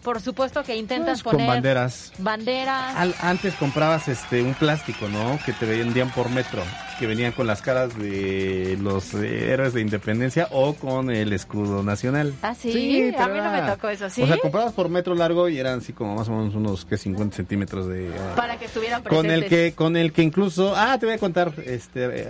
por 0.05 0.21
supuesto 0.21 0.63
que 0.63 0.75
intentas 0.77 1.21
Pues, 1.21 1.23
con 1.23 1.31
poner 1.33 1.47
banderas. 1.47 2.13
banderas. 2.19 2.95
Al- 2.95 3.15
antes 3.21 3.55
comprabas 3.55 4.07
este 4.07 4.41
un 4.43 4.53
plástico, 4.53 5.09
¿no? 5.09 5.37
Que 5.45 5.51
te 5.51 5.65
vendían 5.65 6.09
por 6.11 6.29
metro, 6.29 6.61
que 6.99 7.07
venían 7.07 7.31
con 7.33 7.47
las 7.47 7.61
caras 7.63 7.97
de 7.97 8.77
los 8.81 9.13
eh, 9.15 9.51
héroes 9.51 9.73
de 9.73 9.81
independencia 9.81 10.47
o 10.51 10.75
con 10.75 11.09
el 11.09 11.33
escudo 11.33 11.81
nacional. 11.83 12.33
Ah, 12.43 12.53
sí, 12.53 13.11
te 13.11 13.17
a 13.17 13.27
mí 13.27 13.39
no 13.39 13.51
me 13.51 13.61
tocó 13.63 13.89
eso, 13.89 14.09
¿sí? 14.09 14.21
O 14.21 14.27
sea, 14.27 14.37
comprabas 14.37 14.73
por 14.73 14.87
metro 14.89 15.15
largo 15.15 15.49
y 15.49 15.57
eran 15.57 15.79
así 15.79 15.91
como 15.91 16.15
más 16.15 16.29
o 16.29 16.31
menos 16.33 16.53
unos 16.55 16.85
que 16.85 16.97
50 16.97 17.35
centímetros 17.35 17.87
de. 17.87 18.11
ah, 18.15 18.35
Para 18.35 18.57
que 18.59 18.65
estuvieran 18.65 19.01
presentes. 19.01 19.31
con 19.31 19.43
el 19.43 19.49
que 19.49 19.73
con 19.73 19.97
el 19.97 20.13
que 20.13 20.21
incluso 20.21 20.75
ah 20.75 20.97
te 20.99 21.07
voy 21.07 21.15
a 21.15 21.17
contar 21.17 21.51
este 21.65 22.27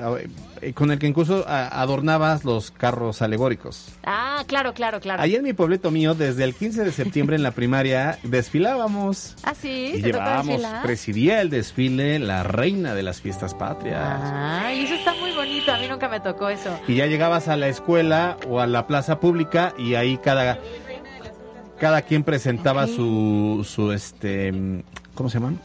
eh, 0.61 0.73
con 0.73 0.91
el 0.91 0.97
que 0.99 1.07
incluso 1.07 1.45
adornabas 1.47 2.45
los 2.45 2.71
carros 2.71 3.21
alegóricos 3.21 3.89
Ah, 4.05 4.43
claro, 4.47 4.73
claro, 4.73 4.99
claro. 5.01 5.21
ahí 5.21 5.35
en 5.35 5.43
mi 5.43 5.51
pueblito 5.53 5.91
mío 5.91 6.15
desde 6.15 6.43
el 6.45 6.55
15 6.55 6.83
de 6.85 6.91
septiembre 6.93 7.35
en 7.35 7.43
la 7.43 7.51
primaria 7.65 8.19
desfilábamos. 8.21 9.35
Ah, 9.43 9.55
sí, 9.55 9.93
y 9.95 10.01
¿te 10.01 10.11
tocó 10.11 10.23
llevábamos 10.23 10.61
presidía 10.83 11.41
el 11.41 11.49
desfile 11.49 12.19
la 12.19 12.43
reina 12.43 12.93
de 12.93 13.01
las 13.01 13.21
fiestas 13.21 13.55
patrias. 13.55 13.99
Ah, 13.99 14.71
y 14.71 14.83
eso 14.83 14.93
está 14.93 15.15
muy 15.15 15.31
bonito, 15.31 15.71
a 15.71 15.79
mí 15.79 15.87
nunca 15.87 16.07
me 16.07 16.19
tocó 16.19 16.47
eso. 16.49 16.69
y 16.87 16.93
ya 16.93 17.07
llegabas 17.07 17.47
a 17.47 17.55
la 17.55 17.67
escuela 17.67 18.37
o 18.47 18.59
a 18.59 18.67
la 18.67 18.85
plaza 18.85 19.19
pública 19.19 19.73
y 19.79 19.95
ahí 19.95 20.19
cada 20.19 20.59
cada 21.79 22.03
quien 22.03 22.23
presentaba 22.23 22.85
su 22.85 23.67
su 23.67 23.91
este 23.91 24.51
mm, 24.51 24.83
cómo 25.15 25.29
se 25.31 25.39
llaman 25.39 25.59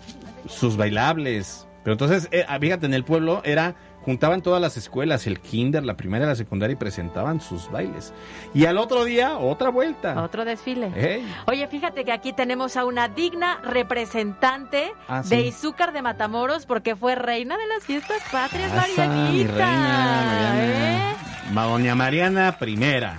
sus 0.49 0.79
bailables. 0.79 1.67
Pero 1.85 1.93
entonces 1.93 2.29
eh, 2.33 2.47
ah, 2.49 2.59
fíjate 2.59 2.87
en 2.87 2.95
el 2.95 3.05
pueblo 3.05 3.43
era 3.45 3.75
juntaban 4.05 4.41
todas 4.43 4.61
las 4.61 4.77
escuelas 4.77 5.27
el 5.27 5.41
kinder 5.41 5.85
la 5.85 5.95
primaria 5.97 6.27
la 6.27 6.35
secundaria 6.35 6.73
y 6.73 6.77
presentaban 6.77 7.41
sus 7.41 7.71
bailes 7.71 8.13
y 8.55 8.65
al 8.67 8.79
otro 8.79 9.05
día 9.05 9.37
otra 9.39 9.69
vuelta 9.71 10.23
Otro 10.23 10.45
desfile. 10.45 11.23
Oye, 11.47 11.67
fíjate 11.69 12.05
que 12.05 12.13
aquí 12.13 12.33
tenemos 12.33 12.77
a 12.77 12.85
una 12.85 13.09
digna 13.09 13.61
representante 13.63 14.93
Ah, 15.09 15.23
sí. 15.23 15.31
de 15.37 15.43
Izúcar 15.43 15.93
de 15.93 16.03
Matamoros 16.03 16.67
porque 16.67 16.97
fue 16.97 17.15
reina 17.15 17.57
de 17.59 17.67
las 17.67 17.85
fiestas 17.85 18.23
patrias, 18.33 18.73
Asa, 18.73 19.07
mi 19.07 19.45
Marianita. 19.45 19.53
reina 19.55 20.23
Mariana 20.25 20.65
¿eh? 20.65 21.17
Ma- 21.53 21.65
doña 21.65 21.95
Mariana 21.95 22.57
primera 22.59 23.17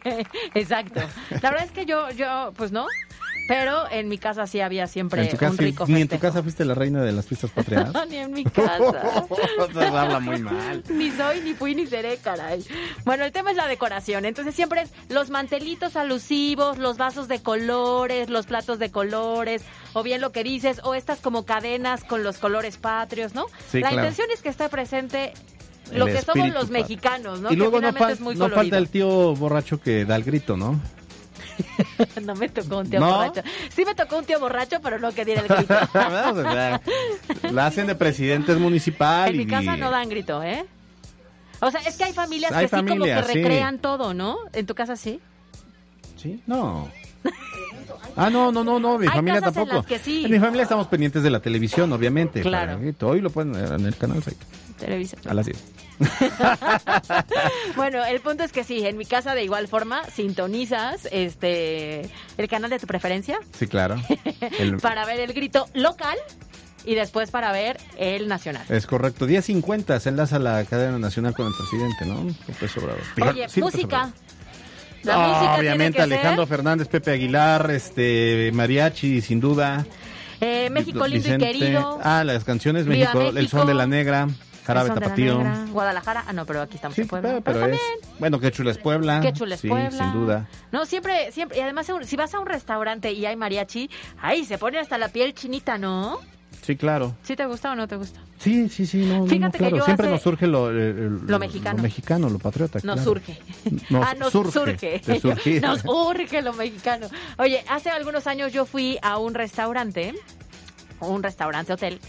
Exacto. 0.54 1.00
La 1.42 1.50
verdad 1.50 1.66
es 1.66 1.72
que 1.72 1.84
yo, 1.86 2.08
yo, 2.10 2.52
pues 2.56 2.72
no, 2.72 2.86
pero 3.46 3.90
en 3.90 4.08
mi 4.08 4.16
casa 4.18 4.46
sí 4.46 4.60
había 4.60 4.86
siempre 4.86 5.22
en 5.22 5.28
tu 5.30 5.36
casa 5.36 5.52
un 5.52 5.58
rico 5.58 5.84
ni 5.86 6.00
en 6.00 6.08
tu 6.08 6.18
casa 6.18 6.42
fuiste 6.42 6.64
la 6.64 6.74
reina 6.74 7.02
de 7.02 7.12
las 7.12 7.26
fiestas 7.26 7.50
patrias 7.50 7.90
Ni 8.08 8.16
en 8.16 8.32
mi 8.32 8.44
casa. 8.44 9.26
Entonces 9.58 9.92
habla 9.92 10.20
muy 10.20 10.38
mal 10.40 10.82
Ni 10.88 11.10
soy, 11.10 11.40
ni 11.42 11.52
fui, 11.54 11.74
ni 11.74 11.86
seré, 11.86 12.16
caray. 12.18 12.64
Bueno, 13.04 13.24
el 13.24 13.32
tema 13.32 13.50
es 13.50 13.56
la 13.56 13.66
decoración. 13.66 14.24
Entonces 14.24 14.54
siempre 14.54 14.82
es 14.82 14.90
los 15.08 15.30
mantelitos 15.30 15.96
alusivos, 15.96 16.78
los 16.78 16.96
vasos 16.96 17.28
de 17.28 17.40
colores, 17.42 18.30
los 18.30 18.46
platos 18.46 18.78
de 18.78 18.90
colores, 18.90 19.62
o 19.92 20.02
bien 20.02 20.20
lo 20.20 20.32
que 20.32 20.42
dices, 20.44 20.80
o 20.84 20.94
estas 20.94 21.20
como 21.20 21.44
cadenas 21.44 22.04
con 22.04 22.22
los 22.22 22.38
colores 22.38 22.76
patrios, 22.78 23.34
¿no? 23.34 23.46
Sí, 23.70 23.80
la 23.80 23.88
claro. 23.90 23.96
intención 23.96 24.28
es 24.32 24.40
que 24.42 24.48
esté 24.48 24.68
presente 24.68 25.32
El 25.90 25.98
lo 25.98 26.06
que 26.06 26.22
somos 26.22 26.48
los 26.52 26.70
mexicanos, 26.70 27.40
¿no? 27.40 27.52
y 27.52 27.56
luego 27.56 27.80
que 27.80 27.86
no, 27.86 27.92
fal- 27.92 28.10
es 28.12 28.20
muy 28.20 28.34
no 28.36 28.48
falta 28.48 28.78
el 28.78 28.88
tío 28.88 29.34
borracho 29.34 29.80
que 29.80 30.04
da 30.04 30.16
el 30.16 30.24
grito 30.24 30.56
no 30.56 30.80
no 32.22 32.34
me 32.34 32.48
tocó 32.48 32.78
un 32.78 32.90
tío 32.90 33.00
¿No? 33.00 33.06
borracho. 33.18 33.42
Sí 33.74 33.84
me 33.84 33.94
tocó 33.94 34.18
un 34.18 34.24
tío 34.24 34.40
borracho, 34.40 34.78
pero 34.82 34.98
no 34.98 35.12
que 35.12 35.24
diera 35.24 35.42
el 35.42 35.48
grito. 35.48 35.74
Sea, 35.92 36.80
la 37.50 37.66
hacen 37.66 37.86
de 37.86 37.94
presidentes 37.94 38.58
municipal 38.58 39.30
en 39.30 39.36
mi 39.36 39.46
casa 39.46 39.76
no 39.76 39.90
dan 39.90 40.08
grito, 40.08 40.42
¿eh? 40.42 40.64
O 41.60 41.70
sea, 41.70 41.80
es 41.80 41.96
que 41.96 42.04
hay 42.04 42.12
familias 42.12 42.52
Hay 42.52 42.66
que 42.68 42.76
sí 42.76 42.84
como 42.84 43.04
que 43.04 43.22
sí. 43.22 43.32
recrean 43.34 43.78
todo, 43.78 44.12
¿no? 44.12 44.38
¿En 44.52 44.66
tu 44.66 44.74
casa 44.74 44.96
sí? 44.96 45.20
Sí, 46.16 46.42
no. 46.46 46.88
Ah, 48.16 48.30
no, 48.30 48.52
no, 48.52 48.62
no, 48.62 48.78
no, 48.78 48.98
mi 48.98 49.06
Hay 49.06 49.12
familia 49.12 49.38
en 49.38 49.44
tampoco. 49.44 49.74
las 49.76 49.86
que 49.86 49.98
sí. 49.98 50.24
En 50.24 50.30
mi 50.30 50.38
familia 50.38 50.62
estamos 50.62 50.86
pendientes 50.86 51.22
de 51.22 51.30
la 51.30 51.40
televisión, 51.40 51.92
obviamente. 51.92 52.42
Claro. 52.42 52.78
para. 52.78 53.06
Hoy 53.12 53.20
lo 53.20 53.30
pueden 53.30 53.52
ver 53.52 53.72
en 53.72 53.86
el 53.86 53.96
canal 53.96 54.22
6, 54.22 54.36
Televisa. 54.78 55.16
a 55.28 55.34
las 55.34 55.46
10. 55.46 55.58
Bueno, 57.76 58.04
el 58.04 58.20
punto 58.20 58.44
es 58.44 58.52
que 58.52 58.64
sí, 58.64 58.86
en 58.86 58.96
mi 58.96 59.04
casa 59.04 59.34
de 59.34 59.44
igual 59.44 59.68
forma 59.68 60.02
sintonizas 60.14 61.08
este 61.10 62.08
el 62.36 62.48
canal 62.48 62.70
de 62.70 62.78
tu 62.78 62.86
preferencia 62.86 63.38
Sí, 63.58 63.66
claro. 63.66 63.96
El- 64.58 64.76
para 64.78 65.04
ver 65.06 65.20
el 65.20 65.32
grito 65.32 65.68
local 65.74 66.16
y 66.84 66.94
después 66.94 67.30
para 67.30 67.50
ver 67.52 67.78
el 67.96 68.28
Nacional. 68.28 68.62
Es 68.68 68.86
correcto. 68.86 69.24
Día 69.26 69.40
50 69.40 69.98
se 70.00 70.10
enlaza 70.10 70.38
la 70.38 70.62
cadena 70.66 70.98
nacional 70.98 71.32
con 71.34 71.46
el 71.46 71.52
presidente, 71.56 72.04
¿no? 72.04 72.24
López 72.46 72.76
Obrador. 72.76 73.00
Oye, 73.32 73.48
Sí, 73.48 73.60
música. 73.62 74.12
La 75.02 75.14
No, 75.16 75.20
música 75.28 75.40
tiene 75.40 75.58
obviamente 75.60 75.96
que 75.96 76.02
Alejandro 76.02 76.44
ser, 76.46 76.56
Fernández, 76.56 76.88
Pepe 76.88 77.10
Aguilar, 77.12 77.70
este 77.70 78.50
mariachi, 78.52 79.20
sin 79.22 79.40
duda. 79.40 79.86
eh, 80.42 80.68
México 80.70 81.06
lindo 81.06 81.22
Vicente. 81.24 81.50
y 81.52 81.58
querido. 81.60 82.00
Ah, 82.02 82.22
las 82.24 82.44
canciones 82.44 82.84
México, 82.86 83.20
El 83.34 83.48
son 83.48 83.66
de 83.66 83.72
la 83.74 83.86
negra, 83.86 84.28
Jarabe 84.64 84.90
Tapatío. 84.90 85.38
Negra, 85.38 85.64
Guadalajara. 85.70 86.24
Ah, 86.26 86.32
no, 86.32 86.46
pero 86.46 86.62
aquí 86.62 86.76
estamos 86.76 86.98
en 86.98 87.06
Puebla. 87.06 87.28
Pero, 87.30 87.42
Pero 87.44 87.60
pero 87.60 87.74
es, 87.74 87.80
también. 87.80 88.18
bueno, 88.18 88.40
qué 88.40 88.50
chula 88.50 88.70
es 88.70 88.78
Puebla. 88.78 89.20
Qué 89.20 89.32
chula 89.32 89.54
es 89.56 89.60
sí, 89.60 89.68
Puebla. 89.68 89.90
sin 89.90 90.12
duda. 90.12 90.48
No, 90.72 90.86
siempre, 90.86 91.30
siempre. 91.32 91.58
Y 91.58 91.60
además, 91.60 91.86
si 92.04 92.16
vas 92.16 92.34
a 92.34 92.40
un 92.40 92.46
restaurante 92.46 93.12
y 93.12 93.26
hay 93.26 93.36
mariachi, 93.36 93.90
ahí 94.22 94.44
se 94.44 94.58
pone 94.58 94.78
hasta 94.78 94.96
la 94.98 95.08
piel 95.08 95.34
chinita, 95.34 95.76
¿no? 95.78 96.18
Sí, 96.62 96.76
claro. 96.76 97.14
¿Sí 97.24 97.36
te 97.36 97.44
gusta 97.44 97.72
o 97.72 97.74
no 97.74 97.86
te 97.86 97.96
gusta? 97.96 98.20
Sí, 98.38 98.70
sí, 98.70 98.86
sí, 98.86 99.04
no, 99.04 99.18
no, 99.18 99.18
no, 99.20 99.26
Fíjate 99.26 99.52
que 99.52 99.58
claro. 99.58 99.76
yo 99.76 99.84
Siempre 99.84 100.06
hace- 100.06 100.12
nos 100.14 100.22
surge 100.22 100.46
lo, 100.46 100.70
el- 100.70 101.26
Lo 101.26 101.38
mexicano. 101.38 101.76
Lo 101.76 101.82
mexicano, 101.82 102.30
lo 102.30 102.38
patriota. 102.38 102.78
Nos 102.84 102.94
claro. 102.94 103.02
surge. 103.04 103.38
Nos 103.90 104.06
ah, 104.06 104.14
nos 104.14 104.32
surge. 104.32 105.02
Nos 105.60 105.84
urge 105.84 106.40
lo 106.40 106.54
mexicano. 106.54 107.08
Oye, 107.36 107.62
hace 107.68 107.90
algunos 107.90 108.26
años 108.26 108.50
yo 108.54 108.64
fui 108.64 108.98
a 109.02 109.18
un 109.18 109.34
restaurante, 109.34 110.14
un 111.00 111.22
restaurante 111.22 111.74
hotel, 111.74 112.00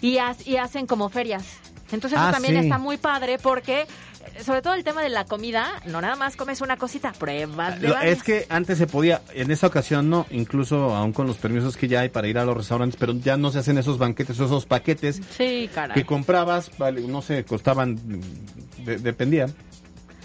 y 0.00 0.16
hacen 0.16 0.86
como 0.86 1.10
ferias. 1.10 1.44
Entonces 1.92 2.18
eso 2.18 2.28
Ah, 2.28 2.32
también 2.32 2.54
sí. 2.54 2.60
está 2.60 2.78
muy 2.78 2.96
padre 2.96 3.38
porque, 3.38 3.80
eh, 3.82 4.44
sobre 4.44 4.62
todo 4.62 4.74
el 4.74 4.84
tema 4.84 5.02
de 5.02 5.08
la 5.08 5.24
comida, 5.24 5.66
no 5.86 6.00
nada 6.00 6.14
más 6.16 6.36
comes 6.36 6.60
una 6.60 6.76
cosita, 6.76 7.12
pruebas 7.12 7.80
de 7.80 7.88
Lo- 7.88 7.94
varias. 7.94 8.18
Es 8.18 8.22
que 8.22 8.46
antes 8.48 8.78
se 8.78 8.86
podía, 8.86 9.22
en 9.34 9.50
esta 9.50 9.66
ocasión 9.66 10.08
no, 10.08 10.26
incluso 10.30 10.94
aún 10.94 11.12
con 11.12 11.26
los 11.26 11.36
permisos 11.36 11.76
que 11.76 11.88
ya 11.88 12.00
hay 12.00 12.08
para 12.08 12.28
ir 12.28 12.38
a 12.38 12.44
los 12.44 12.56
restaurantes, 12.56 12.96
pero 12.98 13.12
ya 13.14 13.36
no 13.36 13.50
se 13.50 13.58
hacen 13.58 13.76
esos 13.78 13.98
banquetes, 13.98 14.38
esos 14.38 14.66
paquetes 14.66 15.20
Sí, 15.36 15.68
caray. 15.74 15.94
que 15.94 16.04
comprabas, 16.06 16.70
vale, 16.78 17.00
no 17.02 17.22
sé, 17.22 17.44
costaban, 17.44 17.94
mm, 17.94 18.84
de- 18.84 18.98
dependía 18.98 19.46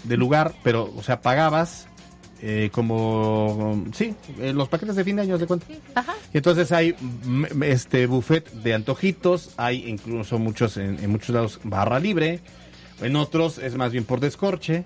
del 0.04 0.20
lugar, 0.20 0.52
pero, 0.62 0.92
o 0.96 1.02
sea, 1.02 1.20
pagabas 1.20 1.88
eh, 2.42 2.70
como, 2.72 3.84
sí, 3.94 4.14
eh, 4.40 4.52
los 4.52 4.68
paquetes 4.68 4.96
de 4.96 5.04
fin 5.04 5.16
de 5.16 5.22
año, 5.22 5.38
de 5.38 5.46
cuenta. 5.46 5.66
Ajá. 5.94 6.14
Y 6.32 6.36
entonces 6.36 6.70
hay 6.72 6.94
mm, 7.24 7.62
este 7.62 8.06
buffet 8.06 8.50
de 8.52 8.74
antojitos, 8.74 9.50
hay 9.56 9.88
incluso 9.88 10.38
muchos, 10.38 10.76
en, 10.76 10.98
en 11.02 11.10
muchos 11.10 11.30
lados, 11.30 11.60
barra 11.64 11.98
libre, 11.98 12.40
en 13.00 13.16
otros 13.16 13.58
es 13.58 13.74
más 13.74 13.92
bien 13.92 14.04
por 14.04 14.20
descorche. 14.20 14.84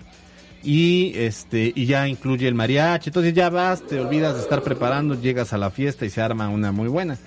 Y 0.63 1.13
este 1.15 1.73
y 1.75 1.87
ya 1.87 2.07
incluye 2.07 2.47
el 2.47 2.53
mariachi, 2.53 3.09
entonces 3.09 3.33
ya 3.33 3.49
vas, 3.49 3.81
te 3.81 3.99
olvidas 3.99 4.35
de 4.35 4.41
estar 4.41 4.61
preparando, 4.61 5.19
llegas 5.19 5.53
a 5.53 5.57
la 5.57 5.71
fiesta 5.71 6.05
y 6.05 6.11
se 6.11 6.21
arma 6.21 6.49
una 6.49 6.71
muy 6.71 6.87
buena. 6.87 7.17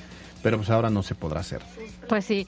Pero 0.41 0.59
pues 0.59 0.70
ahora 0.70 0.89
no 0.89 1.03
se 1.03 1.16
podrá 1.16 1.41
hacer. 1.41 1.61
Pues 2.09 2.27
sí. 2.27 2.47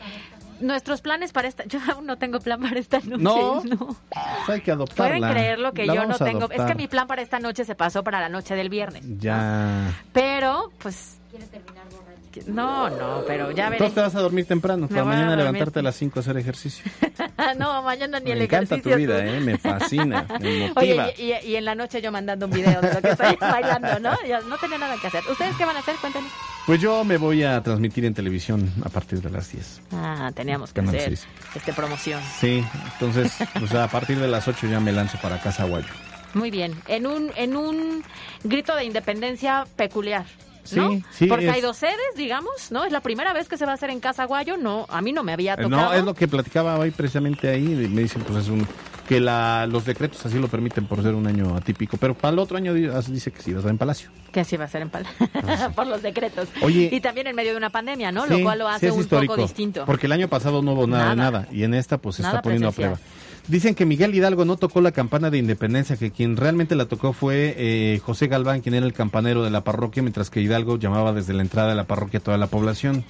Nuestros 0.61 1.00
planes 1.00 1.32
para 1.32 1.48
esta... 1.48 1.64
Yo 1.66 1.78
aún 1.92 2.07
no 2.07 2.16
tengo 2.18 2.40
plan 2.40 2.61
para 2.61 2.78
esta 2.78 2.98
noche. 3.00 3.22
No. 3.22 3.62
no. 3.64 3.96
Pues 4.11 4.48
hay 4.48 4.61
que 4.61 4.70
adoptarla. 4.72 5.18
Pueden 5.18 5.32
creerlo 5.34 5.72
que 5.72 5.86
La 5.86 5.94
yo 5.94 6.07
no 6.07 6.16
tengo... 6.16 6.50
Es 6.50 6.62
que 6.62 6.74
mi 6.74 6.88
plan 6.88 7.07
para 7.07 7.22
esta 7.22 7.38
noche 7.40 7.64
se 7.64 7.74
pasó 7.74 8.02
para 8.04 8.20
la 8.20 8.28
noche 8.28 8.54
del 8.54 8.68
viernes. 8.68 9.02
Ya. 9.18 9.92
Pero, 10.12 10.70
pues... 10.78 11.18
No, 12.46 12.90
no, 12.90 13.22
pero 13.26 13.50
ya 13.50 13.64
veré. 13.70 13.76
Entonces 13.76 13.94
te 13.94 14.00
vas 14.02 14.14
a 14.14 14.20
dormir 14.20 14.44
temprano, 14.46 14.82
Me 14.82 14.88
para 14.88 15.00
a 15.00 15.04
mañana 15.07 15.36
levantarte 15.36 15.78
a 15.78 15.82
las 15.82 15.96
5 15.96 16.18
a 16.18 16.20
hacer 16.20 16.36
ejercicio. 16.36 16.84
no, 17.59 17.82
mañana 17.82 18.18
ni 18.20 18.26
Me 18.26 18.32
el 18.32 18.42
encanta 18.42 18.74
ejercicio. 18.74 18.92
tu 18.92 18.98
vida, 18.98 19.22
tú. 19.22 19.28
¿eh? 19.30 19.40
Me 19.40 19.57
fascina, 19.57 20.26
me 20.40 20.68
motiva. 20.68 21.04
Oye, 21.07 21.14
y, 21.16 21.32
y- 21.32 21.52
y 21.52 21.57
en 21.57 21.64
la 21.64 21.74
noche 21.74 22.02
yo 22.02 22.12
mandando 22.12 22.44
un 22.44 22.52
video 22.52 22.78
de 22.82 22.92
lo 22.92 23.00
que 23.00 23.09
estoy 23.11 23.36
bailando, 23.40 23.98
¿no? 24.00 24.14
Ya 24.28 24.40
no 24.42 24.59
tenía 24.59 24.76
nada 24.76 24.96
que 25.00 25.07
hacer. 25.07 25.24
¿Ustedes 25.30 25.57
qué 25.57 25.64
van 25.64 25.76
a 25.76 25.78
hacer? 25.78 25.94
Cuéntenme. 25.96 26.28
Pues 26.66 26.80
yo 26.80 27.04
me 27.04 27.16
voy 27.16 27.44
a 27.44 27.62
transmitir 27.62 28.04
en 28.04 28.14
televisión 28.14 28.72
a 28.84 28.88
partir 28.88 29.20
de 29.22 29.30
las 29.30 29.52
10. 29.52 29.82
Ah, 29.92 30.32
teníamos 30.34 30.70
que 30.72 30.80
Canal 30.80 30.96
hacer 30.96 31.16
este 31.54 31.72
promoción. 31.72 32.20
Sí, 32.40 32.64
entonces, 32.94 33.32
pues 33.58 33.72
a 33.74 33.86
partir 33.88 34.18
de 34.18 34.26
las 34.26 34.48
8 34.48 34.66
ya 34.66 34.80
me 34.80 34.90
lanzo 34.92 35.16
para 35.22 35.40
Casa 35.40 35.64
Guayo. 35.64 35.86
Muy 36.34 36.50
bien. 36.50 36.74
En 36.88 37.06
un, 37.06 37.30
en 37.36 37.56
un 37.56 38.02
grito 38.42 38.74
de 38.74 38.84
independencia 38.84 39.64
peculiar. 39.76 40.24
¿no? 40.72 40.90
Sí, 40.90 41.04
sí, 41.12 41.26
Porque 41.28 41.46
es- 41.46 41.54
hay 41.54 41.60
dos 41.60 41.76
sedes, 41.76 41.94
digamos, 42.16 42.72
¿no? 42.72 42.84
Es 42.84 42.90
la 42.90 43.00
primera 43.00 43.32
vez 43.32 43.48
que 43.48 43.56
se 43.56 43.64
va 43.64 43.70
a 43.70 43.74
hacer 43.76 43.90
en 43.90 44.00
Casa 44.00 44.24
Guayo. 44.24 44.56
No, 44.56 44.86
a 44.90 45.00
mí 45.00 45.12
no 45.12 45.22
me 45.22 45.32
había 45.32 45.54
tocado. 45.56 45.76
Eh, 45.76 45.86
No, 45.86 45.92
es 45.92 46.04
lo 46.04 46.14
que 46.14 46.26
platicaba 46.26 46.76
hoy 46.76 46.90
precisamente 46.90 47.48
ahí. 47.48 47.62
Me 47.62 48.02
dicen, 48.02 48.22
pues 48.22 48.42
es 48.42 48.48
un. 48.48 48.66
Que 49.07 49.20
la, 49.20 49.66
los 49.70 49.84
decretos 49.84 50.24
así 50.26 50.38
lo 50.38 50.48
permiten 50.48 50.86
por 50.86 51.02
ser 51.02 51.14
un 51.14 51.26
año 51.26 51.57
atípico. 51.57 51.96
Pero 51.96 52.14
para 52.14 52.32
el 52.32 52.38
otro 52.38 52.57
año 52.57 52.74
di- 52.74 52.88
dice 53.09 53.30
que 53.30 53.40
sí 53.42 53.52
va 53.52 53.59
a 53.59 53.61
estar 53.61 53.70
en 53.70 53.78
Palacio. 53.78 54.11
Que 54.32 54.40
así 54.40 54.57
va 54.57 54.64
a 54.64 54.68
ser 54.68 54.82
en 54.82 54.90
Pala. 54.90 55.09
Por 55.74 55.86
los 55.86 56.02
decretos. 56.02 56.48
Ah, 56.57 56.61
Oye. 56.64 56.90
y 56.92 57.00
también 57.00 57.26
en 57.28 57.34
medio 57.36 57.52
de 57.52 57.57
una 57.57 57.70
pandemia, 57.70 58.12
¿no? 58.12 58.24
Sí, 58.26 58.30
lo 58.38 58.42
cual 58.42 58.59
lo 58.59 58.68
sí 58.68 58.74
hace 58.74 58.90
un 58.90 59.00
histórico, 59.00 59.34
poco 59.34 59.42
distinto. 59.46 59.84
Porque 59.86 60.07
el 60.07 60.12
año 60.12 60.28
pasado 60.28 60.61
no 60.62 60.72
hubo 60.72 60.86
nada, 60.86 61.11
de 61.11 61.16
Nada. 61.16 61.30
nada. 61.40 61.48
Y 61.52 61.62
en 61.62 61.72
esta, 61.74 61.98
pues 61.98 62.16
se 62.16 62.22
Nada 62.22 62.34
está 62.36 62.42
poniendo 62.42 62.68
presencial. 62.72 62.92
a 62.94 62.96
prueba. 62.96 63.11
Dicen 63.48 63.74
que 63.76 63.86
Miguel 63.86 64.12
Hidalgo 64.14 64.44
no 64.44 64.57
tocó 64.57 64.80
la 64.80 64.90
campana 64.90 65.30
de 65.30 65.38
independencia, 65.38 65.96
que 65.96 66.11
quien 66.11 66.36
realmente 66.36 66.74
la 66.74 66.86
tocó 66.86 67.12
fue 67.12 67.54
eh, 67.57 68.00
José 68.04 68.26
Galván, 68.26 68.61
quien 68.61 68.74
era 68.74 68.84
el 68.84 68.92
campanero 68.92 69.44
de 69.44 69.50
la 69.50 69.62
parroquia, 69.62 70.02
mientras 70.02 70.30
que 70.30 70.40
Hidalgo 70.40 70.78
llamaba 70.78 71.12
desde 71.12 71.32
la 71.32 71.42
entrada 71.42 71.68
de 71.68 71.76
la 71.76 71.84
parroquia 71.84 72.18
a 72.18 72.22
toda 72.22 72.38
la 72.38 72.48
población. 72.48 73.04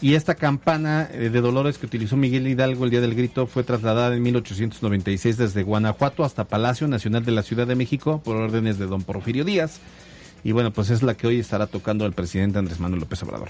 Y 0.00 0.14
esta 0.14 0.34
campana 0.34 1.08
eh, 1.10 1.30
de 1.30 1.40
Dolores 1.40 1.78
que 1.78 1.86
utilizó 1.86 2.16
Miguel 2.16 2.46
Hidalgo 2.46 2.84
el 2.84 2.90
día 2.90 3.00
del 3.00 3.14
grito 3.14 3.46
fue 3.46 3.62
trasladada 3.64 4.14
en 4.14 4.22
1896 4.22 5.38
desde 5.38 5.62
Guanajuato 5.62 6.22
hasta 6.24 6.44
Palacio 6.44 6.86
Nacional 6.86 7.24
de 7.24 7.32
la 7.32 7.42
Ciudad 7.42 7.66
de 7.66 7.76
México 7.76 8.20
por 8.22 8.36
órdenes 8.36 8.78
de 8.78 8.86
don 8.86 9.02
Porfirio 9.02 9.44
Díaz. 9.44 9.80
Y 10.44 10.52
bueno, 10.52 10.70
pues 10.70 10.90
es 10.90 11.02
la 11.02 11.14
que 11.14 11.26
hoy 11.26 11.40
estará 11.40 11.66
tocando 11.66 12.04
el 12.06 12.12
presidente 12.12 12.58
Andrés 12.58 12.78
Manuel 12.78 13.00
López 13.00 13.22
Obrador. 13.22 13.48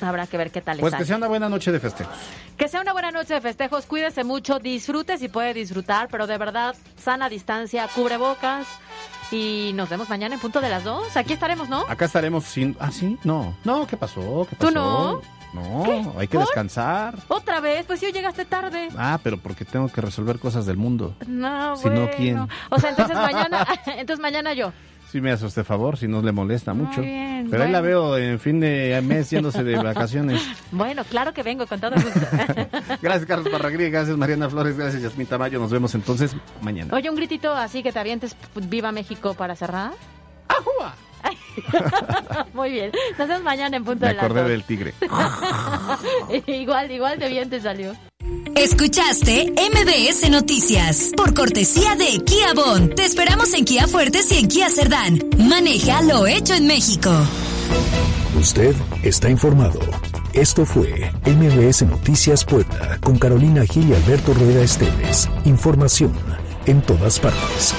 Habrá 0.00 0.26
que 0.26 0.36
ver 0.36 0.50
qué 0.50 0.60
tal 0.60 0.78
Pues 0.78 0.94
que 0.94 1.04
sea 1.04 1.16
una 1.16 1.28
buena 1.28 1.48
noche 1.48 1.70
de 1.70 1.78
festejos. 1.78 2.14
Que 2.56 2.68
sea 2.68 2.80
una 2.80 2.92
buena 2.92 3.12
noche 3.12 3.34
de 3.34 3.40
festejos, 3.40 3.86
cuídese 3.86 4.24
mucho, 4.24 4.58
disfrute 4.58 5.16
si 5.18 5.28
puede 5.28 5.54
disfrutar, 5.54 6.08
pero 6.10 6.26
de 6.26 6.36
verdad, 6.36 6.74
sana 7.02 7.28
distancia, 7.28 7.88
cubrebocas 7.94 8.66
y 9.30 9.70
nos 9.74 9.88
vemos 9.88 10.08
mañana 10.08 10.34
en 10.34 10.40
punto 10.40 10.60
de 10.60 10.68
las 10.68 10.84
dos. 10.84 11.16
Aquí 11.16 11.32
estaremos, 11.32 11.68
¿no? 11.68 11.84
Acá 11.88 12.04
estaremos 12.04 12.44
sin... 12.44 12.76
¿Ah, 12.80 12.90
sí? 12.90 13.16
No. 13.24 13.56
No, 13.64 13.86
¿qué 13.86 13.96
pasó? 13.96 14.46
¿Qué 14.50 14.56
pasó? 14.56 14.68
¿Tú 14.68 14.74
no? 14.74 15.22
No, 15.54 16.14
hay 16.18 16.26
que 16.28 16.36
¿Por? 16.36 16.46
descansar. 16.46 17.14
Otra 17.28 17.60
vez, 17.60 17.86
pues 17.86 18.02
hoy 18.02 18.12
llegaste 18.12 18.44
tarde. 18.44 18.88
Ah, 18.98 19.18
pero 19.22 19.38
porque 19.38 19.64
tengo 19.64 19.88
que 19.88 20.00
resolver 20.00 20.38
cosas 20.38 20.66
del 20.66 20.76
mundo. 20.76 21.14
No, 21.26 21.76
Si 21.76 21.88
no. 21.88 22.08
¿quién? 22.16 22.46
O 22.70 22.78
sea, 22.80 22.90
entonces 22.90 23.16
mañana, 23.32 23.66
entonces 23.86 24.20
mañana 24.20 24.52
yo. 24.52 24.72
Si 25.12 25.20
me 25.20 25.30
hace 25.30 25.46
usted 25.46 25.62
favor, 25.62 25.96
si 25.96 26.08
no 26.08 26.20
le 26.22 26.32
molesta 26.32 26.74
mucho. 26.74 27.00
bien, 27.00 27.46
pero 27.48 27.62
ahí 27.62 27.70
la 27.70 27.80
veo 27.80 28.18
en 28.18 28.40
fin 28.40 28.58
de 28.58 29.00
mes 29.04 29.30
yéndose 29.30 29.62
de 29.62 29.76
vacaciones. 29.76 30.42
Bueno, 30.72 31.04
claro 31.04 31.32
que 31.32 31.44
vengo 31.44 31.68
con 31.68 31.78
todo 31.78 31.92
gusto. 31.94 32.20
Gracias, 33.00 33.24
Carlos 33.26 33.48
Parragrí, 33.48 33.90
gracias, 33.90 34.16
Mariana 34.16 34.50
Flores, 34.50 34.76
gracias, 34.76 35.00
Yasmín 35.04 35.28
Tamayo. 35.28 35.60
Nos 35.60 35.70
vemos 35.70 35.94
entonces 35.94 36.34
mañana. 36.60 36.92
Oye, 36.92 37.08
un 37.08 37.14
gritito 37.14 37.52
así 37.54 37.84
que 37.84 37.92
te 37.92 38.00
avientes 38.00 38.36
Viva 38.68 38.90
México 38.90 39.34
para 39.34 39.54
cerrar. 39.54 39.92
Muy 42.54 42.70
bien. 42.70 42.92
Nos 43.18 43.28
vemos 43.28 43.42
mañana 43.42 43.76
en 43.76 43.84
punto 43.84 44.06
Me 44.06 44.08
de 44.08 44.14
las 44.14 44.24
acordé 44.24 44.48
del 44.48 44.64
tigre. 44.64 44.94
igual, 46.46 46.90
igual 46.90 47.18
de 47.18 47.28
bien 47.28 47.50
te 47.50 47.60
salió. 47.60 47.94
Escuchaste 48.54 49.52
MBS 49.52 50.30
Noticias 50.30 51.10
por 51.16 51.34
cortesía 51.34 51.96
de 51.96 52.22
Kia 52.24 52.54
Bon. 52.54 52.88
Te 52.94 53.04
esperamos 53.04 53.52
en 53.54 53.64
Kia 53.64 53.86
Fuertes 53.88 54.30
y 54.32 54.38
en 54.38 54.48
Kia 54.48 54.70
Cerdán. 54.70 55.18
Maneja 55.38 56.02
lo 56.02 56.26
hecho 56.26 56.54
en 56.54 56.66
México. 56.66 57.10
Usted 58.38 58.74
está 59.02 59.28
informado. 59.28 59.80
Esto 60.32 60.64
fue 60.64 61.12
MBS 61.26 61.82
Noticias 61.82 62.44
Puebla 62.44 62.98
con 63.00 63.18
Carolina 63.18 63.64
Gil 63.66 63.90
y 63.90 63.94
Alberto 63.94 64.34
Rueda 64.34 64.62
Esteves. 64.62 65.28
Información 65.44 66.12
en 66.66 66.80
todas 66.82 67.20
partes. 67.20 67.74